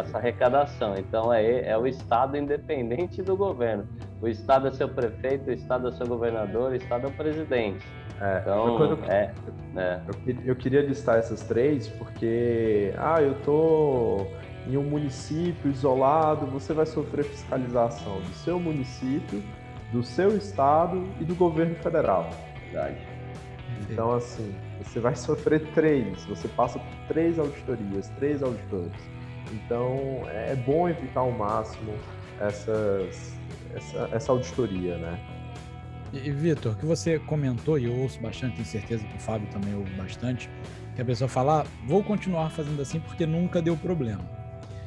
essa 0.00 0.18
arrecadação. 0.18 0.94
Então 0.98 1.32
é, 1.32 1.68
é 1.68 1.78
o 1.78 1.86
Estado 1.86 2.36
independente 2.36 3.22
do 3.22 3.36
governo. 3.36 3.86
O 4.20 4.28
Estado 4.28 4.68
é 4.68 4.72
seu 4.72 4.88
prefeito, 4.88 5.48
o 5.48 5.52
Estado 5.52 5.88
é 5.88 5.92
seu 5.92 6.06
governador, 6.06 6.72
o 6.72 6.74
Estado 6.74 7.06
é 7.06 7.08
o 7.08 7.12
presidente. 7.12 7.86
É, 8.20 8.40
então, 8.40 8.82
eu, 8.82 9.04
é, 9.04 9.32
é. 9.76 10.00
Eu, 10.06 10.36
eu, 10.46 10.56
queria 10.56 10.82
listar 10.82 11.18
essas 11.18 11.42
três 11.42 11.88
porque, 11.88 12.92
ah, 12.98 13.20
eu 13.22 13.34
tô 13.42 14.26
em 14.68 14.76
um 14.76 14.82
município 14.82 15.70
isolado, 15.70 16.46
você 16.46 16.72
vai 16.72 16.86
sofrer 16.86 17.24
fiscalização 17.24 18.20
do 18.20 18.34
seu 18.34 18.60
município, 18.60 19.42
do 19.92 20.04
seu 20.04 20.36
estado 20.36 21.04
e 21.20 21.24
do 21.24 21.34
governo 21.34 21.74
federal. 21.76 22.30
Verdade. 22.70 23.11
Então, 23.90 24.14
assim, 24.14 24.54
você 24.82 25.00
vai 25.00 25.14
sofrer 25.14 25.60
três, 25.74 26.24
você 26.24 26.48
passa 26.48 26.78
por 26.78 27.08
três 27.08 27.38
auditorias, 27.38 28.08
três 28.10 28.42
auditores. 28.42 28.92
Então, 29.52 30.22
é 30.28 30.54
bom 30.54 30.88
evitar 30.88 31.20
ao 31.20 31.30
máximo 31.30 31.92
essas, 32.40 33.34
essa, 33.74 34.08
essa 34.12 34.32
auditoria, 34.32 34.96
né? 34.98 35.18
E, 36.12 36.30
Vitor, 36.30 36.76
que 36.76 36.84
você 36.84 37.18
comentou, 37.18 37.78
e 37.78 37.86
eu 37.86 37.96
ouço 37.96 38.20
bastante, 38.20 38.56
tenho 38.56 38.66
certeza 38.66 39.04
que 39.04 39.16
o 39.16 39.20
Fábio 39.20 39.48
também 39.50 39.74
ouve 39.74 39.90
bastante, 39.94 40.50
que 40.94 41.00
a 41.00 41.04
pessoa 41.04 41.28
fala, 41.28 41.62
ah, 41.62 41.66
vou 41.86 42.02
continuar 42.04 42.50
fazendo 42.50 42.80
assim 42.82 43.00
porque 43.00 43.24
nunca 43.24 43.62
deu 43.62 43.76
problema. 43.76 44.22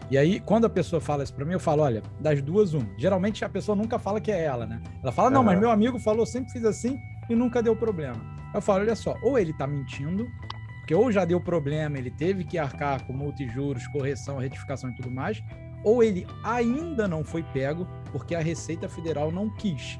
E 0.09 0.19
aí, 0.19 0.39
quando 0.39 0.65
a 0.65 0.69
pessoa 0.69 1.01
fala 1.01 1.23
isso 1.23 1.33
para 1.33 1.43
mim, 1.43 1.53
eu 1.53 1.59
falo, 1.59 1.81
olha, 1.81 2.03
das 2.19 2.39
duas, 2.41 2.75
um. 2.75 2.85
Geralmente 2.95 3.43
a 3.43 3.49
pessoa 3.49 3.75
nunca 3.75 3.97
fala 3.97 4.21
que 4.21 4.31
é 4.31 4.43
ela, 4.43 4.67
né? 4.67 4.79
Ela 5.01 5.11
fala, 5.11 5.31
não, 5.31 5.39
uhum. 5.39 5.47
mas 5.47 5.59
meu 5.59 5.71
amigo 5.71 5.97
falou, 5.97 6.27
sempre 6.27 6.51
fiz 6.51 6.63
assim 6.63 6.99
e 7.27 7.35
nunca 7.35 7.61
deu 7.61 7.75
problema. 7.75 8.34
Eu 8.55 8.61
falo, 8.61 8.79
olha 8.79 8.95
só, 8.95 9.17
ou 9.21 9.37
ele 9.37 9.51
está 9.51 9.67
mentindo, 9.67 10.31
porque 10.79 10.95
ou 10.95 11.11
já 11.11 11.25
deu 11.25 11.41
problema, 11.41 11.97
ele 11.97 12.09
teve 12.09 12.45
que 12.45 12.57
arcar 12.57 13.05
com 13.05 13.11
multa 13.11 13.43
e 13.43 13.49
juros, 13.49 13.85
correção, 13.87 14.37
retificação 14.37 14.89
e 14.91 14.95
tudo 14.95 15.11
mais, 15.11 15.43
ou 15.83 16.01
ele 16.01 16.25
ainda 16.41 17.05
não 17.05 17.23
foi 17.23 17.43
pego 17.43 17.85
porque 18.13 18.33
a 18.33 18.39
Receita 18.39 18.87
Federal 18.87 19.29
não 19.29 19.49
quis. 19.49 19.99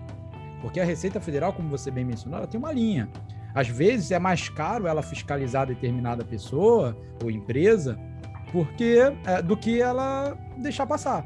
Porque 0.62 0.80
a 0.80 0.86
Receita 0.86 1.20
Federal, 1.20 1.52
como 1.52 1.70
você 1.70 1.92
bem 1.92 2.06
mencionou, 2.06 2.40
ela 2.40 2.48
tem 2.48 2.58
uma 2.58 2.72
linha. 2.72 3.10
Às 3.54 3.68
vezes 3.68 4.12
é 4.12 4.20
mais 4.20 4.48
caro 4.48 4.88
ela 4.88 5.04
fiscalizar 5.04 5.68
determinada 5.68 6.24
pessoa 6.24 6.98
ou 7.22 7.30
empresa 7.30 8.00
porque 8.52 9.00
é, 9.26 9.42
do 9.42 9.58
que 9.58 9.82
ela 9.82 10.38
deixar 10.58 10.88
passar. 10.88 11.26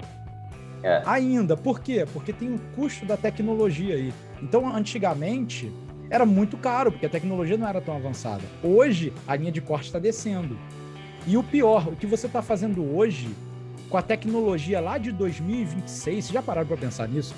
É. 0.81 1.03
Ainda. 1.05 1.55
Por 1.55 1.79
quê? 1.79 2.07
Porque 2.11 2.33
tem 2.33 2.53
o 2.55 2.59
custo 2.75 3.05
da 3.05 3.15
tecnologia 3.15 3.95
aí. 3.95 4.13
Então, 4.41 4.67
antigamente, 4.67 5.71
era 6.09 6.25
muito 6.25 6.57
caro, 6.57 6.91
porque 6.91 7.05
a 7.05 7.09
tecnologia 7.09 7.57
não 7.57 7.67
era 7.67 7.79
tão 7.79 7.95
avançada. 7.95 8.41
Hoje, 8.63 9.13
a 9.27 9.35
linha 9.35 9.51
de 9.51 9.61
corte 9.61 9.85
está 9.85 9.99
descendo. 9.99 10.57
E 11.27 11.37
o 11.37 11.43
pior, 11.43 11.87
o 11.87 11.95
que 11.95 12.07
você 12.07 12.27
está 12.27 12.41
fazendo 12.41 12.95
hoje, 12.95 13.29
com 13.89 13.97
a 13.97 14.01
tecnologia 14.01 14.79
lá 14.79 14.97
de 14.97 15.11
2026, 15.11 16.25
vocês 16.25 16.27
já 16.29 16.41
pararam 16.41 16.67
para 16.67 16.77
pensar 16.77 17.07
nisso? 17.07 17.35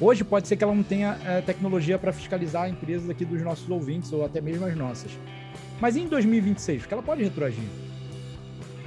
Hoje 0.00 0.24
pode 0.24 0.48
ser 0.48 0.56
que 0.56 0.64
ela 0.64 0.74
não 0.74 0.82
tenha 0.82 1.18
é, 1.24 1.40
tecnologia 1.40 1.98
para 1.98 2.12
fiscalizar 2.12 2.68
empresas 2.68 3.08
aqui 3.08 3.24
dos 3.24 3.42
nossos 3.42 3.68
ouvintes, 3.68 4.12
ou 4.12 4.24
até 4.24 4.40
mesmo 4.40 4.66
as 4.66 4.76
nossas. 4.76 5.10
Mas 5.80 5.96
em 5.96 6.06
2026, 6.06 6.82
porque 6.82 6.94
ela 6.94 7.02
pode 7.02 7.22
retroagir. 7.22 7.64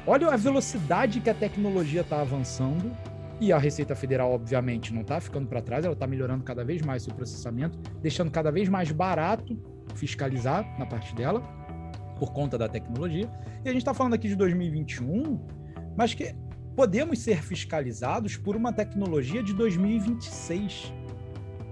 Olha 0.07 0.27
a 0.27 0.37
velocidade 0.37 1.19
que 1.19 1.29
a 1.29 1.33
tecnologia 1.33 2.01
está 2.01 2.21
avançando 2.21 2.95
e 3.39 3.51
a 3.51 3.57
Receita 3.57 3.95
Federal, 3.95 4.31
obviamente, 4.31 4.93
não 4.93 5.01
está 5.01 5.19
ficando 5.19 5.47
para 5.47 5.61
trás, 5.61 5.83
ela 5.83 5.93
está 5.93 6.07
melhorando 6.07 6.43
cada 6.43 6.63
vez 6.63 6.81
mais 6.81 7.03
seu 7.03 7.13
processamento, 7.13 7.77
deixando 8.01 8.31
cada 8.31 8.51
vez 8.51 8.69
mais 8.69 8.91
barato 8.91 9.57
fiscalizar 9.93 10.65
na 10.79 10.85
parte 10.85 11.13
dela, 11.15 11.41
por 12.17 12.31
conta 12.31 12.57
da 12.57 12.69
tecnologia. 12.69 13.29
E 13.63 13.69
a 13.69 13.71
gente 13.71 13.81
está 13.81 13.93
falando 13.93 14.13
aqui 14.13 14.27
de 14.27 14.35
2021, 14.35 15.39
mas 15.97 16.13
que 16.13 16.33
podemos 16.75 17.19
ser 17.19 17.43
fiscalizados 17.43 18.37
por 18.37 18.55
uma 18.55 18.71
tecnologia 18.71 19.43
de 19.43 19.53
2026. 19.53 20.93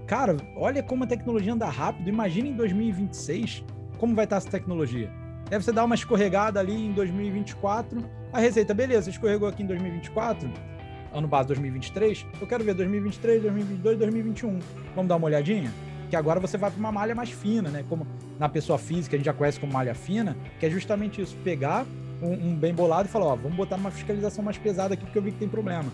Cara, 0.06 0.36
olha 0.56 0.82
como 0.82 1.04
a 1.04 1.06
tecnologia 1.06 1.52
anda 1.54 1.66
rápido. 1.66 2.08
Imagina 2.08 2.48
em 2.48 2.56
2026 2.56 3.64
como 3.98 4.14
vai 4.14 4.24
estar 4.24 4.36
essa 4.36 4.50
tecnologia. 4.50 5.10
Deve 5.48 5.64
você 5.64 5.72
dar 5.72 5.84
uma 5.84 5.94
escorregada 5.94 6.60
ali 6.60 6.74
em 6.74 6.92
2024. 6.92 8.04
A 8.32 8.38
receita, 8.38 8.74
beleza, 8.74 9.08
escorregou 9.08 9.48
aqui 9.48 9.62
em 9.62 9.66
2024 9.66 10.73
ano 11.14 11.28
base 11.28 11.48
2023, 11.48 12.26
eu 12.40 12.46
quero 12.46 12.64
ver 12.64 12.74
2023, 12.74 13.42
2022, 13.42 13.98
2021. 13.98 14.58
Vamos 14.94 15.08
dar 15.08 15.16
uma 15.16 15.26
olhadinha? 15.26 15.72
Que 16.10 16.16
agora 16.16 16.40
você 16.40 16.58
vai 16.58 16.70
para 16.70 16.78
uma 16.78 16.92
malha 16.92 17.14
mais 17.14 17.30
fina, 17.30 17.70
né? 17.70 17.84
Como 17.88 18.06
na 18.38 18.48
pessoa 18.48 18.78
física 18.78 19.16
a 19.16 19.18
gente 19.18 19.26
já 19.26 19.32
conhece 19.32 19.58
como 19.58 19.72
malha 19.72 19.94
fina, 19.94 20.36
que 20.58 20.66
é 20.66 20.70
justamente 20.70 21.22
isso, 21.22 21.36
pegar 21.44 21.86
um, 22.20 22.32
um 22.32 22.56
bem 22.56 22.74
bolado 22.74 23.08
e 23.08 23.10
falar, 23.10 23.26
ó, 23.26 23.36
vamos 23.36 23.56
botar 23.56 23.76
uma 23.76 23.90
fiscalização 23.90 24.44
mais 24.44 24.58
pesada 24.58 24.94
aqui 24.94 25.04
porque 25.04 25.18
eu 25.18 25.22
vi 25.22 25.32
que 25.32 25.38
tem 25.38 25.48
problema. 25.48 25.90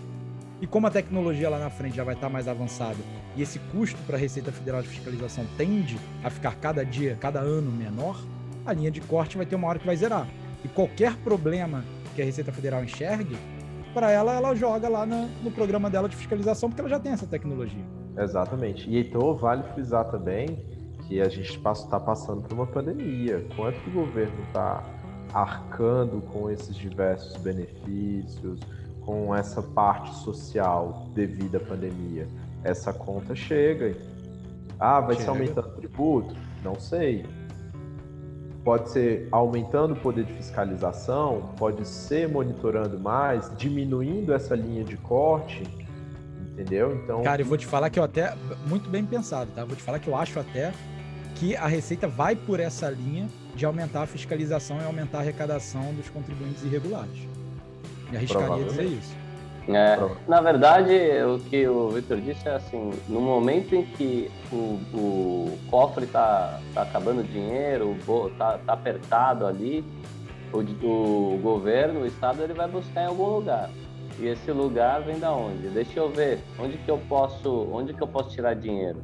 E 0.59 0.67
como 0.67 0.85
a 0.85 0.91
tecnologia 0.91 1.49
lá 1.49 1.57
na 1.57 1.69
frente 1.69 1.95
já 1.95 2.03
vai 2.03 2.13
estar 2.13 2.29
mais 2.29 2.47
avançada 2.47 2.97
e 3.35 3.41
esse 3.41 3.57
custo 3.71 3.97
para 4.05 4.15
a 4.15 4.19
Receita 4.19 4.51
Federal 4.51 4.81
de 4.81 4.89
Fiscalização 4.89 5.45
tende 5.57 5.97
a 6.23 6.29
ficar 6.29 6.55
cada 6.55 6.85
dia, 6.85 7.17
cada 7.19 7.39
ano 7.39 7.71
menor, 7.71 8.23
a 8.65 8.73
linha 8.73 8.91
de 8.91 9.01
corte 9.01 9.37
vai 9.37 9.45
ter 9.45 9.55
uma 9.55 9.67
hora 9.67 9.79
que 9.79 9.85
vai 9.85 9.95
zerar. 9.95 10.27
E 10.63 10.67
qualquer 10.67 11.15
problema 11.17 11.83
que 12.15 12.21
a 12.21 12.25
Receita 12.25 12.51
Federal 12.51 12.83
enxergue, 12.83 13.35
para 13.93 14.11
ela, 14.11 14.33
ela 14.33 14.55
joga 14.55 14.89
lá 14.89 15.05
no, 15.05 15.27
no 15.43 15.51
programa 15.51 15.89
dela 15.89 16.09
de 16.09 16.15
fiscalização, 16.15 16.69
porque 16.69 16.81
ela 16.81 16.89
já 16.89 16.99
tem 16.99 17.11
essa 17.11 17.27
tecnologia. 17.27 17.83
Exatamente. 18.17 18.89
E 18.89 18.99
então 18.99 19.35
vale 19.35 19.63
frisar 19.73 20.05
também 20.09 20.65
que 21.07 21.21
a 21.21 21.29
gente 21.29 21.57
está 21.57 21.99
passando 21.99 22.41
por 22.41 22.53
uma 22.53 22.67
pandemia. 22.67 23.45
Quanto 23.55 23.79
que 23.81 23.89
o 23.89 23.93
governo 23.93 24.41
está 24.47 24.83
arcando 25.33 26.21
com 26.31 26.49
esses 26.49 26.75
diversos 26.75 27.35
benefícios, 27.37 28.59
com 29.01 29.35
essa 29.35 29.61
parte 29.61 30.13
social 30.15 31.07
devido 31.13 31.57
à 31.57 31.59
pandemia? 31.59 32.27
Essa 32.63 32.93
conta 32.93 33.35
chega. 33.35 33.95
Ah, 34.79 34.99
vai 34.99 35.15
chega. 35.15 35.25
ser 35.25 35.29
aumentando 35.29 35.67
o 35.67 35.71
tributo? 35.71 36.35
Não 36.63 36.79
sei. 36.79 37.25
Pode 38.63 38.89
ser 38.91 39.27
aumentando 39.31 39.93
o 39.93 39.95
poder 39.95 40.23
de 40.23 40.33
fiscalização, 40.33 41.49
pode 41.57 41.87
ser 41.87 42.29
monitorando 42.29 42.99
mais, 42.99 43.51
diminuindo 43.57 44.33
essa 44.33 44.55
linha 44.55 44.83
de 44.83 44.95
corte, 44.97 45.63
entendeu? 46.51 46.95
Então. 46.95 47.23
Cara, 47.23 47.41
eu 47.41 47.45
vou 47.45 47.57
te 47.57 47.65
falar 47.65 47.89
que 47.89 47.97
eu 47.97 48.03
até. 48.03 48.35
Muito 48.67 48.87
bem 48.89 49.03
pensado, 49.03 49.49
tá? 49.55 49.65
Vou 49.65 49.75
te 49.75 49.81
falar 49.81 49.97
que 49.99 50.07
eu 50.07 50.15
acho 50.15 50.39
até 50.39 50.71
que 51.35 51.55
a 51.55 51.65
Receita 51.65 52.07
vai 52.07 52.35
por 52.35 52.59
essa 52.59 52.89
linha 52.89 53.27
de 53.55 53.65
aumentar 53.65 54.03
a 54.03 54.07
fiscalização 54.07 54.79
e 54.79 54.83
aumentar 54.83 55.19
a 55.19 55.21
arrecadação 55.21 55.93
dos 55.95 56.07
contribuintes 56.09 56.63
irregulares. 56.63 57.27
Me 58.11 58.17
arriscaria 58.17 58.63
dizer 58.63 58.83
isso. 58.83 59.15
É, 59.67 59.97
na 60.27 60.41
verdade, 60.41 60.93
o 61.23 61.39
que 61.39 61.67
o 61.67 61.89
Victor 61.89 62.19
disse 62.19 62.47
é 62.47 62.55
assim, 62.55 62.91
no 63.07 63.21
momento 63.21 63.75
em 63.75 63.85
que 63.85 64.31
o, 64.51 64.79
o 64.93 65.59
cofre 65.69 66.05
está 66.05 66.59
tá 66.73 66.81
acabando 66.81 67.23
dinheiro, 67.23 67.95
está 68.31 68.57
tá 68.57 68.73
apertado 68.73 69.45
ali, 69.45 69.83
o, 70.51 70.57
o, 70.85 71.39
governo, 71.41 72.01
o 72.01 72.05
Estado, 72.05 72.41
ele 72.41 72.53
vai 72.53 72.67
buscar 72.67 73.03
em 73.03 73.07
algum 73.07 73.27
lugar. 73.27 73.69
E 74.19 74.27
esse 74.27 74.51
lugar 74.51 75.01
vem 75.03 75.19
da 75.19 75.31
onde? 75.31 75.69
Deixa 75.69 75.99
eu 75.99 76.09
ver, 76.09 76.39
onde 76.59 76.77
que 76.77 76.89
eu 76.89 76.97
posso, 77.07 77.69
onde 77.71 77.93
que 77.93 78.01
eu 78.01 78.07
posso 78.07 78.31
tirar 78.31 78.55
dinheiro? 78.55 78.99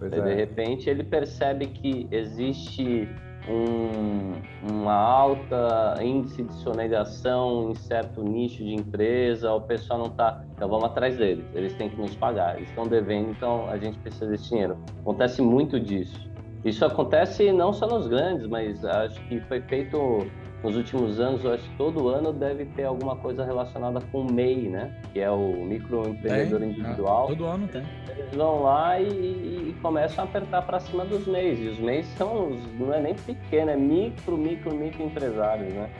É. 0.00 0.08
De 0.08 0.34
repente 0.34 0.88
ele 0.88 1.02
percebe 1.02 1.66
que 1.66 2.06
existe 2.10 3.08
um, 3.48 4.32
uma 4.70 4.94
alta 4.94 5.96
índice 6.02 6.44
de 6.44 6.54
sonegação 6.54 7.70
em 7.70 7.74
certo 7.74 8.22
nicho 8.22 8.64
de 8.64 8.74
empresa, 8.74 9.52
o 9.52 9.60
pessoal 9.60 9.98
não 9.98 10.06
está. 10.06 10.42
Então 10.54 10.68
vamos 10.68 10.84
atrás 10.84 11.16
deles, 11.16 11.44
eles 11.54 11.74
têm 11.74 11.90
que 11.90 11.96
nos 11.96 12.14
pagar, 12.16 12.56
eles 12.56 12.68
estão 12.68 12.86
devendo, 12.86 13.30
então 13.30 13.68
a 13.68 13.76
gente 13.76 13.98
precisa 13.98 14.26
desse 14.26 14.48
dinheiro. 14.48 14.78
Acontece 15.00 15.42
muito 15.42 15.78
disso. 15.78 16.32
Isso 16.64 16.84
acontece 16.84 17.52
não 17.52 17.72
só 17.74 17.86
nos 17.86 18.06
grandes, 18.06 18.46
mas 18.46 18.82
acho 18.84 19.20
que 19.28 19.38
foi 19.42 19.60
feito 19.60 20.26
nos 20.64 20.76
últimos 20.76 21.20
anos, 21.20 21.44
eu 21.44 21.52
acho 21.52 21.62
que 21.62 21.76
todo 21.76 22.08
ano 22.08 22.32
deve 22.32 22.64
ter 22.64 22.84
alguma 22.84 23.14
coisa 23.16 23.44
relacionada 23.44 24.00
com 24.10 24.22
o 24.22 24.32
MEI, 24.32 24.70
né? 24.70 24.90
Que 25.12 25.20
é 25.20 25.30
o 25.30 25.62
microempreendedor 25.62 26.60
tem, 26.60 26.70
individual. 26.70 27.26
todo 27.26 27.44
ano 27.44 27.68
tem. 27.68 27.84
Eles 28.08 28.34
vão 28.34 28.62
lá 28.62 28.98
e, 28.98 29.06
e 29.06 29.76
começam 29.82 30.24
a 30.24 30.26
apertar 30.26 30.62
para 30.62 30.80
cima 30.80 31.04
dos 31.04 31.26
MEIs. 31.26 31.58
E 31.58 31.68
os 31.68 31.78
MEIs 31.78 32.06
são, 32.16 32.48
não 32.78 32.94
é 32.94 33.00
nem 33.00 33.14
pequeno, 33.14 33.72
é 33.72 33.76
micro, 33.76 34.38
micro, 34.38 34.74
micro 34.74 35.04
empresários, 35.04 35.74
né? 35.74 35.90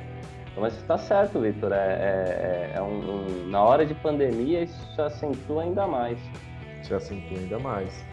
Então, 0.51 0.63
mas 0.63 0.75
está 0.77 0.97
certo, 0.97 1.41
Vitor. 1.41 1.73
É, 1.73 1.77
é, 1.77 2.73
é 2.77 2.81
um, 2.81 2.87
um, 2.87 3.47
na 3.51 3.63
hora 3.63 3.85
de 3.85 3.93
pandemia, 3.93 4.63
isso 4.63 4.95
se 4.95 5.01
acentua 5.03 5.65
ainda 5.65 5.87
mais. 5.87 6.19
Se 6.83 6.95
acentua 6.95 7.37
ainda 7.37 7.59
mais. 7.59 8.07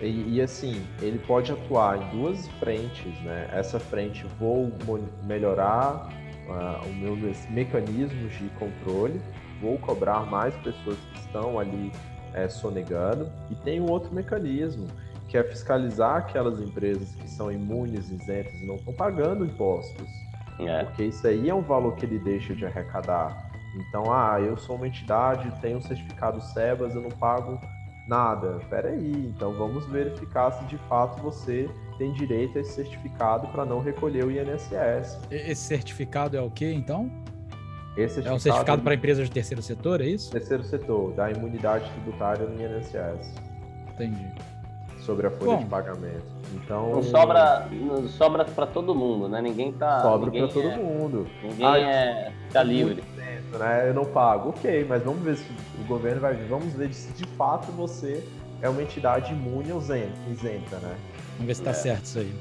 E, 0.00 0.36
e, 0.36 0.40
assim, 0.40 0.82
ele 1.00 1.18
pode 1.18 1.52
atuar 1.52 2.00
em 2.00 2.16
duas 2.16 2.48
frentes, 2.58 3.20
né? 3.22 3.48
Essa 3.52 3.78
frente, 3.78 4.24
vou 4.38 4.72
melhorar 5.24 6.08
uh, 6.48 6.88
os 6.88 6.96
meus 6.96 7.50
mecanismos 7.50 8.32
de 8.32 8.48
controle, 8.58 9.20
vou 9.60 9.78
cobrar 9.78 10.24
mais 10.26 10.54
pessoas 10.56 10.96
que 11.12 11.20
estão 11.20 11.58
ali 11.58 11.92
é, 12.32 12.48
sonegando. 12.48 13.30
E 13.50 13.54
tem 13.56 13.80
um 13.80 13.90
outro 13.90 14.12
mecanismo, 14.12 14.86
que 15.28 15.36
é 15.36 15.44
fiscalizar 15.44 16.16
aquelas 16.16 16.60
empresas 16.60 17.14
que 17.14 17.28
são 17.28 17.52
imunes, 17.52 18.10
isentas 18.10 18.54
e 18.54 18.66
não 18.66 18.76
estão 18.76 18.92
pagando 18.94 19.44
impostos. 19.44 20.08
É. 20.58 20.84
Porque 20.84 21.04
isso 21.04 21.26
aí 21.26 21.48
é 21.48 21.54
um 21.54 21.62
valor 21.62 21.94
que 21.96 22.04
ele 22.04 22.18
deixa 22.18 22.54
de 22.54 22.66
arrecadar. 22.66 23.50
Então, 23.76 24.12
ah, 24.12 24.40
eu 24.40 24.56
sou 24.56 24.76
uma 24.76 24.88
entidade, 24.88 25.52
tenho 25.60 25.78
um 25.78 25.80
certificado 25.80 26.40
SEBAS, 26.40 26.94
eu 26.94 27.02
não 27.02 27.10
pago 27.10 27.60
Nada. 28.08 28.58
Peraí, 28.68 29.32
então 29.34 29.52
vamos 29.52 29.86
verificar 29.86 30.52
se 30.52 30.64
de 30.64 30.78
fato 30.88 31.20
você 31.22 31.68
tem 31.98 32.12
direito 32.12 32.58
a 32.58 32.60
esse 32.60 32.72
certificado 32.72 33.46
para 33.48 33.64
não 33.64 33.80
recolher 33.80 34.24
o 34.24 34.30
INSS. 34.30 35.20
Esse 35.30 35.62
certificado 35.62 36.36
é 36.36 36.40
o 36.40 36.50
que 36.50 36.70
então? 36.72 37.10
Esse 37.96 38.26
é 38.26 38.32
um 38.32 38.38
certificado 38.38 38.82
para 38.82 38.94
empresas 38.94 39.26
de 39.26 39.32
terceiro 39.32 39.62
setor, 39.62 40.00
é 40.00 40.06
isso? 40.06 40.30
Terceiro 40.30 40.62
setor, 40.62 41.12
da 41.12 41.30
imunidade 41.30 41.90
tributária 41.90 42.46
no 42.46 42.60
INSS. 42.60 43.34
Entendi. 43.92 44.26
Sobre 45.00 45.26
a 45.26 45.30
folha 45.30 45.52
Bom, 45.52 45.58
de 45.58 45.66
pagamento. 45.66 46.26
Então. 46.54 46.92
Não 46.92 47.02
sobra, 47.02 47.68
não 47.70 48.08
sobra 48.08 48.44
para 48.44 48.66
todo 48.66 48.94
mundo, 48.94 49.28
né? 49.28 49.40
Ninguém 49.42 49.72
tá. 49.72 50.00
Sobra 50.02 50.30
para 50.30 50.48
todo 50.48 50.68
é, 50.68 50.76
mundo. 50.76 51.26
Ninguém 51.42 51.66
ah, 51.66 51.78
é, 51.78 52.32
tá 52.52 52.62
livre 52.62 53.02
né? 53.58 53.88
Eu 53.88 53.94
não 53.94 54.04
pago. 54.04 54.50
Ok, 54.50 54.86
mas 54.88 55.02
vamos 55.02 55.22
ver 55.22 55.36
se 55.36 55.44
o 55.78 55.84
governo 55.84 56.20
vai 56.20 56.34
vamos 56.48 56.72
ver 56.74 56.92
se 56.92 57.12
de 57.12 57.26
fato 57.36 57.70
você 57.72 58.24
é 58.62 58.68
uma 58.68 58.82
entidade 58.82 59.32
imune 59.32 59.72
ou 59.72 59.80
isenta, 59.80 60.76
né? 60.78 60.96
Vamos 61.32 61.46
ver 61.46 61.54
se 61.54 61.62
tá 61.62 61.70
é. 61.70 61.74
certo 61.74 62.04
isso 62.04 62.18
aí. 62.18 62.34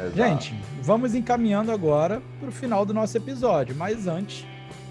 Exato. 0.00 0.16
Gente, 0.16 0.60
vamos 0.80 1.14
encaminhando 1.14 1.70
agora 1.70 2.22
para 2.40 2.48
o 2.48 2.52
final 2.52 2.84
do 2.84 2.94
nosso 2.94 3.16
episódio, 3.16 3.74
mas 3.76 4.06
antes 4.06 4.46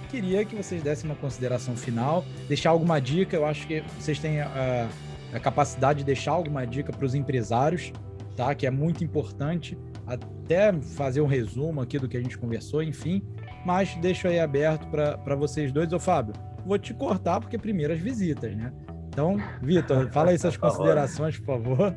queria 0.10 0.46
que 0.46 0.56
vocês 0.56 0.84
dessem 0.84 1.10
uma 1.10 1.16
consideração 1.16 1.76
final, 1.76 2.24
deixar 2.48 2.70
alguma 2.70 3.00
dica. 3.00 3.36
Eu 3.36 3.46
acho 3.46 3.66
que 3.66 3.82
vocês 4.00 4.20
têm 4.20 4.42
a, 4.42 4.88
a 5.34 5.40
capacidade 5.40 6.00
de 6.00 6.06
deixar 6.06 6.34
alguma 6.34 6.66
dica 6.66 6.92
para 6.92 7.06
os 7.06 7.16
empresários, 7.16 7.92
tá? 8.36 8.54
Que 8.54 8.68
é 8.68 8.72
muito 8.72 9.04
importante. 9.04 9.78
Até 10.06 10.74
fazer 10.74 11.22
um 11.22 11.28
resumo 11.28 11.82
aqui 11.82 11.98
do 11.98 12.08
que 12.08 12.18
a 12.18 12.22
gente 12.22 12.38
conversou, 12.38 12.84
enfim 12.84 13.24
mas 13.66 13.96
deixo 13.96 14.28
aí 14.28 14.40
aberto 14.40 14.88
para 14.88 15.36
vocês 15.36 15.72
dois. 15.72 15.92
Ô, 15.94 16.00
Fábio, 16.00 16.34
vou 16.66 16.78
te 16.78 16.94
cortar 16.94 17.40
porque 17.40 17.58
primeiro 17.58 17.94
as 17.94 18.00
visitas, 18.00 18.56
né? 18.56 18.72
Então, 19.10 19.38
Vitor, 19.62 20.10
fala 20.12 20.32
aí 20.32 20.38
suas 20.38 20.58
tá 20.58 20.70
considerações, 20.70 21.38
por 21.40 21.58
favor. 21.58 21.96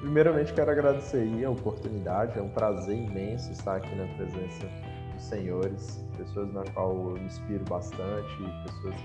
Primeiramente, 0.00 0.52
quero 0.52 0.70
agradecer 0.70 1.18
aí 1.18 1.44
a 1.44 1.50
oportunidade, 1.50 2.36
é 2.36 2.42
um 2.42 2.48
prazer 2.48 2.96
imenso 2.96 3.52
estar 3.52 3.76
aqui 3.76 3.94
na 3.94 4.06
presença 4.14 4.66
dos 5.14 5.24
senhores, 5.24 6.04
pessoas 6.16 6.52
na 6.52 6.64
qual 6.72 6.92
eu 6.92 7.12
me 7.12 7.20
inspiro 7.20 7.64
bastante, 7.64 8.36
pessoas 8.64 8.96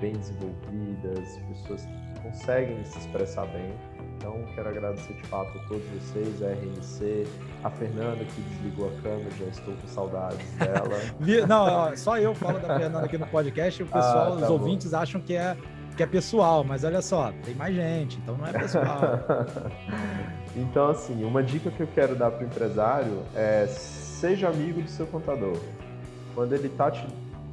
bem 0.00 0.12
desenvolvidas, 0.12 1.38
pessoas 1.48 1.84
que 1.86 2.20
conseguem 2.22 2.84
se 2.84 2.98
expressar 2.98 3.46
bem. 3.46 3.72
Então, 4.22 4.38
quero 4.54 4.68
agradecer 4.68 5.14
de 5.14 5.22
fato 5.24 5.58
a 5.58 5.62
todos 5.66 5.82
vocês, 5.88 6.40
a 6.44 6.50
RNC, 6.50 7.26
a 7.64 7.68
Fernanda 7.70 8.24
que 8.24 8.40
desligou 8.40 8.88
a 8.88 9.02
câmera, 9.02 9.28
já 9.36 9.46
estou 9.46 9.74
com 9.74 9.88
saudades 9.88 10.48
dela. 10.52 10.96
Não, 11.48 11.96
só 11.96 12.16
eu 12.16 12.32
falo 12.32 12.60
da 12.60 12.78
Fernanda 12.78 13.06
aqui 13.06 13.18
no 13.18 13.26
podcast, 13.26 13.82
o 13.82 13.88
ah, 13.90 13.94
pessoal, 13.96 14.26
ah, 14.26 14.28
tá 14.28 14.34
os 14.36 14.42
bom. 14.42 14.52
ouvintes 14.52 14.94
acham 14.94 15.20
que 15.20 15.34
é, 15.34 15.56
que 15.96 16.04
é 16.04 16.06
pessoal, 16.06 16.62
mas 16.62 16.84
olha 16.84 17.02
só, 17.02 17.32
tem 17.44 17.52
mais 17.56 17.74
gente, 17.74 18.16
então 18.18 18.36
não 18.36 18.46
é 18.46 18.52
pessoal. 18.52 19.00
então, 20.54 20.90
assim, 20.90 21.24
uma 21.24 21.42
dica 21.42 21.72
que 21.72 21.80
eu 21.80 21.88
quero 21.88 22.14
dar 22.14 22.30
para 22.30 22.44
o 22.44 22.46
empresário 22.46 23.24
é 23.34 23.66
seja 23.66 24.48
amigo 24.48 24.82
do 24.82 24.88
seu 24.88 25.08
contador. 25.08 25.58
Quando 26.32 26.52
ele 26.52 26.68
está 26.68 26.92
te 26.92 27.04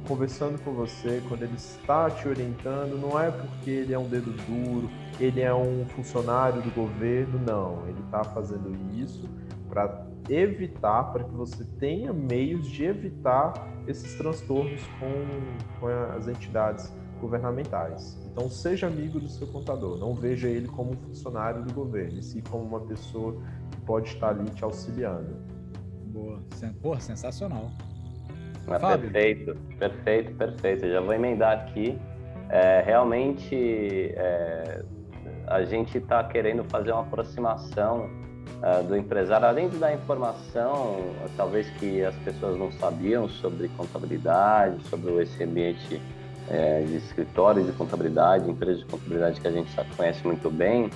conversando 0.06 0.60
com 0.62 0.72
você, 0.72 1.22
quando 1.28 1.42
ele 1.42 1.56
está 1.56 2.10
te 2.10 2.28
orientando, 2.28 2.98
não 2.98 3.18
é 3.18 3.30
porque 3.30 3.70
ele 3.70 3.92
é 3.92 3.98
um 3.98 4.08
dedo 4.08 4.32
duro, 4.46 4.90
ele 5.18 5.40
é 5.40 5.54
um 5.54 5.86
funcionário 5.86 6.62
do 6.62 6.70
governo, 6.70 7.38
não. 7.38 7.86
Ele 7.86 8.00
está 8.00 8.24
fazendo 8.24 8.74
isso 8.94 9.28
para 9.68 10.06
evitar, 10.28 11.04
para 11.12 11.24
que 11.24 11.34
você 11.34 11.64
tenha 11.78 12.12
meios 12.12 12.66
de 12.66 12.84
evitar 12.84 13.52
esses 13.86 14.14
transtornos 14.14 14.80
com, 14.98 15.80
com 15.80 15.86
as 15.88 16.28
entidades 16.28 16.92
governamentais. 17.20 18.18
Então, 18.32 18.48
seja 18.48 18.86
amigo 18.86 19.20
do 19.20 19.28
seu 19.28 19.46
contador, 19.46 19.98
não 19.98 20.14
veja 20.14 20.48
ele 20.48 20.68
como 20.68 20.92
um 20.92 20.96
funcionário 20.96 21.62
do 21.64 21.72
governo, 21.74 22.18
e 22.18 22.22
sim 22.22 22.40
como 22.40 22.64
uma 22.64 22.80
pessoa 22.80 23.36
que 23.70 23.80
pode 23.82 24.08
estar 24.08 24.30
ali 24.30 24.48
te 24.50 24.64
auxiliando. 24.64 25.36
Boa, 26.06 26.42
Porra, 26.82 27.00
sensacional. 27.00 27.70
Ah, 28.70 28.96
perfeito, 28.96 29.56
perfeito, 29.78 30.34
perfeito. 30.34 30.86
Eu 30.86 30.92
já 30.92 31.00
vou 31.00 31.12
emendar 31.12 31.58
aqui. 31.58 31.98
É, 32.48 32.82
realmente, 32.84 34.12
é, 34.16 34.82
a 35.46 35.64
gente 35.64 35.98
está 35.98 36.22
querendo 36.24 36.64
fazer 36.64 36.92
uma 36.92 37.02
aproximação 37.02 38.08
uh, 38.62 38.82
do 38.84 38.96
empresário, 38.96 39.46
além 39.46 39.68
de 39.68 39.76
dar 39.78 39.92
informação, 39.92 40.98
talvez 41.36 41.68
que 41.70 42.04
as 42.04 42.14
pessoas 42.16 42.56
não 42.56 42.70
sabiam 42.72 43.28
sobre 43.28 43.68
contabilidade, 43.70 44.82
sobre 44.88 45.22
esse 45.22 45.42
ambiente 45.42 46.00
é, 46.48 46.82
de 46.82 46.96
escritório 46.96 47.64
de 47.64 47.72
contabilidade, 47.72 48.48
empresa 48.50 48.78
de 48.78 48.86
contabilidade 48.86 49.40
que 49.40 49.48
a 49.48 49.52
gente 49.52 49.72
já 49.72 49.84
conhece 49.96 50.24
muito 50.26 50.50
bem, 50.50 50.90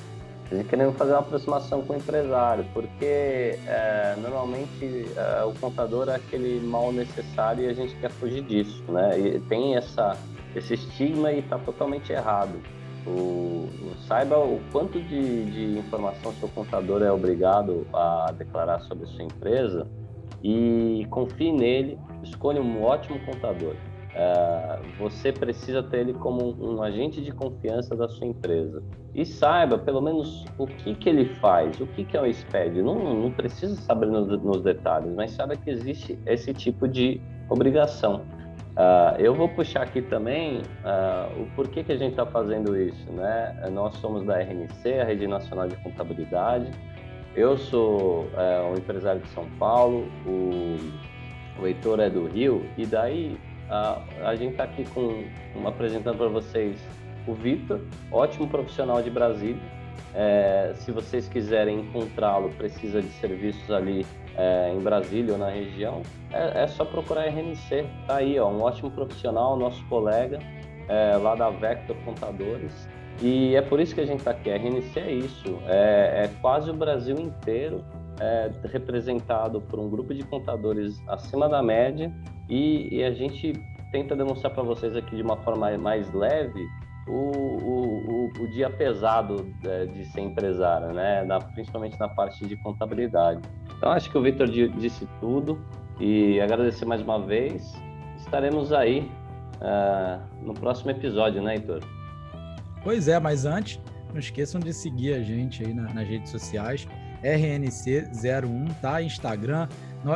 gente 0.51 0.69
querendo 0.69 0.93
fazer 0.93 1.13
uma 1.13 1.21
aproximação 1.21 1.83
com 1.83 1.93
o 1.93 1.97
empresário, 1.97 2.65
porque 2.73 3.59
é, 3.67 4.15
normalmente 4.21 5.07
é, 5.17 5.45
o 5.45 5.53
contador 5.55 6.09
é 6.09 6.17
aquele 6.17 6.61
mal 6.61 6.93
necessário 6.93 7.65
e 7.65 7.69
a 7.69 7.73
gente 7.73 7.95
quer 7.97 8.11
fugir 8.11 8.43
disso, 8.43 8.83
né? 8.89 9.19
E 9.19 9.41
tem 9.41 9.77
essa, 9.77 10.17
esse 10.55 10.75
estigma 10.75 11.33
e 11.33 11.41
está 11.41 11.59
totalmente 11.59 12.13
errado. 12.13 12.61
O, 13.07 13.69
saiba 14.07 14.39
o 14.39 14.61
quanto 14.73 15.01
de, 15.01 15.45
de 15.51 15.79
informação 15.79 16.33
seu 16.35 16.49
contador 16.49 17.03
é 17.03 17.13
obrigado 17.13 17.87
a 17.93 18.33
declarar 18.33 18.81
sobre 18.81 19.05
a 19.05 19.09
sua 19.09 19.25
empresa 19.25 19.87
e 20.43 21.07
confie 21.11 21.53
nele, 21.53 21.99
escolha 22.23 22.61
um 22.61 22.83
ótimo 22.83 23.19
contador. 23.21 23.75
Uh, 24.15 24.81
você 24.97 25.33
precisa 25.33 25.83
ter 25.83 25.99
ele 25.99 26.15
como 26.15 26.55
um, 26.65 26.81
agente 26.81 27.21
de 27.21 27.33
confiança 27.33 27.97
da 27.97 28.09
sua 28.09 28.29
empresa. 28.29 28.81
E 29.13 29.27
saiba, 29.27 29.77
pelo 29.77 30.01
menos, 30.01 30.45
o 30.57 30.69
que, 30.69 30.95
que 30.95 31.09
ele 31.09 31.25
faz, 31.37 31.81
o 31.81 31.87
que, 31.89 32.05
que 32.05 32.17
é 32.17 32.23
o 32.23 32.33
SPED. 32.33 32.81
Não, 32.81 32.95
não 32.95 33.31
precisa 33.33 33.75
saber 33.75 34.07
nos, 34.07 34.29
nos 34.41 34.63
detalhes, 34.63 35.13
mas 35.15 35.33
saiba 35.33 35.57
que 35.57 35.69
existe 35.69 36.17
esse 36.27 36.55
tipo 36.55 36.87
de 36.87 37.21
obrigação. 37.49 38.23
Uh, 38.75 39.21
eu 39.21 39.35
vou 39.35 39.49
puxar 39.49 39.83
aqui 39.83 40.03
também 40.03 40.59
uh, 40.59 41.43
o 41.43 41.47
porquê 41.57 41.83
que 41.83 41.93
a 41.93 41.97
gente 41.97 42.11
está 42.11 42.27
fazendo 42.27 42.77
isso. 42.77 43.11
Né? 43.11 43.69
Nós 43.73 43.97
somos 43.97 44.25
da 44.25 44.39
RNC, 44.41 45.01
a 45.01 45.05
Rede 45.05 45.27
Nacional 45.27 45.67
de 45.67 45.77
Contabilidade. 45.77 46.71
Eu 47.35 47.57
sou 47.57 48.27
uh, 48.27 48.73
um 48.73 48.75
empresário 48.75 49.21
de 49.21 49.29
São 49.31 49.49
Paulo, 49.59 50.07
o, 50.25 50.77
o 51.61 51.67
Heitor 51.67 51.99
é 51.99 52.09
do 52.09 52.27
Rio, 52.29 52.65
e 52.77 52.87
daí 52.87 53.37
a, 53.69 54.03
a 54.25 54.35
gente 54.35 54.53
está 54.53 54.65
aqui 54.65 54.85
com 54.91 55.25
um, 55.57 55.67
apresentando 55.67 56.19
para 56.19 56.29
vocês 56.29 56.79
o 57.27 57.35
Vitor, 57.35 57.81
ótimo 58.13 58.49
profissional 58.49 59.03
de 59.03 59.11
Brasília. 59.11 59.63
É, 60.15 60.73
se 60.77 60.93
vocês 60.93 61.29
quiserem 61.29 61.81
encontrá-lo, 61.81 62.51
precisa 62.51 63.03
de 63.03 63.09
serviços 63.09 63.69
ali 63.71 64.07
é, 64.37 64.73
em 64.73 64.81
Brasília 64.81 65.33
ou 65.33 65.39
na 65.39 65.49
região, 65.49 66.03
é, 66.33 66.63
é, 66.63 66.67
só 66.67 66.85
procurar 66.85 67.27
RNC. 67.27 67.87
Tá 68.07 68.17
aí, 68.17 68.39
ó, 68.39 68.49
um 68.49 68.61
ótimo 68.63 68.91
profissional, 68.91 69.57
nosso 69.57 69.85
colega 69.87 70.39
é, 70.89 71.17
lá 71.17 71.35
da 71.35 71.51
Vector 71.51 71.97
Contadores. 72.05 72.89
E 73.23 73.55
é 73.55 73.63
por 73.63 73.81
isso 73.81 73.95
que 73.95 74.01
a 74.01 74.07
gente 74.07 74.19
está 74.19 74.33
aqui. 74.33 74.51
A 74.51 74.57
RNC 74.57 75.01
é 75.01 75.13
isso, 75.13 75.59
é, 75.67 76.25
é 76.25 76.31
quase 76.41 76.71
o 76.71 76.75
Brasil 76.75 77.17
inteiro 77.19 77.85
é, 78.21 78.51
representado 78.65 79.61
por 79.61 79.79
um 79.79 79.89
grupo 79.89 80.15
de 80.15 80.23
contadores 80.25 81.01
acima 81.09 81.49
da 81.49 81.63
média 81.63 82.13
e, 82.49 82.89
e 82.95 83.05
a 83.05 83.13
gente 83.13 83.53
tenta 83.91 84.17
demonstrar 84.17 84.53
para 84.53 84.63
vocês 84.63 84.97
aqui 84.97 85.17
de 85.17 85.23
uma 85.23 85.37
forma 85.39 85.77
mais 85.79 86.13
leve 86.13 86.67
o, 87.07 87.13
o, 87.13 88.31
o, 88.41 88.43
o 88.43 88.49
dia 88.49 88.71
pesado 88.71 89.45
de, 89.61 89.87
de, 89.89 90.05
ser 90.07 90.23
empresário, 90.23 90.93
né? 90.93 91.23
Na, 91.25 91.39
principalmente 91.39 91.99
na 91.99 92.09
parte 92.09 92.47
de 92.47 92.57
contabilidade. 92.57 93.41
Então, 93.77 93.93
acho 93.93 94.11
que 94.11 94.17
o 94.17 94.23
Victor 94.23 94.49
disse 94.49 95.07
tudo 95.21 95.61
e 96.01 96.41
agradecer 96.41 96.85
mais 96.85 97.03
uma 97.03 97.21
vez. 97.21 97.75
Estaremos 98.17 98.73
aí 98.73 99.11
uh, 99.61 100.21
no 100.43 100.55
próximo 100.55 100.91
episódio, 100.91 101.43
né, 101.43 101.57
Heitor? 101.57 101.81
Pois 102.83 103.07
é, 103.07 103.19
mas 103.19 103.45
antes, 103.45 103.81
não 104.11 104.19
esqueçam 104.19 104.61
de 104.61 104.73
seguir 104.73 105.15
a 105.15 105.23
gente 105.23 105.65
aí 105.65 105.75
na, 105.75 105.93
nas 105.93 106.09
redes 106.09 106.31
sociais. 106.31 106.89
RNC01, 107.25 108.75
tá? 108.81 109.03
Instagram. 109.03 109.69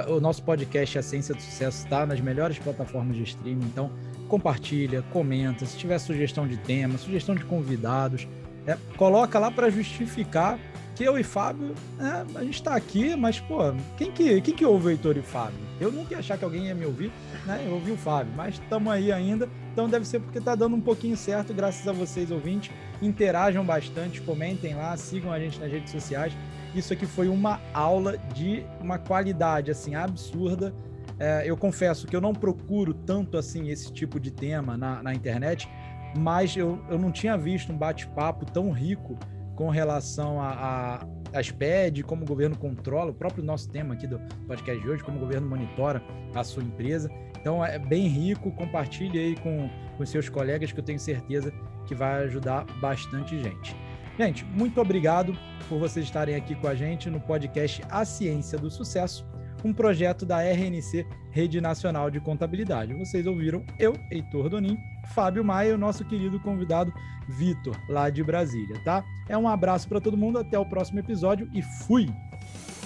O 0.08 0.20
nosso 0.20 0.42
podcast 0.42 0.98
A 0.98 1.02
Ciência 1.02 1.34
do 1.34 1.40
Sucesso 1.40 1.84
está 1.84 2.04
nas 2.04 2.20
melhores 2.20 2.58
plataformas 2.58 3.16
de 3.16 3.22
streaming, 3.22 3.64
então 3.64 3.90
compartilha, 4.28 5.02
comenta, 5.10 5.64
se 5.64 5.78
tiver 5.78 5.98
sugestão 5.98 6.46
de 6.46 6.58
tema, 6.58 6.98
sugestão 6.98 7.34
de 7.34 7.42
convidados, 7.44 8.28
é, 8.66 8.76
coloca 8.98 9.38
lá 9.38 9.50
para 9.50 9.70
justificar 9.70 10.58
que 10.94 11.04
eu 11.04 11.16
e 11.18 11.22
Fábio, 11.22 11.74
é, 11.98 12.38
a 12.38 12.44
gente 12.44 12.54
está 12.54 12.74
aqui, 12.74 13.16
mas, 13.16 13.40
pô, 13.40 13.58
quem 13.96 14.10
que, 14.10 14.40
quem 14.42 14.54
que 14.54 14.64
ouve 14.64 14.88
o 14.88 14.90
Heitor 14.90 15.16
e 15.16 15.22
Fábio? 15.22 15.58
Eu 15.80 15.90
nunca 15.92 16.14
ia 16.14 16.18
achar 16.18 16.36
que 16.36 16.44
alguém 16.44 16.66
ia 16.66 16.74
me 16.74 16.84
ouvir, 16.84 17.12
né? 17.46 17.62
Eu 17.64 17.74
ouvi 17.74 17.92
o 17.92 17.96
Fábio, 17.96 18.32
mas 18.36 18.56
estamos 18.56 18.92
aí 18.92 19.10
ainda, 19.10 19.48
então 19.72 19.88
deve 19.88 20.06
ser 20.06 20.18
porque 20.20 20.38
está 20.38 20.54
dando 20.54 20.74
um 20.74 20.80
pouquinho 20.80 21.16
certo, 21.16 21.54
graças 21.54 21.86
a 21.86 21.92
vocês, 21.92 22.30
ouvintes. 22.30 22.70
Interajam 23.00 23.64
bastante, 23.64 24.20
comentem 24.20 24.74
lá, 24.74 24.96
sigam 24.96 25.32
a 25.32 25.38
gente 25.38 25.58
nas 25.60 25.70
redes 25.70 25.92
sociais. 25.92 26.34
Isso 26.74 26.92
aqui 26.92 27.06
foi 27.06 27.28
uma 27.28 27.60
aula 27.72 28.18
de 28.34 28.64
uma 28.80 28.98
qualidade 28.98 29.70
assim 29.70 29.94
absurda. 29.94 30.74
É, 31.18 31.42
eu 31.44 31.56
confesso 31.56 32.06
que 32.06 32.14
eu 32.14 32.20
não 32.20 32.32
procuro 32.32 32.94
tanto 32.94 33.36
assim 33.36 33.68
esse 33.70 33.92
tipo 33.92 34.20
de 34.20 34.30
tema 34.30 34.76
na, 34.76 35.02
na 35.02 35.14
internet, 35.14 35.68
mas 36.16 36.56
eu, 36.56 36.78
eu 36.88 36.98
não 36.98 37.10
tinha 37.10 37.36
visto 37.36 37.72
um 37.72 37.76
bate-papo 37.76 38.44
tão 38.46 38.70
rico 38.70 39.18
com 39.56 39.68
relação 39.70 40.40
a, 40.40 40.50
a, 40.52 41.38
a 41.38 41.42
SPED, 41.42 42.04
como 42.04 42.22
o 42.22 42.26
governo 42.26 42.56
controla, 42.56 43.10
o 43.10 43.14
próprio 43.14 43.42
nosso 43.42 43.68
tema 43.68 43.94
aqui 43.94 44.06
do 44.06 44.20
podcast 44.46 44.80
de 44.80 44.88
hoje, 44.88 45.02
como 45.02 45.16
o 45.16 45.20
governo 45.20 45.48
monitora 45.48 46.00
a 46.34 46.44
sua 46.44 46.62
empresa. 46.62 47.10
Então 47.40 47.64
é 47.64 47.78
bem 47.78 48.06
rico, 48.06 48.52
compartilhe 48.52 49.18
aí 49.18 49.36
com, 49.36 49.68
com 49.96 50.06
seus 50.06 50.28
colegas 50.28 50.70
que 50.70 50.78
eu 50.78 50.84
tenho 50.84 51.00
certeza 51.00 51.52
que 51.86 51.94
vai 51.94 52.24
ajudar 52.24 52.64
bastante 52.80 53.42
gente. 53.42 53.74
Gente, 54.18 54.44
muito 54.44 54.80
obrigado 54.80 55.38
por 55.68 55.78
vocês 55.78 56.04
estarem 56.04 56.34
aqui 56.34 56.56
com 56.56 56.66
a 56.66 56.74
gente 56.74 57.08
no 57.08 57.20
podcast 57.20 57.80
A 57.88 58.04
Ciência 58.04 58.58
do 58.58 58.68
Sucesso, 58.68 59.24
um 59.64 59.72
projeto 59.72 60.26
da 60.26 60.42
RNC, 60.42 61.06
Rede 61.30 61.60
Nacional 61.60 62.10
de 62.10 62.18
Contabilidade. 62.18 62.94
Vocês 62.94 63.28
ouviram 63.28 63.64
eu, 63.78 63.94
Heitor 64.10 64.48
Donim, 64.48 64.76
Fábio 65.14 65.44
Maia 65.44 65.70
e 65.70 65.72
o 65.72 65.78
nosso 65.78 66.04
querido 66.04 66.40
convidado 66.40 66.92
Vitor, 67.28 67.76
lá 67.88 68.10
de 68.10 68.24
Brasília, 68.24 68.80
tá? 68.84 69.04
É 69.28 69.38
um 69.38 69.46
abraço 69.46 69.88
para 69.88 70.00
todo 70.00 70.16
mundo, 70.16 70.40
até 70.40 70.58
o 70.58 70.66
próximo 70.66 70.98
episódio 70.98 71.48
e 71.54 71.62
fui! 71.62 72.10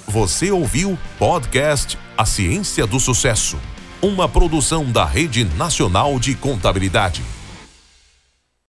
Você 0.08 0.50
ouviu 0.50 0.98
podcast 1.18 1.98
A 2.18 2.26
Ciência 2.26 2.86
do 2.86 3.00
Sucesso, 3.00 3.58
uma 4.02 4.28
produção 4.28 4.92
da 4.92 5.06
Rede 5.06 5.44
Nacional 5.44 6.18
de 6.18 6.34
Contabilidade. 6.34 7.22